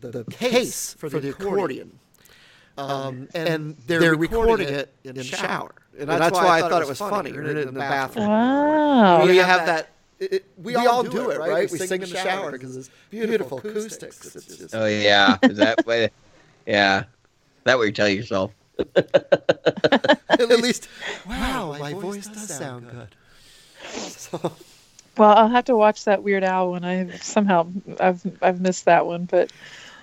the 0.00 0.24
case 0.24 0.94
for 0.94 1.08
the 1.08 1.30
accordion. 1.30 1.98
Um, 2.78 3.28
and 3.34 3.76
they're, 3.86 4.14
recording 4.16 4.68
it 4.68 4.94
in 5.04 5.14
the 5.14 5.22
shower, 5.22 5.74
and 5.98 6.08
that's, 6.08 6.32
why 6.32 6.58
I 6.58 6.60
thought 6.62 6.80
it 6.80 6.88
was 6.88 6.98
funny. 6.98 7.32
Or 7.32 7.42
in 7.42 7.66
the 7.66 7.72
bathroom. 7.72 8.28
Wow. 8.28 9.26
We 9.26 9.36
have 9.36 9.66
that. 9.66 9.90
It, 10.22 10.32
it- 10.32 10.44
we, 10.56 10.76
all 10.76 11.02
do 11.02 11.30
it, 11.30 11.38
right? 11.38 11.70
We 11.70 11.78
sing 11.78 12.02
in 12.02 12.08
the 12.08 12.16
shower 12.16 12.52
because 12.52 12.76
it's 12.76 12.90
beautiful 13.10 13.58
acoustics. 13.58 14.36
It's 14.36 14.56
just, 14.56 14.74
Oh 14.74 14.86
yeah, 14.86 15.38
is 15.42 15.56
that 15.58 15.84
way? 15.86 16.10
Yeah, 16.66 17.04
that 17.64 17.76
what 17.76 17.84
you're 17.84 17.92
telling 17.92 18.16
yourself? 18.16 18.52
at 18.96 20.60
least, 20.60 20.88
wow, 21.28 21.76
my 21.78 21.92
voice 21.92 22.26
does 22.26 22.48
sound 22.48 22.88
good. 22.90 23.14
So, 23.90 24.52
Well, 25.18 25.36
I'll 25.36 25.48
have 25.48 25.66
to 25.66 25.76
watch 25.76 26.04
that 26.04 26.22
Weird 26.22 26.42
Al 26.42 26.70
one. 26.70 26.84
I 26.84 27.10
somehow 27.18 27.66
I've 28.00 28.22
I've 28.40 28.60
missed 28.62 28.86
that 28.86 29.04
one, 29.04 29.26
but 29.26 29.52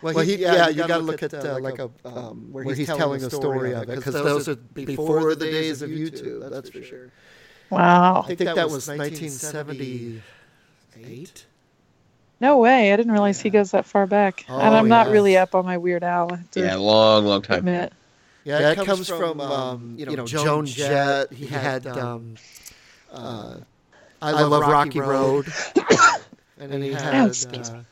well, 0.02 0.20
he, 0.20 0.36
yeah, 0.36 0.70
you 0.70 0.88
got 0.88 0.98
to 0.98 1.04
look 1.04 1.24
at 1.24 1.34
uh, 1.34 1.60
like 1.60 1.80
a 1.80 1.90
um, 2.06 2.50
where 2.52 2.64
he's 2.64 2.88
telling 2.88 3.24
a 3.24 3.30
story 3.30 3.74
of 3.74 3.90
it 3.90 3.96
because 3.96 4.14
those 4.14 4.48
are 4.48 4.56
before 4.56 5.34
the 5.36 5.46
days 5.46 5.82
of 5.82 5.90
YouTube. 5.90 6.50
That's 6.52 6.70
for 6.70 6.84
sure. 6.84 7.12
Wow, 7.70 8.24
I 8.24 8.36
think 8.36 8.56
that 8.56 8.70
was 8.70 8.88
1978. 8.88 11.46
no 12.42 12.58
way! 12.58 12.94
I 12.94 12.96
didn't 12.96 13.12
realize 13.12 13.40
he 13.40 13.50
goes 13.50 13.72
that 13.72 13.86
far 13.86 14.08
back, 14.08 14.46
and 14.48 14.74
Oh, 14.74 14.78
I'm 14.78 14.90
not 14.90 15.10
really 15.10 15.38
up 15.38 15.56
on 15.56 15.66
my 15.66 15.78
Weird 15.78 16.04
Al. 16.04 16.34
I 16.34 16.38
have 16.38 16.52
to 16.52 16.60
Yeah, 16.62 16.76
long, 16.76 17.26
long 17.26 17.42
time. 17.42 17.60
admit. 17.60 17.94
Yeah, 18.44 18.74
that 18.74 18.86
comes 18.86 19.08
from 19.08 19.40
um, 19.42 19.96
you 19.98 20.06
know 20.06 20.26
Joan 20.26 20.66
Jett. 20.66 21.32
He 21.32 21.46
had 21.46 21.86
um, 21.86 22.36
uh, 23.12 23.58
I 24.22 24.32
love 24.32 24.64
Rocky 24.64 25.00
Road, 25.00 25.48
and 26.60 26.72
then 26.72 26.82
he 26.82 26.94
had 26.94 27.28
excuse 27.28 27.70
uh, 27.70 27.84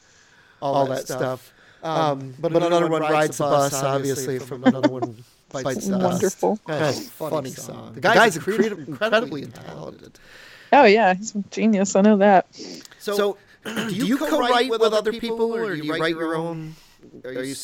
all 0.62 0.88
that 0.88 1.08
stuff. 1.08 1.54
Um, 1.84 2.34
but 2.40 2.56
another 2.56 2.90
one 2.90 3.02
rides 3.02 3.38
the 3.38 3.44
bus, 3.44 3.74
obviously, 3.74 4.40
from 4.40 4.64
another 4.64 4.90
one 4.90 5.24
bites 5.52 5.88
the 5.88 5.98
dust. 5.98 6.04
Wonderful. 6.04 6.60
That's 6.66 7.00
a 7.00 7.10
funny 7.12 7.50
song. 7.52 7.94
The 7.94 8.02
guy's 8.02 8.36
incredibly, 8.36 8.86
incredibly 8.88 9.46
talented. 9.46 10.20
Oh 10.74 10.84
yeah, 10.86 11.14
he's 11.14 11.36
a 11.36 11.40
genius. 11.52 11.96
I 11.96 12.02
know 12.02 12.18
that. 12.18 12.46
So, 13.00 13.38
do 13.64 13.96
you 13.96 14.18
co-write 14.18 14.70
with 14.70 14.82
other 14.82 15.12
people, 15.12 15.54
or 15.54 15.76
do 15.76 15.82
you 15.82 15.92
write 15.92 16.10
your 16.10 16.36
own? 16.36 16.76
Are 17.24 17.32
you? 17.44 17.56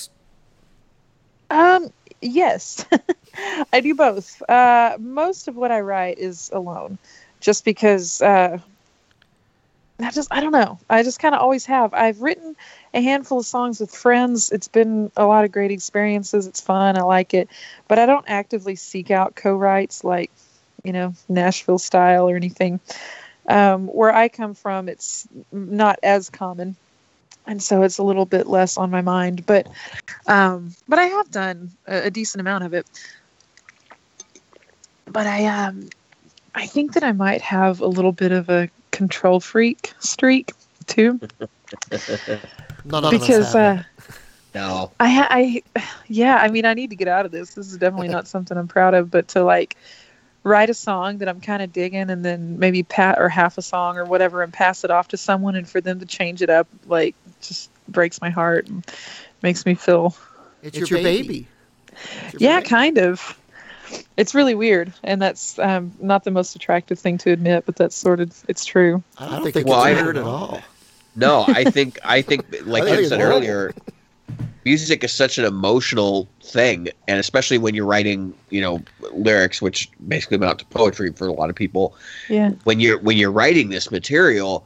Um, 1.50 1.94
yes, 2.22 2.86
I 3.74 3.80
do 3.80 3.94
both. 3.94 4.42
Uh, 4.50 4.98
most 5.00 5.48
of 5.48 5.56
what 5.56 5.72
I 5.72 5.82
write 5.82 6.18
is 6.18 6.50
alone, 6.54 6.98
just 7.42 7.66
because 7.66 8.22
uh, 8.22 8.58
I 10.00 10.12
just 10.12 10.32
I 10.32 10.40
don't 10.40 10.52
know. 10.52 10.80
I 10.90 11.04
just 11.04 11.20
kind 11.20 11.36
of 11.36 11.42
always 11.42 11.66
have. 11.66 11.94
I've 11.94 12.22
written 12.22 12.56
a 12.94 13.02
handful 13.02 13.40
of 13.40 13.46
songs 13.46 13.80
with 13.80 13.92
friends. 13.94 14.52
It's 14.52 14.68
been 14.68 15.12
a 15.16 15.26
lot 15.26 15.46
of 15.46 15.52
great 15.52 15.72
experiences. 15.72 16.48
It's 16.48 16.62
fun. 16.62 16.98
I 16.98 17.02
like 17.02 17.34
it, 17.34 17.50
but 17.88 18.00
I 18.00 18.06
don't 18.06 18.26
actively 18.28 18.76
seek 18.76 19.12
out 19.12 19.36
co-writes 19.36 20.04
like 20.04 20.32
you 20.84 20.94
know 20.94 21.14
Nashville 21.30 21.80
style 21.80 22.30
or 22.30 22.36
anything. 22.36 22.80
Um, 23.50 23.88
where 23.88 24.14
I 24.14 24.30
come 24.30 24.54
from, 24.54 24.88
it's 24.88 25.28
not 25.52 26.00
as 26.02 26.30
common 26.30 26.78
and 27.46 27.62
so 27.62 27.84
it's 27.84 27.98
a 27.98 28.04
little 28.04 28.26
bit 28.26 28.48
less 28.48 28.78
on 28.78 28.90
my 28.90 29.02
mind 29.02 29.46
but 29.46 29.68
um 30.28 30.74
but 30.88 31.00
i 31.00 31.06
have 31.06 31.30
done 31.32 31.72
a, 31.88 32.04
a 32.04 32.12
decent 32.12 32.42
amount 32.42 32.64
of 32.64 32.74
it 32.74 32.88
but 35.08 35.28
i 35.28 35.46
um 35.46 35.90
i 36.56 36.66
think 36.66 36.94
that 36.94 37.04
i 37.04 37.12
might 37.12 37.42
have 37.42 37.82
a 37.82 37.88
little 37.88 38.12
bit 38.12 38.32
of 38.32 38.50
a 38.50 38.70
control 38.92 39.40
freak 39.40 39.94
streak 40.00 40.52
too 40.88 41.20
None 42.86 43.10
because 43.10 43.54
have 43.54 43.80
uh. 43.80 43.84
No. 44.54 44.92
I, 45.00 45.10
ha- 45.10 45.28
I, 45.32 45.64
yeah, 46.08 46.38
I 46.38 46.48
mean, 46.50 46.66
I 46.66 46.74
need 46.76 46.92
to 46.92 46.96
get 46.96 47.08
out 47.08 47.26
of 47.26 47.32
this. 47.32 47.56
This 47.56 47.72
is 47.72 47.78
definitely 47.78 48.10
not 48.10 48.28
something 48.34 48.58
I'm 48.58 48.68
proud 48.68 48.94
of, 48.94 49.10
but 49.10 49.28
to 49.30 49.44
like 49.44 49.76
write 50.44 50.70
a 50.70 50.74
song 50.74 51.18
that 51.20 51.30
I'm 51.30 51.42
kind 51.42 51.64
of 51.64 51.72
digging 51.74 52.10
and 52.10 52.24
then 52.24 52.60
maybe 52.60 52.84
pat 52.84 53.18
or 53.20 53.30
half 53.30 53.58
a 53.58 53.62
song 53.62 53.98
or 53.98 54.06
whatever 54.06 54.44
and 54.44 54.52
pass 54.54 54.84
it 54.84 54.92
off 54.92 55.08
to 55.10 55.18
someone 55.18 55.56
and 55.56 55.68
for 55.68 55.82
them 55.82 56.00
to 56.00 56.06
change 56.06 56.42
it 56.42 56.50
up, 56.50 56.68
like, 56.86 57.16
just 57.42 57.72
breaks 57.88 58.22
my 58.22 58.30
heart 58.30 58.68
and 58.68 58.86
makes 59.42 59.66
me 59.66 59.74
feel, 59.74 60.16
it's, 60.62 60.78
your, 60.78 61.02
baby. 61.02 61.48
It's 62.26 62.34
your 62.34 62.52
yeah, 62.52 62.60
baby. 62.60 62.70
kind 62.70 62.98
of. 62.98 63.40
It's 64.18 64.34
really 64.34 64.56
weird, 64.56 64.92
and 65.04 65.22
that's 65.22 65.60
um, 65.60 65.92
not 66.00 66.24
the 66.24 66.32
most 66.32 66.56
attractive 66.56 66.98
thing 66.98 67.18
to 67.20 67.32
admit, 67.32 67.66
but 67.66 67.76
that's 67.76 67.96
sort 67.96 68.20
of 68.22 68.44
it's 68.48 68.66
true. 68.66 69.04
I 69.20 69.30
don't 69.40 69.52
think 69.52 69.68
Well, 69.68 69.84
it's 69.84 70.00
I- 70.00 70.04
weird 70.04 70.18
at 70.18 70.24
all. 70.24 70.62
No, 71.16 71.46
I 71.48 71.64
think 71.66 72.00
I 72.04 72.22
think 72.22 72.46
like 72.66 72.84
I 72.84 72.86
think 72.88 73.00
Kim 73.02 73.10
said 73.10 73.20
horrible. 73.20 73.38
earlier, 73.38 73.74
music 74.66 75.04
is 75.04 75.12
such 75.14 75.38
an 75.38 75.46
emotional 75.46 76.28
thing, 76.42 76.90
and 77.08 77.20
especially 77.20 77.58
when 77.58 77.76
you're 77.76 77.86
writing, 77.86 78.34
you 78.50 78.62
know, 78.62 78.82
lyrics, 79.12 79.62
which 79.62 79.90
basically 80.08 80.36
amount 80.36 80.60
to 80.60 80.66
poetry 80.66 81.12
for 81.14 81.28
a 81.28 81.34
lot 81.34 81.50
of 81.50 81.56
people. 81.56 81.96
Yeah, 82.30 82.52
When 82.64 82.80
you're 82.80 82.98
when 83.00 83.18
you're 83.18 83.32
writing 83.32 83.70
this 83.70 83.92
material, 83.92 84.66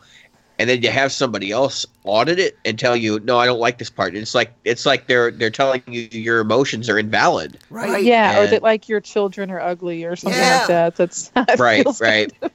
and 0.60 0.70
then 0.70 0.82
you 0.82 0.90
have 0.90 1.12
somebody 1.12 1.52
else 1.52 1.86
audit 2.06 2.40
it 2.40 2.58
and 2.64 2.80
tell 2.80 2.96
you, 2.96 3.20
no, 3.22 3.38
I 3.38 3.46
don't 3.46 3.60
like 3.60 3.78
this 3.78 3.90
part. 3.90 4.16
It's 4.16 4.34
like 4.34 4.54
it's 4.64 4.86
like 4.86 5.08
they're 5.08 5.32
they're 5.32 5.50
telling 5.50 5.84
you 5.88 6.08
your 6.12 6.40
emotions 6.40 6.90
are 6.90 6.98
invalid. 6.98 7.58
Right. 7.70 8.04
yeah, 8.04 8.40
or 8.40 8.48
that 8.48 8.64
like 8.64 8.88
your 8.88 9.02
children 9.02 9.52
are 9.52 9.60
ugly 9.60 10.06
or 10.06 10.16
something 10.16 10.40
Yeah. 10.40 10.60
like 10.60 10.68
that. 10.68 10.96
That's 10.96 11.30
how 11.36 11.46
it 11.50 11.60
Right, 11.60 11.84
feels. 11.84 12.00
right. 12.02 12.32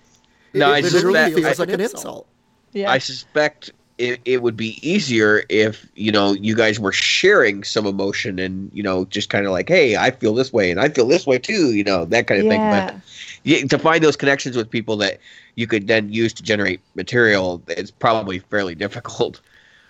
It, 0.55 0.59
No, 0.59 0.71
I 0.71 0.79
it 0.81 0.85
literally 0.85 1.15
suspect- 1.19 1.35
feels 1.35 1.61
I- 1.61 1.63
like 1.63 1.73
an 1.73 1.81
insult. 1.81 2.27
Yeah, 2.73 2.91
I 2.91 2.99
suspect 2.99 3.71
it, 4.03 4.21
it 4.25 4.43
would 4.43 4.57
be 4.57 4.77
easier 4.83 5.45
if 5.49 5.87
you 5.95 6.11
know 6.11 6.33
you 6.33 6.57
guys 6.57 6.81
were 6.81 6.91
sharing 6.91 7.63
some 7.63 7.87
emotion 7.87 8.41
and 8.41 8.69
you 8.75 8.83
know 8.83 9.05
just 9.05 9.31
kind 9.31 9.47
of 9.47 9.53
like, 9.53 9.69
hey, 9.69 9.97
I 9.97 10.11
feel 10.11 10.35
this 10.35 10.53
way 10.53 10.73
and 10.73 10.81
I 10.81 10.89
feel 10.89 11.07
this 11.07 11.25
way 11.25 11.39
too, 11.39 11.73
you 11.73 11.85
know 11.85 12.05
that 12.07 12.27
kind 12.27 12.41
of 12.41 12.49
thing. 12.49 12.61
yeah. 12.61 12.91
But 12.91 12.97
yeah, 13.45 13.65
to 13.67 13.79
find 13.79 14.03
those 14.03 14.17
connections 14.17 14.57
with 14.57 14.69
people 14.69 14.97
that 14.97 15.21
you 15.55 15.69
could 15.69 15.87
then 15.87 16.13
use 16.13 16.33
to 16.35 16.43
generate 16.43 16.81
material, 16.97 17.63
it's 17.69 17.93
probably 17.93 18.41
fairly 18.41 18.75
difficult. 18.75 19.41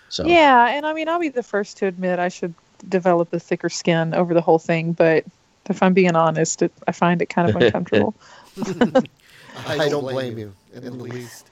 So 0.09 0.27
Yeah, 0.27 0.67
and 0.67 0.85
I 0.85 0.93
mean, 0.93 1.09
I'll 1.09 1.19
be 1.19 1.29
the 1.29 1.41
first 1.41 1.77
to 1.77 1.87
admit 1.87 2.19
I 2.19 2.29
should 2.29 2.53
develop 2.87 3.33
a 3.33 3.39
thicker 3.39 3.69
skin 3.69 4.13
over 4.13 4.35
the 4.35 4.41
whole 4.41 4.59
thing, 4.59 4.93
but 4.93 5.25
if 5.69 5.81
I'm 5.81 5.93
being 5.93 6.15
honest, 6.15 6.61
it, 6.61 6.71
I 6.87 6.91
find 6.91 7.19
it 7.19 7.29
kind 7.29 7.49
of 7.49 7.55
uncomfortable. 7.55 8.13
I 9.67 9.89
don't 9.89 10.01
blame 10.01 10.37
you 10.37 10.53
in 10.75 10.83
the 10.83 10.91
least. 10.91 11.49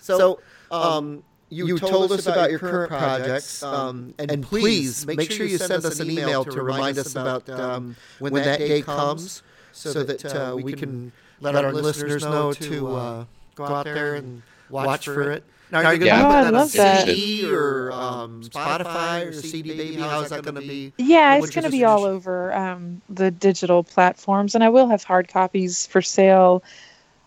So, 0.00 0.40
um, 0.70 1.22
you 1.54 1.78
told 1.78 2.12
us 2.12 2.26
about 2.26 2.50
your 2.50 2.58
current 2.58 2.90
projects, 2.90 3.62
um, 3.62 4.14
and 4.18 4.42
please 4.42 5.06
make 5.06 5.30
sure 5.30 5.46
you 5.46 5.58
send 5.58 5.84
us 5.84 6.00
an 6.00 6.10
email 6.10 6.44
to 6.44 6.62
remind 6.62 6.98
us 6.98 7.12
about 7.14 7.48
um, 7.48 7.96
when 8.18 8.32
that 8.34 8.58
day 8.58 8.82
comes, 8.82 9.42
so 9.72 10.02
that 10.02 10.24
uh, 10.24 10.56
we 10.56 10.72
can 10.72 11.12
let 11.40 11.54
our 11.56 11.72
listeners 11.72 12.22
know 12.22 12.52
to 12.52 12.88
uh, 12.96 13.24
go 13.54 13.64
out 13.64 13.84
there 13.84 14.14
and 14.14 14.42
watch 14.70 15.04
for 15.06 15.30
it. 15.30 15.44
Now, 15.70 15.78
are 15.82 15.94
you 15.94 16.00
going 16.00 16.00
to 16.00 16.06
Yeah. 16.06 16.20
Oh, 16.20 16.28
put 16.28 16.34
I 16.36 16.42
that 16.42 16.46
on 16.48 16.60
love 16.60 16.72
that. 16.72 17.06
CD 17.06 17.52
or 17.52 17.90
um, 17.90 18.42
Spotify 18.42 19.26
or 19.26 19.32
CD 19.32 19.76
Baby? 19.76 19.96
How 19.96 20.20
is 20.20 20.30
that 20.30 20.42
going 20.44 20.54
to 20.54 20.60
be? 20.60 20.92
Yeah, 20.98 21.36
it's 21.36 21.50
going 21.50 21.64
to 21.64 21.70
be 21.70 21.84
all 21.84 22.04
over 22.04 22.52
um, 22.54 23.02
the 23.08 23.30
digital 23.30 23.82
platforms, 23.82 24.54
and 24.54 24.62
I 24.62 24.68
will 24.68 24.88
have 24.88 25.02
hard 25.02 25.26
copies 25.28 25.86
for 25.86 26.00
sale 26.02 26.62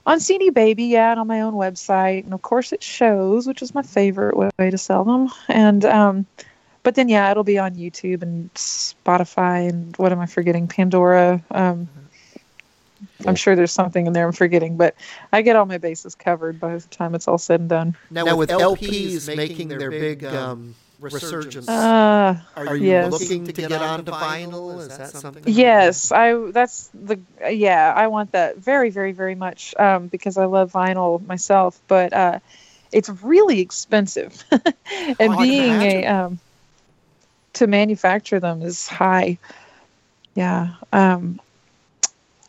on 0.07 0.21
CD 0.21 0.49
Baby, 0.49 0.85
yeah, 0.85 1.11
and 1.11 1.19
on 1.19 1.27
my 1.27 1.41
own 1.41 1.53
website, 1.53 2.23
and 2.23 2.33
of 2.33 2.41
course 2.41 2.71
it 2.71 2.81
shows, 2.81 3.45
which 3.45 3.61
is 3.61 3.75
my 3.75 3.83
favorite 3.83 4.35
way 4.37 4.69
to 4.69 4.77
sell 4.77 5.03
them. 5.03 5.29
And 5.49 5.85
um, 5.85 6.25
but 6.81 6.95
then 6.95 7.09
yeah, 7.09 7.29
it'll 7.29 7.43
be 7.43 7.59
on 7.59 7.75
YouTube 7.75 8.23
and 8.23 8.51
Spotify 8.53 9.69
and 9.69 9.95
what 9.97 10.11
am 10.13 10.19
I 10.19 10.25
forgetting? 10.25 10.67
Pandora. 10.67 11.43
Um, 11.51 11.89
I'm 13.25 13.35
sure 13.35 13.55
there's 13.55 13.73
something 13.73 14.07
in 14.07 14.13
there 14.13 14.25
I'm 14.25 14.31
forgetting, 14.31 14.77
but 14.77 14.95
I 15.33 15.41
get 15.41 15.55
all 15.55 15.65
my 15.65 15.77
bases 15.77 16.15
covered 16.15 16.59
by 16.59 16.77
the 16.77 16.87
time 16.87 17.13
it's 17.13 17.27
all 17.27 17.37
said 17.37 17.59
and 17.59 17.69
done. 17.69 17.97
Now, 18.09 18.35
with 18.35 18.49
LPs 18.49 19.35
making 19.35 19.67
their 19.67 19.91
big 19.91 20.23
um, 20.23 20.73
resurgence, 20.99 21.67
Uh, 21.67 22.35
are 22.55 22.75
you 22.75 22.85
yes. 22.85 23.11
looking 23.11 23.45
to 23.45 23.53
get 23.53 23.81
onto 23.81 24.11
vinyl? 24.11 24.79
Is 24.79 24.87
that 24.97 25.09
something? 25.09 25.43
Yes, 25.45 26.11
I. 26.11 26.33
That's 26.51 26.89
the. 26.93 27.19
Yeah, 27.49 27.93
I 27.95 28.07
want 28.07 28.31
that 28.31 28.57
very, 28.57 28.89
very, 28.89 29.11
very 29.11 29.35
much 29.35 29.73
um, 29.77 30.07
because 30.07 30.37
I 30.37 30.45
love 30.45 30.71
vinyl 30.71 31.25
myself. 31.25 31.79
But 31.87 32.13
uh, 32.13 32.39
it's 32.91 33.09
really 33.23 33.59
expensive, 33.59 34.43
and 35.19 35.33
Oh, 35.33 35.37
being 35.37 35.81
a 35.81 36.05
um, 36.05 36.39
to 37.53 37.67
manufacture 37.67 38.39
them 38.39 38.61
is 38.61 38.87
high. 38.87 39.37
Yeah. 40.35 40.69
Um, 40.93 41.39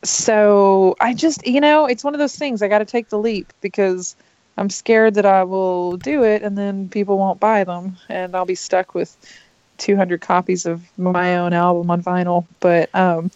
so 0.05 0.97
I 1.01 1.15
just, 1.15 1.47
you 1.47 1.61
know, 1.61 1.87
it's 1.87 2.05
one 2.05 2.15
of 2.15 2.19
those 2.19 2.37
things. 2.37 2.63
I 2.63 2.69
got 2.69 2.79
to 2.79 2.85
take 2.85 3.09
the 3.09 3.19
leap 3.19 3.53
because 3.61 4.15
I'm 4.59 4.71
scared 4.71 5.15
that 5.15 5.27
I 5.27 5.45
will 5.45 5.97
do 5.97 6.25
it 6.25 6.43
and 6.43 6.59
then 6.59 6.89
people 6.89 7.17
won't 7.17 7.41
buy 7.41 7.65
them, 7.65 7.97
and 8.09 8.35
I'll 8.35 8.45
be 8.45 8.57
stuck 8.57 8.95
with 8.95 9.17
200 9.79 10.21
copies 10.21 10.67
of 10.67 10.83
my 10.99 11.37
own 11.39 11.53
album 11.53 11.91
on 11.91 12.03
vinyl. 12.03 12.45
But 12.61 12.93
um, 12.95 13.31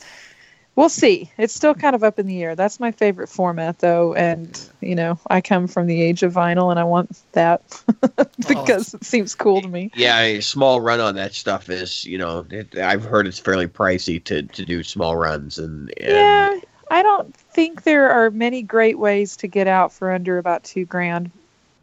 we'll 0.75 0.89
see. 0.89 1.31
It's 1.39 1.55
still 1.55 1.75
kind 1.75 1.95
of 1.95 2.03
up 2.03 2.19
in 2.19 2.27
the 2.27 2.43
air. 2.43 2.57
That's 2.57 2.81
my 2.81 2.91
favorite 2.91 3.29
format, 3.29 3.79
though, 3.79 4.15
and 4.15 4.61
you 4.81 4.95
know, 4.95 5.19
I 5.31 5.41
come 5.41 5.69
from 5.69 5.87
the 5.87 6.03
age 6.03 6.23
of 6.23 6.33
vinyl, 6.33 6.71
and 6.71 6.81
I 6.81 6.85
want 6.85 7.17
that 7.33 7.63
because 8.49 8.95
it 8.95 9.05
seems 9.05 9.35
cool 9.35 9.63
to 9.63 9.69
me. 9.69 9.91
Yeah, 9.95 10.21
a 10.21 10.41
small 10.41 10.81
run 10.81 11.01
on 11.01 11.15
that 11.15 11.35
stuff 11.35 11.71
is, 11.71 12.05
you 12.05 12.19
know, 12.19 12.45
it, 12.51 12.77
I've 12.77 13.05
heard 13.05 13.27
it's 13.27 13.39
fairly 13.39 13.69
pricey 13.69 14.23
to, 14.25 14.43
to 14.43 14.65
do 14.65 14.83
small 14.83 15.17
runs, 15.17 15.59
and, 15.59 15.93
and 16.01 16.11
Yeah, 16.11 16.61
I 16.91 17.03
don't 17.03 17.32
think 17.55 17.83
there 17.85 18.11
are 18.11 18.31
many 18.31 18.63
great 18.63 18.99
ways 18.99 19.37
to 19.39 19.47
get 19.47 19.67
out 19.67 19.93
for 19.93 20.11
under 20.13 20.39
about 20.39 20.65
two 20.65 20.85
grand, 20.85 21.31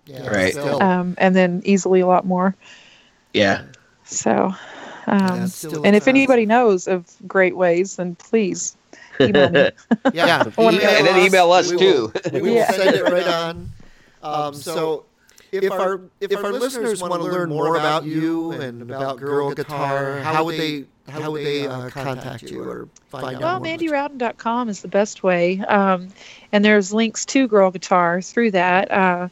Yeah, 0.05 0.27
Right. 0.27 0.55
um, 0.57 1.15
and 1.17 1.35
then 1.35 1.61
easily 1.65 1.99
a 1.99 2.07
lot 2.07 2.25
more. 2.25 2.55
yeah, 3.33 3.61
So, 4.05 4.53
um, 5.07 5.43
it's 5.43 5.55
still 5.55 5.83
and 5.85 5.95
if 5.95 6.03
fast. 6.03 6.07
anybody 6.07 6.45
knows 6.45 6.87
of 6.87 7.05
great 7.27 7.55
ways, 7.55 7.95
then 7.97 8.15
please 8.15 8.75
email 9.21 9.49
me. 9.49 9.69
Yeah, 10.13 10.43
wanna 10.57 10.77
email 10.77 10.89
and 10.89 11.07
then 11.07 11.25
email 11.25 11.51
us 11.51 11.69
we 11.69 11.75
will- 11.77 12.09
too. 12.09 12.13
We 12.33 12.41
will 12.41 12.49
Yeah. 12.53 12.71
send 12.71 12.95
it 12.95 13.03
right 13.03 13.27
on. 13.27 13.69
Um, 14.21 14.53
so, 14.53 15.05
if 15.53 15.71
our 15.71 16.01
if 16.19 16.43
our 16.43 16.51
listeners 16.51 17.01
want 17.01 17.13
to 17.13 17.19
learn 17.29 17.47
more 17.49 17.77
about 17.77 18.03
you 18.03 18.51
and 18.51 18.81
about 18.81 19.17
Girl 19.17 19.51
Guitar, 19.51 20.19
how 20.19 20.43
would 20.43 20.57
they 20.59 20.83
how 21.09 21.31
would 21.31 21.45
they 21.45 21.67
uh, 21.67 21.89
contact 21.89 22.43
you 22.43 22.63
or 22.63 22.87
find 23.09 23.35
out? 23.37 23.41
Well, 23.41 23.59
more? 23.59 23.67
mandyrowden.com 23.67 24.69
is 24.69 24.81
the 24.81 24.87
best 24.87 25.23
way. 25.23 25.59
Um, 25.61 26.09
and 26.51 26.63
there's 26.63 26.93
links 26.93 27.25
to 27.27 27.47
Girl 27.47 27.71
Guitar 27.71 28.21
through 28.21 28.51
that. 28.51 28.91
Uh, 28.91 29.29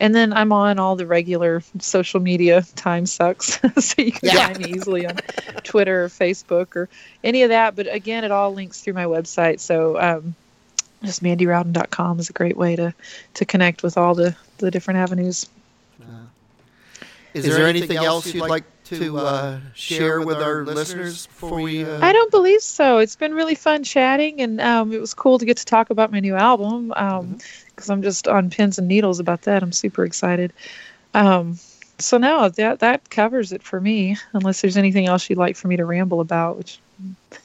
and 0.00 0.14
then 0.14 0.32
I'm 0.32 0.50
on 0.52 0.78
all 0.78 0.96
the 0.96 1.06
regular 1.06 1.62
social 1.78 2.20
media. 2.20 2.62
Time 2.74 3.04
sucks. 3.06 3.60
so 3.78 4.02
you 4.02 4.12
can 4.12 4.28
Yeah. 4.30 4.46
find 4.46 4.58
me 4.58 4.70
easily 4.70 5.06
on 5.06 5.16
Twitter 5.62 6.04
or 6.04 6.08
Facebook 6.08 6.74
or 6.74 6.88
any 7.22 7.42
of 7.42 7.50
that. 7.50 7.76
But 7.76 7.92
again, 7.92 8.24
it 8.24 8.30
all 8.30 8.52
links 8.54 8.80
through 8.80 8.94
my 8.94 9.04
website. 9.04 9.60
So 9.60 10.00
um, 10.00 10.34
just 11.04 11.22
mandyrowden.com 11.22 12.18
is 12.18 12.30
a 12.30 12.32
great 12.32 12.56
way 12.56 12.76
to, 12.76 12.94
to 13.34 13.44
connect 13.44 13.82
with 13.82 13.98
all 13.98 14.14
the, 14.14 14.34
the 14.58 14.70
different 14.70 14.98
avenues. 14.98 15.46
Is 17.32 17.44
there 17.44 17.66
anything 17.66 17.96
else 17.96 18.34
you'd 18.34 18.40
like 18.40 18.64
to 18.90 19.18
uh, 19.18 19.60
share 19.74 20.20
with 20.20 20.38
our 20.38 20.64
listeners 20.64 21.26
before 21.26 21.60
we? 21.60 21.84
Uh, 21.84 22.04
I 22.04 22.12
don't 22.12 22.30
believe 22.30 22.60
so. 22.60 22.98
It's 22.98 23.16
been 23.16 23.34
really 23.34 23.54
fun 23.54 23.82
chatting, 23.84 24.40
and 24.40 24.60
um, 24.60 24.92
it 24.92 25.00
was 25.00 25.14
cool 25.14 25.38
to 25.38 25.44
get 25.44 25.56
to 25.58 25.64
talk 25.64 25.90
about 25.90 26.12
my 26.12 26.20
new 26.20 26.34
album 26.34 26.88
because 26.88 27.90
I'm 27.90 28.02
just 28.02 28.28
on 28.28 28.50
pins 28.50 28.78
and 28.78 28.88
needles 28.88 29.20
about 29.20 29.42
that. 29.42 29.62
I'm 29.62 29.72
super 29.72 30.04
excited. 30.04 30.52
Um, 31.14 31.58
so 31.98 32.18
no, 32.18 32.48
that 32.48 32.80
that 32.80 33.10
covers 33.10 33.52
it 33.52 33.62
for 33.62 33.80
me. 33.80 34.16
Unless 34.32 34.60
there's 34.60 34.76
anything 34.76 35.06
else 35.06 35.28
you'd 35.28 35.38
like 35.38 35.56
for 35.56 35.68
me 35.68 35.76
to 35.76 35.84
ramble 35.84 36.20
about, 36.20 36.56
which 36.56 36.80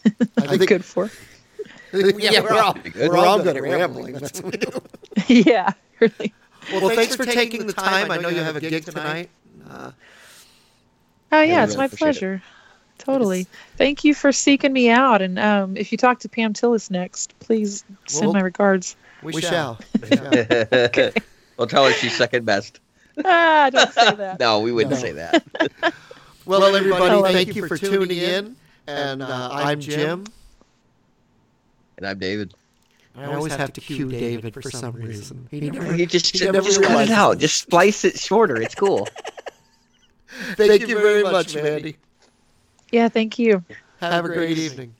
I 0.05 0.11
I'm 0.37 0.47
think 0.47 0.67
good 0.67 0.85
for. 0.85 1.09
yeah, 1.93 2.41
we're 2.41 2.61
all 2.61 2.73
good. 2.73 3.09
we're 3.09 3.17
all 3.17 3.41
good 3.41 3.57
at 3.57 3.63
rambling. 3.63 4.13
That's 4.13 4.41
what 4.41 4.51
we 4.53 4.57
do. 4.57 4.81
yeah, 5.27 5.73
really. 5.99 6.33
Well, 6.71 6.89
thanks 6.89 7.15
for 7.15 7.25
taking 7.25 7.67
the 7.67 7.73
time. 7.73 8.11
I 8.11 8.17
know 8.17 8.29
you 8.29 8.39
have 8.39 8.55
a 8.55 8.59
gig 8.61 8.85
tonight. 8.85 9.29
Uh, 9.69 9.91
Oh 11.37 11.41
Yeah, 11.41 11.53
yeah, 11.53 11.63
it's 11.63 11.75
my 11.75 11.85
appreciate 11.85 12.09
it. 12.09 12.13
pleasure. 12.13 12.41
Totally. 12.97 13.45
Thank 13.77 14.03
you 14.03 14.13
for 14.13 14.31
seeking 14.31 14.71
me 14.71 14.89
out. 14.89 15.21
And 15.21 15.37
um, 15.37 15.75
if 15.75 15.91
you 15.91 15.97
talk 15.97 16.19
to 16.19 16.29
Pam 16.29 16.53
Tillis 16.53 16.89
next, 16.89 17.37
please 17.39 17.83
send 18.07 18.27
Well- 18.27 18.33
my 18.35 18.41
regards. 18.41 18.95
we, 19.21 19.41
shall. 19.41 19.79
We 20.01 20.17
shall. 20.17 21.11
We'll 21.57 21.67
tell 21.67 21.85
her 21.85 21.93
she's 21.93 22.15
second 22.15 22.45
best. 22.45 22.81
ah, 23.25 23.69
don't 23.71 23.91
say 23.93 24.13
that. 24.15 24.39
No, 24.41 24.59
we 24.59 24.73
wouldn't 24.73 24.93
No. 24.93 24.99
say 24.99 25.13
that. 25.13 25.43
Well, 26.45 26.63
everybody, 26.75 27.15
Oh, 27.15 27.23
thank 27.23 27.55
you 27.55 27.65
for 27.67 27.77
tuning 27.77 28.17
in. 28.17 28.55
And 28.87 29.23
uh, 29.23 29.49
I'm 29.53 29.79
Jim. 29.79 30.25
And 31.97 32.05
I'm 32.05 32.19
David. 32.19 32.53
I 33.15 33.33
always 33.33 33.55
have 33.55 33.71
to 33.73 33.81
cue 33.81 34.09
David 34.09 34.53
for 34.53 34.69
some 34.69 34.95
reason. 34.95 35.47
He 35.49 35.61
never, 35.69 35.95
You 35.95 36.05
just, 36.05 36.37
He 36.37 36.43
never 36.43 36.59
just 36.59 36.83
cut 36.83 37.05
it 37.07 37.11
out. 37.11 37.37
Just 37.39 37.61
splice 37.61 38.03
it 38.03 38.19
shorter. 38.19 38.61
It's 38.61 38.75
cool. 38.75 39.07
Thank, 40.57 40.87
you 40.87 40.99
very 40.99 41.23
much, 41.23 41.55
Mandy. 41.55 41.97
Yeah, 42.91 43.07
thank 43.07 43.39
you. 43.39 43.63
Have, 43.99 44.25
a 44.25 44.27
great 44.27 44.57
evening. 44.57 44.93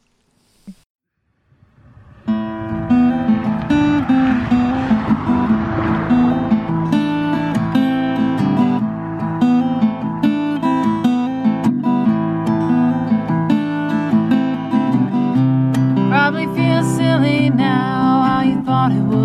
Probably 16.10 16.46
feel 16.56 16.84
silly 16.84 17.50
now 17.50 18.24
how 18.24 18.42
you 18.42 18.64
thought 18.64 18.92
it 18.92 19.02
would 19.02 19.25